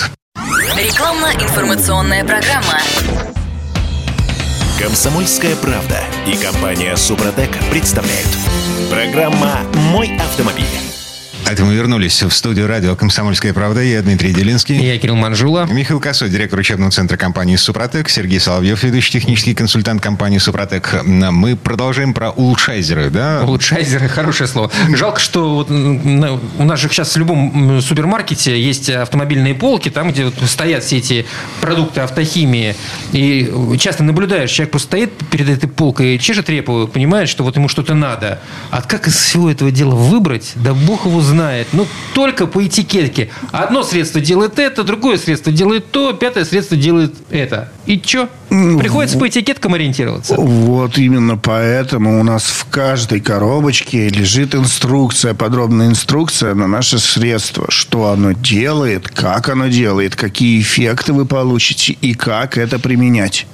Рекламно-информационная 0.75 2.23
программа. 2.23 2.79
Комсомольская 4.79 5.55
правда 5.55 5.99
и 6.27 6.35
компания 6.35 6.95
«Супротек» 6.97 7.49
представляют. 7.71 8.27
Программа 8.89 9.61
«Мой 9.91 10.15
автомобиль». 10.17 11.04
Это 11.47 11.63
мы 11.63 11.75
вернулись 11.75 12.23
в 12.23 12.31
студию 12.31 12.65
радио 12.67 12.95
«Комсомольская 12.95 13.53
правда». 13.53 13.79
Я 13.83 14.01
Дмитрий 14.01 14.33
Делинский. 14.33 14.83
Я 14.83 14.97
Кирилл 14.97 15.15
Манжула. 15.15 15.67
Михаил 15.69 15.99
Косой, 15.99 16.29
директор 16.29 16.57
учебного 16.57 16.89
центра 16.89 17.17
компании 17.17 17.55
«Супротек». 17.55 18.09
Сергей 18.09 18.39
Соловьев, 18.39 18.81
ведущий 18.81 19.11
технический 19.11 19.53
консультант 19.53 20.01
компании 20.01 20.39
«Супротек». 20.39 21.03
Мы 21.05 21.55
продолжаем 21.55 22.15
про 22.15 22.31
улучшайзеры, 22.31 23.11
да? 23.11 23.43
Улучшайзеры, 23.43 24.07
хорошее 24.07 24.47
слово. 24.49 24.71
Жалко, 24.95 25.19
что 25.19 25.53
вот 25.53 25.69
у 25.69 26.63
нас 26.63 26.79
же 26.79 26.89
сейчас 26.89 27.13
в 27.13 27.19
любом 27.19 27.79
супермаркете 27.79 28.59
есть 28.59 28.89
автомобильные 28.89 29.53
полки, 29.53 29.89
там, 29.89 30.11
где 30.11 30.25
вот 30.25 30.33
стоят 30.47 30.83
все 30.83 30.97
эти 30.97 31.27
продукты 31.61 32.01
автохимии. 32.01 32.75
И 33.11 33.77
часто 33.79 34.03
наблюдаешь, 34.03 34.49
человек 34.49 34.71
просто 34.71 34.87
стоит 34.87 35.11
перед 35.29 35.47
этой 35.47 35.69
полкой, 35.69 36.17
чешет 36.17 36.49
репу, 36.49 36.89
понимает, 36.91 37.29
что 37.29 37.43
вот 37.43 37.55
ему 37.55 37.69
что-то 37.69 37.93
надо. 37.93 38.39
А 38.71 38.81
как 38.81 39.07
из 39.07 39.15
всего 39.15 39.51
этого 39.51 39.69
дела 39.69 39.93
выбрать? 39.93 40.53
Да 40.55 40.73
бог 40.73 41.05
его 41.05 41.21
знает 41.21 41.34
знает. 41.35 41.67
Ну, 41.73 41.85
только 42.13 42.47
по 42.47 42.65
этикетке. 42.65 43.29
Одно 43.51 43.83
средство 43.83 44.21
делает 44.21 44.57
это, 44.57 44.83
другое 44.83 45.17
средство 45.17 45.51
делает 45.51 45.91
то, 45.91 46.13
пятое 46.13 46.45
средство 46.45 46.77
делает 46.77 47.13
это. 47.29 47.71
И 47.85 48.01
что? 48.03 48.29
Приходится 48.49 49.17
по 49.17 49.27
этикеткам 49.27 49.73
ориентироваться. 49.73 50.35
Вот 50.37 50.97
именно 50.97 51.37
поэтому 51.37 52.19
у 52.19 52.23
нас 52.23 52.43
в 52.43 52.65
каждой 52.65 53.19
коробочке 53.19 54.09
лежит 54.09 54.55
инструкция, 54.55 55.33
подробная 55.33 55.87
инструкция 55.87 56.53
на 56.53 56.67
наше 56.67 56.99
средство. 56.99 57.65
Что 57.69 58.09
оно 58.09 58.31
делает, 58.33 59.07
как 59.09 59.49
оно 59.49 59.67
делает, 59.67 60.15
какие 60.15 60.61
эффекты 60.61 61.13
вы 61.13 61.25
получите 61.25 61.93
и 61.93 62.13
как 62.13 62.57
это 62.57 62.79
применять. 62.79 63.47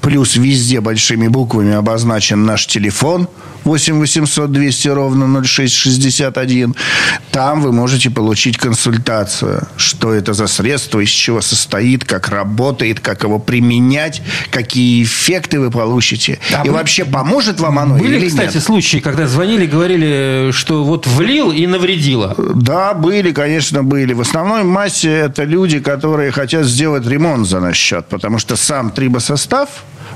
Плюс 0.00 0.36
везде 0.36 0.80
большими 0.80 1.28
буквами 1.28 1.74
обозначен 1.74 2.44
наш 2.44 2.66
телефон 2.66 3.28
8 3.66 3.98
800 3.98 4.52
200 4.52 4.88
ровно 4.88 5.42
0661. 5.42 6.76
Там 7.32 7.60
вы 7.60 7.72
можете 7.72 8.10
получить 8.10 8.58
консультацию. 8.58 9.66
Что 9.76 10.12
это 10.12 10.34
за 10.34 10.46
средство, 10.46 11.00
из 11.00 11.08
чего 11.08 11.40
состоит, 11.40 12.04
как 12.04 12.28
работает, 12.28 13.00
как 13.00 13.24
его 13.24 13.40
применять, 13.40 14.22
какие 14.50 15.02
эффекты 15.02 15.60
вы 15.60 15.70
получите. 15.70 16.38
А 16.54 16.64
и 16.64 16.68
вы... 16.68 16.74
вообще 16.74 17.04
поможет 17.04 17.60
вам 17.60 17.78
оно 17.78 17.96
были, 17.96 18.16
или 18.16 18.28
кстати, 18.28 18.54
нет? 18.54 18.62
случаи, 18.62 18.98
когда 18.98 19.26
звонили, 19.26 19.66
говорили, 19.66 20.50
что 20.52 20.84
вот 20.84 21.06
влил 21.06 21.52
и 21.52 21.66
навредило? 21.66 22.34
Да, 22.36 22.94
были, 22.94 23.32
конечно, 23.32 23.82
были. 23.82 24.12
В 24.12 24.20
основной 24.20 24.62
массе 24.62 25.10
это 25.10 25.44
люди, 25.44 25.80
которые 25.80 26.30
хотят 26.30 26.66
сделать 26.66 27.06
ремонт 27.06 27.46
за 27.46 27.60
наш 27.60 27.76
счет, 27.76 28.06
потому 28.06 28.38
что 28.38 28.56
сам 28.56 28.90
трибосостав 28.90 29.68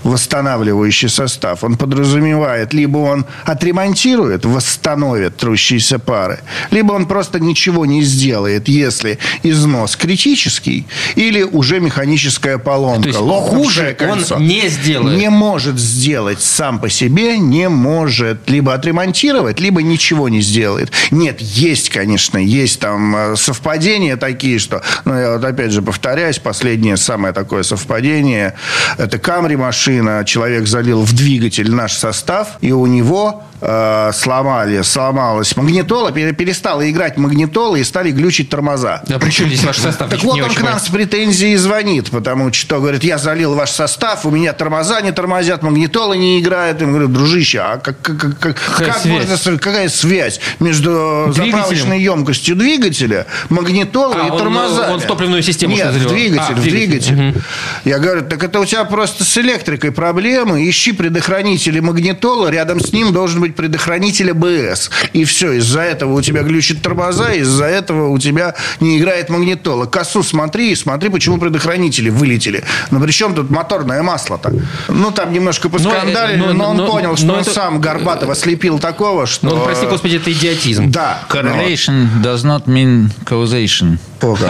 восстанавливающий 0.04 1.08
состав, 1.08 1.64
он 1.64 1.76
подразумевает, 1.76 2.72
либо 2.72 2.98
он 2.98 3.26
отремонтирует, 3.44 4.44
восстановит 4.44 5.36
трущиеся 5.36 5.98
пары, 5.98 6.40
либо 6.70 6.92
он 6.92 7.06
просто 7.06 7.40
ничего 7.40 7.86
не 7.86 8.02
сделает, 8.02 8.68
если 8.68 9.18
износ 9.42 9.96
критический 9.96 10.86
или 11.14 11.42
уже 11.42 11.80
механическая 11.80 12.58
поломка. 12.58 13.02
То 13.02 13.08
есть 13.08 13.18
хуже 13.18 13.94
кольцо. 13.98 14.36
он 14.36 14.46
не 14.46 14.68
сделает. 14.68 15.18
Не 15.18 15.30
может 15.30 15.78
сделать 15.78 16.40
сам 16.40 16.78
по 16.80 16.88
себе, 16.88 17.38
не 17.38 17.68
может 17.68 18.48
либо 18.48 18.74
отремонтировать, 18.74 19.60
либо 19.60 19.82
ничего 19.82 20.28
не 20.28 20.40
сделает. 20.40 20.92
Нет, 21.10 21.40
есть, 21.40 21.90
конечно, 21.90 22.38
есть 22.38 22.80
там 22.80 23.14
э, 23.16 23.36
совпадения 23.36 24.16
такие, 24.16 24.58
что, 24.58 24.82
ну, 25.04 25.18
я 25.18 25.32
вот 25.32 25.44
опять 25.44 25.72
же 25.72 25.82
повторяюсь, 25.82 26.38
последнее 26.38 26.96
самое 26.96 27.34
такое 27.34 27.62
совпадение, 27.62 28.54
это 28.98 29.18
Камри 29.18 29.56
машина, 29.56 29.89
машина, 29.90 30.24
человек 30.24 30.66
залил 30.66 31.02
в 31.02 31.12
двигатель 31.12 31.70
наш 31.70 31.94
состав, 31.94 32.58
и 32.60 32.72
у 32.72 32.86
него 32.86 33.42
э, 33.60 34.10
сломали, 34.14 34.82
сломалась 34.82 35.56
магнитола, 35.56 36.12
перестала 36.12 36.88
играть 36.90 37.16
магнитола 37.16 37.76
и 37.76 37.84
стали 37.84 38.10
глючить 38.10 38.48
тормоза. 38.48 39.02
А 39.08 39.18
при 39.18 39.30
чем 39.30 39.48
здесь 39.48 39.64
ваш 39.64 39.78
состав? 39.78 40.10
Так 40.10 40.22
вот 40.22 40.40
он 40.40 40.52
к 40.52 40.62
нам 40.62 40.78
с 40.78 40.88
претензией 40.88 41.56
звонит, 41.56 42.10
потому 42.10 42.52
что 42.52 42.78
говорит, 42.78 43.04
я 43.04 43.18
залил 43.18 43.54
ваш 43.54 43.70
состав, 43.70 44.24
у 44.26 44.30
меня 44.30 44.52
тормоза 44.52 45.00
не 45.00 45.12
тормозят, 45.12 45.62
магнитола 45.62 46.14
не 46.14 46.40
играет. 46.40 46.80
Я 46.80 46.86
говорю, 46.86 47.08
дружище, 47.08 47.58
а 47.58 47.78
как, 47.78 48.00
как, 48.00 48.18
как, 48.18 48.38
какая, 48.38 48.92
как 48.92 49.04
можно, 49.04 49.58
какая 49.58 49.88
связь 49.88 50.40
между 50.60 51.26
Двигателем? 51.28 51.52
заправочной 51.52 52.02
емкостью 52.02 52.56
двигателя, 52.56 53.26
магнитолой 53.48 54.22
а, 54.22 54.26
и 54.26 54.38
тормозами? 54.38 54.86
Он, 54.86 54.92
он 54.94 55.00
в 55.00 55.06
топливную 55.06 55.42
систему 55.42 55.74
Нет, 55.74 55.92
в 55.92 56.08
двигатель, 56.08 56.40
а, 56.40 56.52
в 56.54 56.62
двигатель. 56.62 57.14
двигатель. 57.14 57.30
Угу. 57.30 57.42
Я 57.84 57.98
говорю, 57.98 58.22
так 58.22 58.42
это 58.42 58.60
у 58.60 58.64
тебя 58.64 58.84
просто 58.84 59.24
с 59.24 59.38
электрикой 59.38 59.79
проблемы, 59.88 60.68
ищи 60.68 60.92
предохранители 60.92 61.80
магнитола, 61.80 62.48
рядом 62.48 62.80
с 62.80 62.92
ним 62.92 63.12
должен 63.12 63.40
быть 63.40 63.54
предохранитель 63.56 64.30
АБС. 64.32 64.90
И 65.12 65.24
все, 65.24 65.52
из-за 65.52 65.80
этого 65.80 66.14
у 66.14 66.22
тебя 66.22 66.42
глючит 66.42 66.82
тормоза, 66.82 67.32
из-за 67.32 67.64
этого 67.64 68.08
у 68.08 68.18
тебя 68.18 68.54
не 68.80 68.98
играет 68.98 69.30
магнитола. 69.30 69.86
Косу 69.86 70.22
смотри 70.22 70.72
и 70.72 70.74
смотри, 70.74 71.08
почему 71.08 71.38
предохранители 71.38 72.10
вылетели. 72.10 72.64
Ну, 72.90 73.00
при 73.00 73.10
чем 73.12 73.34
тут 73.34 73.50
моторное 73.50 74.02
масло-то? 74.02 74.52
Ну, 74.88 75.10
там 75.10 75.32
немножко 75.32 75.68
поскандалили, 75.68 76.38
но, 76.38 76.46
но, 76.46 76.52
но 76.52 76.70
он 76.70 76.76
но, 76.76 76.86
понял, 76.86 77.16
что 77.16 77.32
он 77.32 77.40
это... 77.40 77.50
сам 77.50 77.80
Горбатова 77.80 78.34
слепил 78.34 78.78
такого, 78.78 79.26
что... 79.26 79.46
Ну, 79.46 79.64
прости 79.64 79.86
господи, 79.86 80.16
это 80.16 80.32
идиотизм. 80.32 80.90
Да. 80.90 81.22
Correlation 81.28 82.08
но... 82.16 82.22
does 82.22 82.44
not 82.44 82.66
mean 82.66 83.10
causation. 83.24 83.98
Ого. 84.22 84.38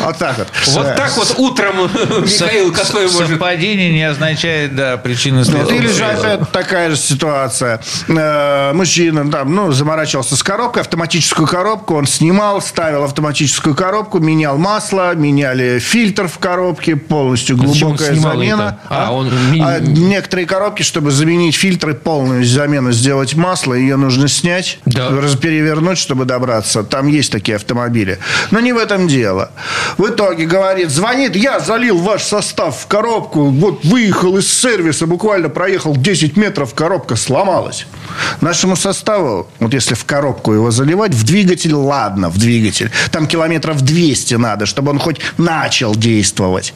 Вот 0.00 0.18
так 0.18 0.38
вот. 0.38 0.48
Вот 0.66 0.96
так 0.96 1.16
вот 1.16 1.34
утром 1.38 1.90
Михаил 2.22 2.72
Косой 2.72 3.04
может... 3.04 3.28
Совпадение 3.28 3.92
не 3.92 4.02
означает, 4.02 4.74
да, 4.74 4.96
причины 4.96 5.44
следствия. 5.44 5.76
Или 5.76 5.88
же 5.88 6.04
опять 6.04 6.50
такая 6.50 6.90
же 6.90 6.96
ситуация. 6.96 7.80
Э, 8.08 8.72
мужчина 8.72 9.30
там, 9.30 9.54
ну, 9.54 9.72
заморачивался 9.72 10.36
с 10.36 10.42
коробкой, 10.42 10.82
автоматическую 10.82 11.46
коробку 11.46 11.94
он 11.94 12.06
снимал, 12.06 12.60
ставил 12.62 13.04
автоматическую 13.04 13.74
коробку, 13.74 14.18
менял 14.18 14.58
масло, 14.58 15.14
меняли 15.14 15.78
фильтр 15.78 16.28
в 16.28 16.38
коробке, 16.38 16.96
полностью 16.96 17.56
глубокая 17.56 18.14
замена. 18.14 18.80
А, 18.88 19.12
он... 19.12 19.30
а 19.60 19.78
некоторые 19.80 20.46
коробки, 20.46 20.82
чтобы 20.82 21.10
заменить 21.10 21.54
фильтры, 21.54 21.94
полную 21.94 22.44
замену 22.44 22.92
сделать 22.92 23.34
масло, 23.34 23.74
ее 23.74 23.96
нужно 23.96 24.28
снять, 24.28 24.78
да. 24.84 25.10
перевернуть, 25.40 25.98
чтобы 25.98 26.24
добраться. 26.24 26.82
Там 26.82 27.06
есть 27.08 27.32
такие 27.32 27.56
автомобили. 27.56 28.18
Но 28.50 28.60
не 28.60 28.72
в 28.72 28.78
этом 28.78 28.97
этом 28.98 29.08
дело. 29.08 29.50
В 29.96 30.06
итоге 30.08 30.44
говорит, 30.46 30.90
звонит, 30.90 31.36
я 31.36 31.60
залил 31.60 31.98
ваш 31.98 32.22
состав 32.22 32.78
в 32.78 32.86
коробку, 32.86 33.46
вот 33.46 33.84
выехал 33.84 34.36
из 34.36 34.52
сервиса, 34.52 35.06
буквально 35.06 35.48
проехал 35.48 35.96
10 35.96 36.36
метров, 36.36 36.74
коробка 36.74 37.16
сломалась. 37.16 37.86
Нашему 38.40 38.76
составу, 38.76 39.48
вот 39.58 39.74
если 39.74 39.94
в 39.94 40.04
коробку 40.04 40.52
его 40.52 40.70
заливать, 40.70 41.14
в 41.14 41.24
двигатель, 41.24 41.74
ладно, 41.74 42.28
в 42.28 42.38
двигатель, 42.38 42.90
там 43.10 43.26
километров 43.26 43.82
200 43.82 44.34
надо, 44.34 44.66
чтобы 44.66 44.90
он 44.90 44.98
хоть 44.98 45.20
начал 45.36 45.94
действовать. 45.94 46.74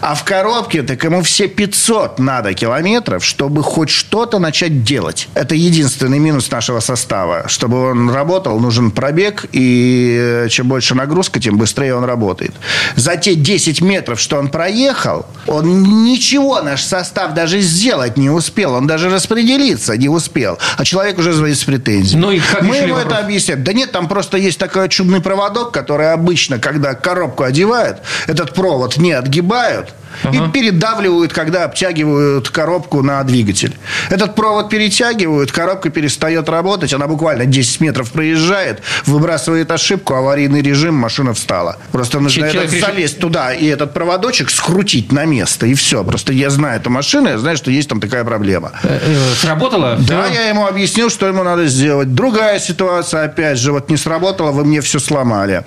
А 0.00 0.14
в 0.14 0.24
коробке, 0.24 0.82
так 0.82 1.02
ему 1.04 1.22
все 1.22 1.48
500 1.48 2.18
надо 2.18 2.54
километров, 2.54 3.24
чтобы 3.24 3.62
хоть 3.62 3.90
что-то 3.90 4.38
начать 4.38 4.84
делать. 4.84 5.28
Это 5.34 5.54
единственный 5.54 6.18
минус 6.18 6.50
нашего 6.50 6.80
состава. 6.80 7.48
Чтобы 7.48 7.90
он 7.90 8.10
работал, 8.10 8.58
нужен 8.60 8.90
пробег, 8.90 9.46
и 9.52 10.46
чем 10.50 10.68
больше 10.68 10.94
нагрузка, 10.94 11.40
тем 11.40 11.58
быстрее 11.58 11.94
он 11.94 12.04
работает. 12.04 12.54
За 12.96 13.16
те 13.16 13.34
10 13.34 13.80
метров, 13.80 14.20
что 14.20 14.38
он 14.38 14.48
проехал, 14.48 15.26
он 15.46 16.04
ничего, 16.04 16.60
наш 16.62 16.82
состав 16.82 17.34
даже 17.34 17.60
сделать 17.60 18.16
не 18.16 18.30
успел. 18.30 18.74
Он 18.74 18.86
даже 18.86 19.08
распределиться 19.08 19.96
не 19.96 20.08
успел. 20.08 20.58
А 20.78 20.84
человек 20.84 21.18
уже 21.18 21.32
звонит 21.32 21.58
с 21.58 21.64
претензией. 21.64 22.20
Ну, 22.20 22.30
и 22.30 22.38
как 22.38 22.62
Мы 22.62 22.76
ему 22.76 22.96
это 22.96 23.18
объясняем. 23.18 23.64
Да 23.64 23.72
нет, 23.72 23.90
там 23.90 24.06
просто 24.06 24.38
есть 24.38 24.58
такой 24.58 24.88
чудный 24.88 25.20
проводок, 25.20 25.72
который 25.72 26.12
обычно, 26.12 26.60
когда 26.60 26.94
коробку 26.94 27.42
одевают, 27.42 27.98
этот 28.28 28.54
провод 28.54 28.96
не 28.96 29.10
отгибают, 29.10 29.92
Ага. 30.24 30.36
И 30.36 30.50
передавливают, 30.50 31.32
когда 31.32 31.64
обтягивают 31.64 32.48
коробку 32.50 33.02
на 33.02 33.22
двигатель. 33.24 33.76
Этот 34.10 34.34
провод 34.34 34.68
перетягивают, 34.70 35.52
коробка 35.52 35.90
перестает 35.90 36.48
работать, 36.48 36.92
она 36.92 37.06
буквально 37.06 37.46
10 37.46 37.80
метров 37.80 38.10
проезжает, 38.12 38.82
выбрасывает 39.06 39.70
ошибку, 39.70 40.14
аварийный 40.14 40.62
режим, 40.62 40.94
машина 40.94 41.34
встала. 41.34 41.76
Просто 41.92 42.20
нужно 42.20 42.50
Человек 42.50 42.70
залезть 42.70 43.18
туда 43.18 43.52
и 43.52 43.66
этот 43.66 43.94
проводочек 43.94 44.50
скрутить 44.50 45.12
на 45.12 45.24
место. 45.24 45.66
И 45.66 45.74
все. 45.74 46.02
Просто 46.04 46.32
я 46.32 46.50
знаю 46.50 46.80
эту 46.80 46.90
машину, 46.90 47.28
я 47.28 47.38
знаю, 47.38 47.56
что 47.56 47.70
есть 47.70 47.88
там 47.88 48.00
такая 48.00 48.24
проблема. 48.24 48.72
Э, 48.82 48.98
э, 49.02 49.34
Сработало? 49.40 49.96
Да, 50.00 50.26
я 50.26 50.48
ему 50.48 50.57
объяснил, 50.66 51.10
что 51.10 51.26
ему 51.26 51.42
надо 51.42 51.66
сделать. 51.66 52.14
Другая 52.14 52.58
ситуация, 52.58 53.24
опять 53.24 53.58
же, 53.58 53.72
вот 53.72 53.90
не 53.90 53.96
сработала, 53.96 54.50
вы 54.50 54.64
мне 54.64 54.80
все 54.80 54.98
сломали. 54.98 55.64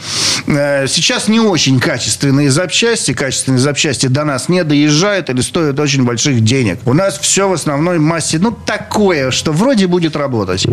Э, 0.47 0.85
Сейчас 0.87 1.27
не 1.27 1.39
очень 1.39 1.79
качественные 1.79 2.49
запчасти, 2.51 3.13
качественные 3.13 3.59
запчасти 3.59 4.07
до 4.07 4.23
нас 4.25 4.49
не 4.49 4.63
доезжают 4.63 5.29
или 5.29 5.41
стоят 5.41 5.79
очень 5.79 6.03
больших 6.03 6.43
денег. 6.43 6.79
У 6.85 6.93
нас 6.93 7.17
все 7.19 7.47
в 7.47 7.53
основной 7.53 7.99
массе, 7.99 8.39
ну, 8.39 8.51
такое, 8.51 9.31
что 9.31 9.51
вроде 9.51 9.87
будет 9.87 10.15
работать. 10.15 10.65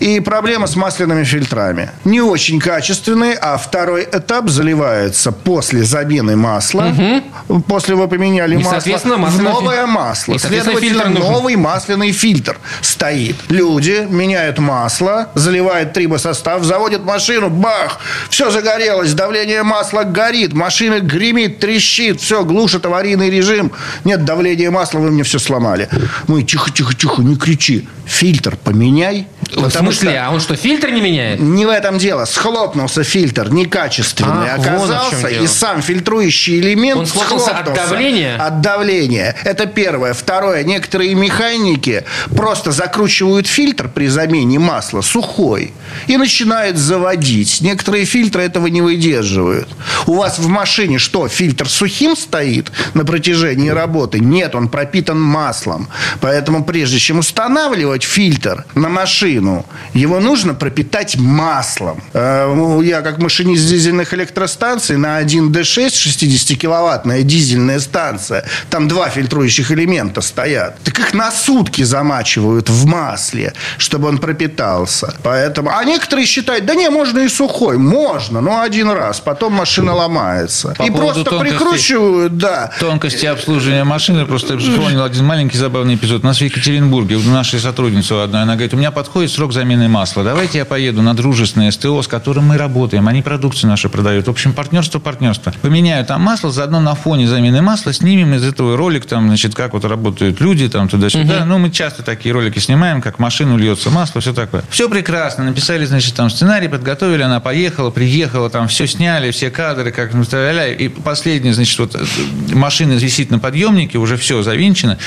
И 0.00 0.20
проблема 0.20 0.66
с 0.66 0.76
масляными 0.76 1.24
фильтрами. 1.24 1.90
Не 2.04 2.20
очень 2.20 2.58
качественные, 2.60 3.34
а 3.34 3.56
второй 3.58 4.04
этап 4.04 4.48
заливается 4.48 5.32
после 5.32 5.84
замены 5.84 6.36
масла. 6.36 6.94
После 7.66 7.94
вы 7.94 8.08
поменяли 8.08 8.54
И, 8.54 8.58
масло 8.58 8.78
в 8.80 9.16
масляный 9.16 9.30
фи- 9.30 9.42
новое 9.42 9.86
масло. 9.86 10.34
И, 10.34 10.38
Следовательно, 10.38 10.80
фильтр 10.80 11.08
нужен. 11.08 11.32
новый 11.32 11.56
масляный 11.56 12.12
фильтр 12.12 12.56
стоит. 12.80 13.36
Люди 13.60 14.06
меняют 14.08 14.58
масло, 14.58 15.28
заливают 15.34 15.92
трибосостав, 15.92 16.64
заводят 16.64 17.04
машину, 17.04 17.50
бах, 17.50 18.00
все 18.30 18.50
загорелось, 18.50 19.12
давление 19.12 19.62
масла 19.62 20.04
горит, 20.04 20.54
машина 20.54 21.00
гремит, 21.00 21.58
трещит, 21.60 22.22
все, 22.22 22.42
глушит 22.42 22.86
аварийный 22.86 23.28
режим. 23.28 23.70
Нет 24.04 24.24
давления 24.24 24.70
масла, 24.70 25.00
вы 25.00 25.10
мне 25.10 25.24
все 25.24 25.38
сломали. 25.38 25.90
Мы 26.26 26.42
тихо-тихо-тихо, 26.42 27.20
не 27.20 27.36
кричи. 27.36 27.86
Фильтр 28.06 28.56
поменяй. 28.56 29.28
В 29.42 29.62
потому 29.62 29.92
смысле? 29.92 30.10
что- 30.10 30.24
А 30.26 30.30
он 30.30 30.40
что, 30.40 30.56
фильтр 30.56 30.90
не 30.90 31.00
меняет? 31.00 31.38
не 31.38 31.64
в 31.66 31.68
этом 31.68 31.98
дело. 31.98 32.24
Схлопнулся 32.24 33.04
фильтр, 33.04 33.50
некачественный 33.52 34.48
в 34.58 34.64
чем 34.64 34.74
оказался, 34.74 35.28
дело. 35.28 35.44
и 35.44 35.46
сам 35.46 35.82
фильтрующий 35.82 36.58
элемент 36.60 36.98
Он 37.00 37.06
схлопнулся 37.06 37.50
от 37.58 37.72
давления? 37.72 38.36
От 38.36 38.60
давления. 38.62 39.36
Это 39.44 39.66
первое. 39.66 40.12
Второе. 40.14 40.64
Некоторые 40.64 41.14
механики 41.14 42.04
просто 42.36 42.72
закручивают 42.72 43.46
фильтр 43.50 43.88
при 43.88 44.08
замене 44.08 44.58
масла 44.58 45.00
сухой 45.00 45.72
и 46.06 46.16
начинают 46.16 46.76
заводить. 46.76 47.60
Некоторые 47.60 48.04
фильтры 48.04 48.42
этого 48.42 48.68
не 48.68 48.82
выдерживают. 48.82 49.68
У 50.06 50.14
вас 50.14 50.38
в 50.38 50.48
машине 50.48 50.98
что, 50.98 51.28
фильтр 51.28 51.68
сухим 51.68 52.16
стоит 52.16 52.72
на 52.94 53.04
протяжении 53.04 53.68
работы? 53.68 54.20
Нет, 54.20 54.54
он 54.54 54.68
пропитан 54.68 55.20
маслом. 55.20 55.88
Поэтому 56.20 56.64
прежде 56.64 56.98
чем 56.98 57.18
устанавливать 57.18 58.04
фильтр 58.04 58.64
на 58.74 58.88
машину, 58.88 59.66
его 59.94 60.20
нужно 60.20 60.54
пропитать 60.54 61.16
маслом. 61.16 62.02
Э, 62.12 62.52
ну, 62.54 62.80
Я 62.82 63.02
как 63.02 63.18
машинист 63.18 63.68
дизельных 63.68 64.14
электростанций 64.14 64.96
на 64.96 65.20
1D6 65.22 65.88
60-киловаттная 65.88 67.22
дизельная 67.22 67.80
станция. 67.80 68.44
Там 68.68 68.88
два 68.88 69.08
фильтрующих 69.08 69.70
элемента 69.72 70.20
стоят. 70.20 70.78
Так 70.84 70.98
их 70.98 71.14
на 71.14 71.30
сутки 71.30 71.82
замачивают 71.82 72.68
в 72.68 72.86
масле, 72.86 73.39
чтобы 73.78 74.08
он 74.08 74.18
пропитался. 74.18 75.14
Поэтому... 75.22 75.70
А 75.70 75.84
некоторые 75.84 76.26
считают, 76.26 76.66
да 76.66 76.74
не, 76.74 76.88
можно 76.90 77.20
и 77.20 77.28
сухой. 77.28 77.78
Можно, 77.78 78.40
но 78.40 78.60
один 78.60 78.90
раз. 78.90 79.20
Потом 79.20 79.54
машина 79.54 79.94
ломается. 79.94 80.74
По 80.76 80.82
и 80.82 80.90
просто 80.90 81.24
тонкостей. 81.24 81.58
прикручивают, 81.58 82.36
да. 82.36 82.70
Тонкости 82.80 83.26
обслуживания 83.26 83.84
машины. 83.84 84.26
Просто 84.26 84.58
вспомнил 84.58 85.02
один 85.04 85.24
маленький 85.24 85.58
забавный 85.58 85.94
эпизод. 85.94 86.22
У 86.22 86.26
нас 86.26 86.38
в 86.38 86.42
Екатеринбурге 86.42 87.16
у 87.16 87.22
нашей 87.22 87.60
сотрудницы 87.60 88.12
одной, 88.12 88.42
она 88.42 88.54
говорит, 88.54 88.74
у 88.74 88.76
меня 88.76 88.90
подходит 88.90 89.30
срок 89.30 89.52
замены 89.52 89.88
масла. 89.88 90.24
Давайте 90.24 90.58
я 90.58 90.64
поеду 90.64 91.02
на 91.02 91.14
дружественное 91.14 91.70
СТО, 91.70 92.02
с 92.02 92.08
которым 92.08 92.48
мы 92.48 92.56
работаем. 92.56 93.08
Они 93.08 93.22
продукцию 93.22 93.70
нашу 93.70 93.90
продают. 93.90 94.26
В 94.26 94.30
общем, 94.30 94.52
партнерство, 94.52 94.98
партнерство. 94.98 95.52
Поменяю 95.62 96.04
там 96.04 96.22
масло, 96.22 96.50
заодно 96.50 96.80
на 96.80 96.94
фоне 96.94 97.26
замены 97.26 97.62
масла 97.62 97.92
снимем 97.92 98.34
из 98.34 98.44
этого 98.44 98.76
ролик, 98.76 99.06
там, 99.06 99.28
значит, 99.28 99.54
как 99.54 99.72
вот 99.72 99.84
работают 99.84 100.40
люди, 100.40 100.68
там, 100.68 100.88
туда-сюда. 100.88 101.44
Ну, 101.44 101.58
мы 101.58 101.70
часто 101.70 102.02
такие 102.02 102.34
ролики 102.34 102.58
снимаем, 102.58 103.00
как 103.02 103.16
в 103.16 103.18
машину 103.30 103.56
льется 103.56 103.90
масло, 103.90 104.20
все 104.20 104.32
такое. 104.32 104.64
Все 104.70 104.88
прекрасно. 104.88 105.44
Написали, 105.44 105.84
значит, 105.84 106.14
там 106.16 106.30
сценарий, 106.30 106.66
подготовили, 106.66 107.22
она 107.22 107.38
поехала, 107.38 107.90
приехала, 107.90 108.50
там 108.50 108.66
все 108.66 108.88
сняли, 108.88 109.30
все 109.30 109.50
кадры, 109.50 109.92
как 109.92 110.14
ну. 110.14 110.24
И 110.24 110.88
последняя, 110.88 111.54
значит, 111.54 111.78
вот 111.78 111.94
э, 111.94 112.00
машина 112.52 112.94
висит 112.94 113.30
на 113.30 113.38
подъемнике, 113.38 113.98
уже 113.98 114.16
все 114.16 114.42
завинчено. 114.42 114.98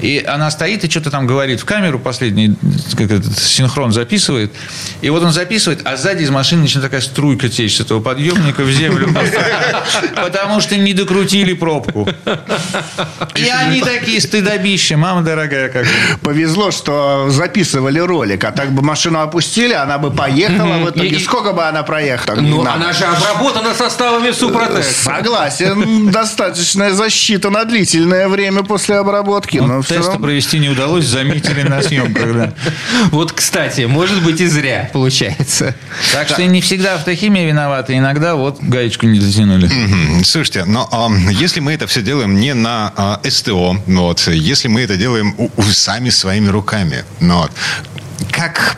И 0.00 0.24
она 0.24 0.48
стоит 0.52 0.84
и 0.84 0.90
что-то 0.90 1.10
там 1.10 1.26
говорит 1.26 1.60
в 1.60 1.64
камеру, 1.64 1.98
последний 1.98 2.54
как 2.96 3.10
этот, 3.10 3.36
синхрон 3.36 3.90
записывает. 3.90 4.52
И 5.00 5.10
вот 5.10 5.24
он 5.24 5.32
записывает, 5.32 5.80
а 5.84 5.96
сзади 5.96 6.22
из 6.22 6.30
машины 6.30 6.62
начинает 6.62 6.88
такая 6.88 7.00
струйка 7.00 7.48
течь 7.48 7.78
с 7.78 7.80
этого 7.80 8.00
подъемника 8.00 8.62
в 8.62 8.70
землю. 8.70 9.12
Потому 10.14 10.60
что 10.60 10.76
не 10.76 10.94
докрутили 10.94 11.52
пробку. 11.52 12.08
И 13.34 13.48
они 13.48 13.80
такие 13.80 14.20
стыдобища, 14.20 14.96
мама 14.96 15.22
дорогая, 15.22 15.68
как. 15.68 15.86
Повезло, 16.20 16.70
что 16.70 17.26
записывали 17.28 17.71
ролик, 17.74 18.44
а 18.44 18.52
так 18.52 18.72
бы 18.72 18.82
машину 18.82 19.20
опустили, 19.20 19.72
она 19.72 19.98
бы 19.98 20.10
поехала 20.10 20.78
в 20.78 20.90
итоге. 20.90 21.08
И- 21.08 21.18
Сколько 21.22 21.52
бы 21.52 21.64
она 21.64 21.82
проехала? 21.82 22.36
Ну, 22.36 22.64
она 22.66 22.92
же 22.92 23.04
обработана 23.04 23.74
составами 23.74 24.30
Супротек. 24.32 24.84
Согласен, 24.84 26.10
достаточная 26.10 26.92
защита 26.92 27.50
на 27.50 27.64
длительное 27.64 28.28
время 28.28 28.62
после 28.62 28.96
обработки. 28.96 29.58
Но 29.58 29.82
всё 29.82 29.94
теста 29.96 30.12
равно- 30.12 30.24
провести 30.26 30.58
не 30.58 30.68
удалось, 30.68 31.04
заметили 31.06 31.62
на 31.62 31.82
съемках, 31.82 32.32
да. 32.34 32.52
Вот, 33.10 33.32
кстати, 33.32 33.82
может 33.82 34.22
быть 34.22 34.40
и 34.40 34.46
зря 34.46 34.90
получается. 34.92 35.74
Так 36.12 36.28
что 36.28 36.44
не 36.44 36.60
всегда 36.60 36.94
автохимия 36.94 37.46
виновата, 37.46 37.96
иногда 37.96 38.34
вот 38.34 38.58
гаечку 38.60 39.06
не 39.06 39.18
дотянули. 39.18 39.66
Мгм. 39.66 40.24
Слушайте, 40.24 40.64
но 40.64 40.88
а, 40.90 41.08
если 41.30 41.60
мы 41.60 41.72
это 41.72 41.86
все 41.86 42.02
делаем 42.02 42.38
не 42.38 42.54
на 42.54 42.92
а, 42.96 43.20
СТО, 43.28 43.76
вот, 43.86 44.20
если 44.28 44.68
мы 44.68 44.82
это 44.82 44.96
делаем 44.96 45.34
сами 45.72 46.10
своими 46.10 46.48
руками, 46.48 47.04
ну, 47.20 47.38
вот, 47.38 47.52
как... 48.30 48.76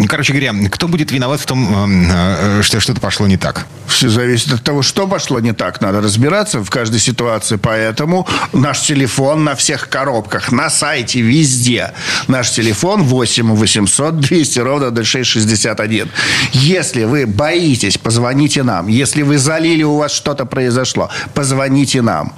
м, 0.00 0.06
Короче 0.08 0.32
говоря, 0.32 0.52
кто 0.70 0.88
будет 0.88 1.12
виноват 1.12 1.40
в 1.40 1.46
том, 1.46 1.74
м, 1.74 2.08
э, 2.10 2.62
что 2.62 2.80
что-то 2.80 3.00
пошло 3.00 3.26
не 3.26 3.36
так? 3.36 3.66
Все 3.86 4.08
зависит 4.08 4.52
от 4.52 4.62
того, 4.62 4.82
что 4.82 5.06
пошло 5.06 5.40
не 5.40 5.52
так. 5.52 5.80
Надо 5.80 6.00
разбираться 6.00 6.60
в 6.60 6.70
каждой 6.70 7.00
ситуации. 7.00 7.56
Поэтому 7.56 8.26
наш 8.52 8.80
телефон 8.80 9.44
на 9.44 9.54
всех 9.54 9.88
коробках, 9.88 10.52
на 10.52 10.70
сайте, 10.70 11.20
везде. 11.20 11.92
Наш 12.28 12.50
телефон 12.50 13.02
8 13.02 13.54
800 13.54 14.20
200 14.20 14.58
ровно 14.60 14.90
0661. 14.90 16.08
Если 16.52 17.04
вы 17.04 17.26
боитесь, 17.26 17.98
позвоните 17.98 18.62
нам. 18.62 18.86
Если 18.88 19.22
вы 19.22 19.38
залили, 19.38 19.82
у 19.82 19.96
вас 19.96 20.12
что-то 20.12 20.44
произошло, 20.46 21.10
позвоните 21.34 22.02
нам. 22.02 22.32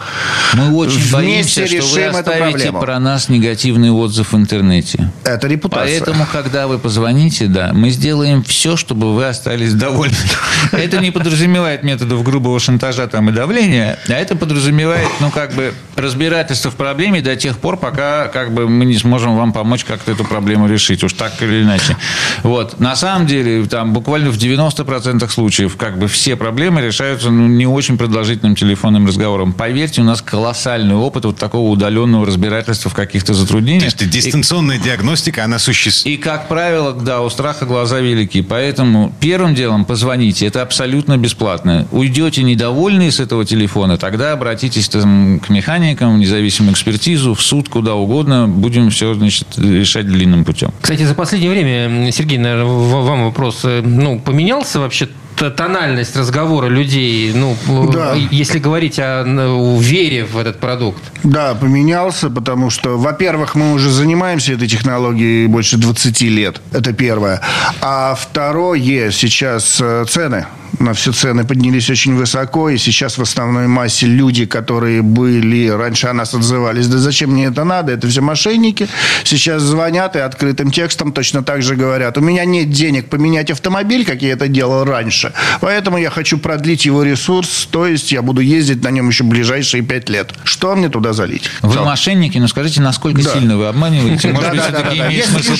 Мы 0.55 0.75
очень 0.77 0.99
Вместе 0.99 1.13
боимся, 1.13 1.67
что 1.67 1.77
вы 1.77 1.83
решим 1.83 2.03
эту 2.17 2.19
оставите 2.19 2.53
проблему. 2.53 2.81
про 2.81 2.99
нас 3.01 3.29
негативный 3.29 3.91
отзыв 3.91 4.33
в 4.33 4.37
интернете. 4.37 5.11
Это 5.25 5.47
репутация. 5.49 6.01
Поэтому, 6.01 6.27
когда 6.33 6.67
вы 6.67 6.79
позвоните, 6.79 7.47
да, 7.53 7.70
мы 7.72 7.90
сделаем 7.90 8.42
все, 8.42 8.76
чтобы 8.76 9.14
вы 9.14 9.26
остались 9.26 9.74
довольны. 9.74 10.16
Это 10.72 10.98
не 10.98 11.11
подразумевает 11.11 11.82
методов 11.82 12.22
грубого 12.22 12.59
шантажа 12.59 13.07
там 13.07 13.28
и 13.30 13.32
давления, 13.32 13.98
а 14.09 14.12
это 14.12 14.36
подразумевает, 14.36 15.09
ну, 15.20 15.30
как 15.30 15.53
бы, 15.55 15.74
разбирательство 15.96 16.70
в 16.70 16.76
проблеме 16.76 17.20
до 17.20 17.36
тех 17.36 17.59
пор, 17.59 17.76
пока, 17.76 18.28
как 18.28 18.53
бы, 18.53 18.68
мы 18.68 18.84
не 18.84 18.96
сможем 18.96 19.36
вам 19.36 19.53
помочь 19.53 19.84
как-то 19.84 20.12
эту 20.12 20.24
проблему 20.24 20.68
решить, 20.68 21.05
уж 21.05 21.12
так 21.12 21.32
или 21.42 21.62
иначе. 21.62 21.96
Вот. 22.42 22.80
На 22.80 22.96
самом 22.96 23.26
деле, 23.26 23.64
там, 23.66 23.92
буквально 23.92 24.30
в 24.30 24.36
90% 24.36 25.28
случаев, 25.30 25.76
как 25.76 25.98
бы, 25.98 26.09
все 26.09 26.36
проблемы 26.36 26.80
решаются, 26.80 27.30
ну, 27.30 27.46
не 27.46 27.66
очень 27.66 27.98
продолжительным 27.98 28.55
телефонным 28.55 29.07
разговором. 29.07 29.53
Поверьте, 29.53 30.00
у 30.00 30.05
нас 30.05 30.22
колоссальный 30.22 30.94
опыт 30.94 31.24
вот 31.24 31.36
такого 31.36 31.68
удаленного 31.70 32.26
разбирательства 32.26 32.90
в 32.90 32.94
каких-то 32.94 33.32
То 33.32 33.34
затруднениях. 33.34 33.84
есть 33.84 34.09
дистанционная 34.09 34.78
диагностика, 34.78 35.44
она 35.44 35.59
существует. 35.59 36.18
И, 36.18 36.22
как 36.22 36.48
правило, 36.48 36.92
да, 36.92 37.20
у 37.20 37.30
страха 37.43 37.66
глаза 37.66 37.99
велики. 38.01 38.40
Поэтому 38.40 39.12
первым 39.18 39.57
делом 39.57 39.84
позвоните. 39.84 40.47
Это 40.47 40.62
абсолютно 40.62 41.18
бесплатно. 41.18 41.88
Уйдете 41.90 42.45
недовольные 42.45 43.11
с 43.11 43.18
этого 43.18 43.45
телефона, 43.45 43.99
тогда 43.99 44.32
обратитесь 44.32 44.88
там, 44.88 45.40
к 45.40 45.49
механикам, 45.49 46.14
в 46.14 46.18
независимую 46.20 46.74
экспертизу, 46.74 47.34
в 47.34 47.43
суд, 47.43 47.68
куда 47.68 47.95
угодно. 47.97 48.47
Будем 48.47 48.90
все 48.90 49.12
значит, 49.14 49.49
решать 49.59 50.07
длинным 50.07 50.45
путем. 50.45 50.70
Кстати, 50.80 51.03
за 51.03 51.14
последнее 51.14 51.51
время, 51.51 52.12
Сергей, 52.12 52.38
наверное, 52.38 52.64
вам 52.66 53.24
вопрос. 53.24 53.62
э, 53.64 53.82
Ну, 53.84 54.20
поменялся 54.20 54.78
вообще 54.78 55.09
тональность 55.37 56.16
разговора 56.16 56.68
людей, 56.68 57.33
ну, 57.35 57.57
Да. 57.93 58.14
э, 58.16 58.20
если 58.30 58.59
говорить 58.59 58.99
о 58.99 59.24
ну, 59.24 59.78
вере 59.78 60.24
в 60.24 60.37
этот 60.37 60.61
продукт? 60.61 61.03
Да, 61.22 61.55
поменялся, 61.55 62.30
потому 62.30 62.70
что, 62.70 62.99
во-первых, 62.99 63.55
мы 63.55 63.72
уже 63.72 63.91
занимаемся 63.91 64.53
этой 64.53 64.68
технологией 64.68 65.47
больше 65.47 65.76
20 65.76 66.20
лет. 66.22 66.61
Это 66.72 66.93
первое. 66.93 67.41
А 67.80 68.14
второе, 68.14 69.11
сейчас 69.11 69.78
э, 69.80 70.05
цены 70.09 70.47
на 70.78 70.95
все 70.95 71.12
цены 71.12 71.45
поднялись 71.45 71.89
очень 71.91 72.14
высоко, 72.14 72.68
и 72.68 72.78
сейчас 72.78 73.18
в 73.18 73.22
основной 73.22 73.66
массе 73.66 74.07
люди, 74.07 74.47
которые 74.47 75.03
были 75.03 75.68
раньше 75.68 76.09
о 76.09 76.12
нас 76.12 76.35
отзывались, 76.35 76.89
да 76.89 76.99
зачем 76.99 77.30
мне 77.30 77.47
это 77.47 77.64
надо, 77.64 77.93
это 77.93 78.09
все 78.09 78.20
мошенники, 78.20 78.89
сейчас 79.24 79.62
звонят 79.62 80.16
и 80.16 80.18
открытым 80.18 80.70
текстом 80.70 81.12
точно 81.12 81.43
так 81.43 81.62
же 81.62 81.76
говорят, 81.76 82.18
у 82.18 82.20
меня 82.20 82.45
нет 82.45 82.70
денег 82.70 83.09
поменять 83.09 83.51
автомобиль, 83.51 84.05
как 84.05 84.22
я 84.22 84.33
это 84.33 84.49
делал 84.49 84.85
раньше, 84.85 85.22
поэтому 85.61 85.99
я 85.99 86.11
хочу 86.11 86.39
продлить 86.39 86.85
его 86.85 87.03
ресурс, 87.03 87.68
то 87.70 87.87
есть 87.87 88.12
я 88.12 88.23
буду 88.23 88.41
ездить 88.41 88.83
на 88.83 88.89
нем 88.89 89.09
еще 89.09 89.25
ближайшие 89.25 89.83
пять 89.83 90.09
лет. 90.09 90.33
Что 90.45 90.75
мне 90.75 90.89
туда 90.89 91.12
залить? 91.12 91.49
Вы 91.62 91.85
мошенники, 91.85 92.39
но 92.39 92.49
скажите, 92.49 92.81
насколько 92.81 93.23
сильно 93.23 93.57
вы 93.57 93.66
обманываете? 93.66 94.29
Может 94.29 94.51
быть, 94.51 94.61
все-таки 94.62 94.99
имеет 94.99 95.27
смысл... 95.27 95.53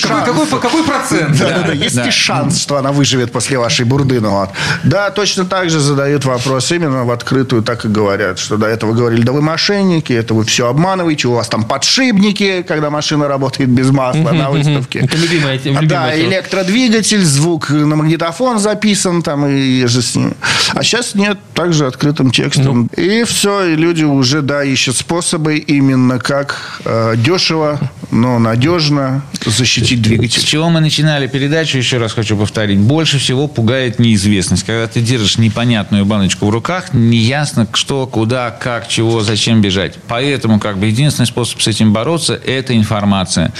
Какой, 0.63 0.83
процент? 0.83 1.37
Да, 1.37 1.49
да, 1.49 1.63
да. 1.67 1.73
Есть 1.73 1.95
ли 1.95 2.11
шанс, 2.11 2.61
что 2.61 2.77
она 2.77 2.91
выживет 2.91 3.31
после 3.31 3.57
вашей 3.57 3.85
бурды? 3.85 4.19
Ну, 4.19 4.31
вот. 4.31 4.49
Да, 4.83 5.09
точно 5.09 5.45
так 5.45 5.69
же 5.69 5.79
задают 5.79 6.25
вопрос 6.25 6.71
именно 6.71 7.03
в 7.05 7.11
открытую, 7.11 7.63
так 7.63 7.85
и 7.85 7.87
говорят, 7.87 8.39
что 8.39 8.57
до 8.57 8.67
этого 8.67 8.93
говорили, 8.93 9.21
да 9.21 9.31
вы 9.31 9.41
мошенники, 9.41 10.13
это 10.13 10.33
вы 10.33 10.43
все 10.45 10.67
обманываете, 10.67 11.27
у 11.27 11.33
вас 11.33 11.47
там 11.47 11.63
подшипники, 11.63 12.63
когда 12.67 12.89
машина 12.89 13.27
работает 13.27 13.69
без 13.69 13.89
масла 13.91 14.31
на 14.31 14.49
выставке. 14.49 14.99
Это 14.99 15.17
любимая, 15.17 15.55
любимая 15.57 15.87
Да, 15.87 16.11
тема. 16.11 16.29
электродвигатель, 16.29 17.23
звук 17.23 17.69
на 17.69 17.95
магнитофон 17.95 18.59
записан 18.59 19.21
там 19.21 19.45
и 19.53 19.85
же 19.85 20.01
с 20.01 20.15
ним. 20.15 20.33
А 20.73 20.83
сейчас 20.83 21.15
нет, 21.15 21.37
также 21.53 21.87
открытым 21.87 22.31
текстом. 22.31 22.87
И 22.97 23.23
все, 23.23 23.65
и 23.65 23.75
люди 23.75 24.03
уже, 24.03 24.41
да, 24.41 24.63
ищут 24.63 24.97
способы 24.97 25.57
именно 25.57 26.19
как 26.19 26.81
э, 26.85 27.15
дешево, 27.17 27.79
но 28.13 28.39
надежно 28.39 29.23
защитить 29.45 29.99
С 29.99 30.01
двигатель. 30.01 30.43
чего 30.43 30.69
мы 30.69 30.79
начинали 30.79 31.27
передачу, 31.27 31.77
еще 31.77 31.97
раз 31.97 32.13
хочу 32.13 32.37
повторить. 32.37 32.79
Больше 32.79 33.17
всего 33.17 33.47
пугает 33.47 33.99
неизвестность. 33.99 34.63
Когда 34.63 34.87
ты 34.87 35.01
держишь 35.01 35.37
непонятную 35.37 36.05
баночку 36.05 36.45
в 36.45 36.49
руках, 36.49 36.93
неясно, 36.93 37.67
что, 37.73 38.07
куда, 38.07 38.51
как, 38.51 38.87
чего, 38.87 39.21
зачем 39.21 39.61
бежать. 39.61 39.95
Поэтому, 40.07 40.59
как 40.59 40.77
бы, 40.77 40.85
единственный 40.85 41.25
способ 41.25 41.61
с 41.61 41.67
этим 41.67 41.91
бороться– 41.91 42.39
это 42.45 42.75
информация. 42.75 43.51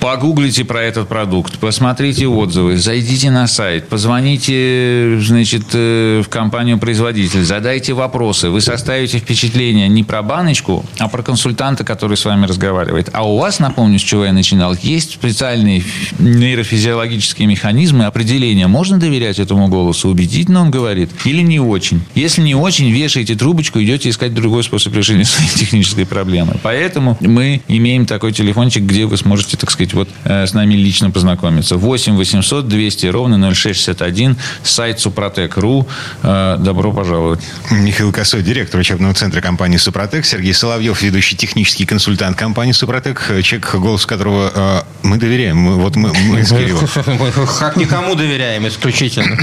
Погуглите 0.00 0.64
про 0.64 0.82
этот 0.82 1.08
продукт, 1.08 1.58
посмотрите 1.58 2.26
отзывы, 2.26 2.76
зайдите 2.76 3.30
на 3.30 3.46
сайт, 3.46 3.88
позвоните, 3.88 5.18
значит, 5.20 5.64
э, 5.72 6.22
в 6.24 6.28
компанию-производитель, 6.28 7.44
задайте 7.44 7.92
вопросы. 7.92 8.50
Вы 8.50 8.60
составите 8.60 9.18
впечатление 9.18 9.88
не 9.88 10.04
про 10.04 10.22
баночку, 10.22 10.84
а 10.98 11.08
про 11.08 11.22
консультанта, 11.22 11.84
который 11.84 12.16
с 12.16 12.24
вами 12.24 12.46
разговаривает. 12.46 13.10
А 13.12 13.28
у 13.28 13.38
вас, 13.38 13.58
напомню, 13.58 13.95
с 13.98 14.02
чего 14.02 14.24
я 14.24 14.32
начинал, 14.32 14.74
есть 14.82 15.12
специальные 15.12 15.82
нейрофизиологические 16.18 17.48
механизмы 17.48 18.06
определения. 18.06 18.66
Можно 18.66 18.98
доверять 18.98 19.38
этому 19.38 19.68
голосу? 19.68 20.08
Убедительно 20.08 20.62
он 20.62 20.70
говорит? 20.70 21.10
Или 21.24 21.42
не 21.42 21.60
очень? 21.60 22.02
Если 22.14 22.42
не 22.42 22.54
очень, 22.54 22.90
вешаете 22.90 23.34
трубочку, 23.34 23.82
идете 23.82 24.08
искать 24.10 24.34
другой 24.34 24.64
способ 24.64 24.94
решения 24.94 25.24
своей 25.24 25.50
технической 25.50 26.06
проблемы. 26.06 26.56
Поэтому 26.62 27.16
мы 27.20 27.62
имеем 27.68 28.06
такой 28.06 28.32
телефончик, 28.32 28.82
где 28.82 29.06
вы 29.06 29.16
сможете, 29.16 29.56
так 29.56 29.70
сказать, 29.70 29.94
вот 29.94 30.08
э, 30.24 30.46
с 30.46 30.54
нами 30.54 30.74
лично 30.74 31.10
познакомиться. 31.10 31.76
8 31.76 32.16
800 32.16 32.68
200 32.68 33.06
ровно 33.06 33.36
0661, 33.54 34.36
сайт 34.62 35.00
супротек.ру. 35.00 35.86
Э, 36.22 36.56
Добро 36.58 36.92
пожаловать. 36.92 37.40
Михаил 37.70 38.12
Косой, 38.12 38.42
директор 38.42 38.80
учебного 38.80 39.14
центра 39.14 39.40
компании 39.40 39.76
«Супротек», 39.76 40.24
Сергей 40.24 40.54
Соловьев, 40.54 41.02
ведущий 41.02 41.36
технический 41.36 41.86
консультант 41.86 42.36
компании 42.36 42.72
«Супротек», 42.72 43.22
человек, 43.42 43.74
голос 43.86 44.04
которого 44.04 44.50
э, 44.52 44.82
мы 45.04 45.16
доверяем. 45.16 45.58
Мы, 45.58 45.76
вот 45.76 45.94
мы, 45.94 46.12
мы 46.12 46.42
Кириллом. 46.42 46.88
Мы 47.06 47.30
как 47.30 47.76
никому 47.76 48.16
доверяем 48.16 48.66
исключительно. 48.66 49.38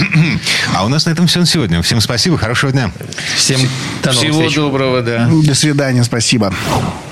А 0.75 0.85
у 0.85 0.89
нас 0.89 1.05
на 1.05 1.11
этом 1.11 1.27
все 1.27 1.39
на 1.39 1.45
сегодня. 1.45 1.81
Всем 1.81 2.01
спасибо, 2.01 2.37
хорошего 2.37 2.73
дня. 2.73 2.91
Всем 3.37 3.59
Всего 4.01 4.33
встреч. 4.33 4.55
доброго, 4.55 5.01
да. 5.01 5.29
До 5.31 5.55
свидания, 5.55 6.03
спасибо. 6.03 6.53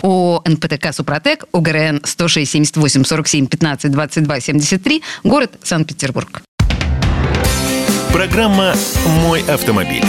ООО 0.01 0.43
«НПТК 0.45 0.91
Супротек», 0.91 1.45
УГРН 1.53 2.01
106 2.03 2.51
78 2.51 3.05
47 3.05 3.47
15 3.47 3.91
22 3.91 4.39
73, 4.41 5.03
город 5.23 5.51
Санкт-Петербург. 5.63 6.41
Программа 8.11 8.75
«Мой 9.23 9.41
автомобиль». 9.43 10.03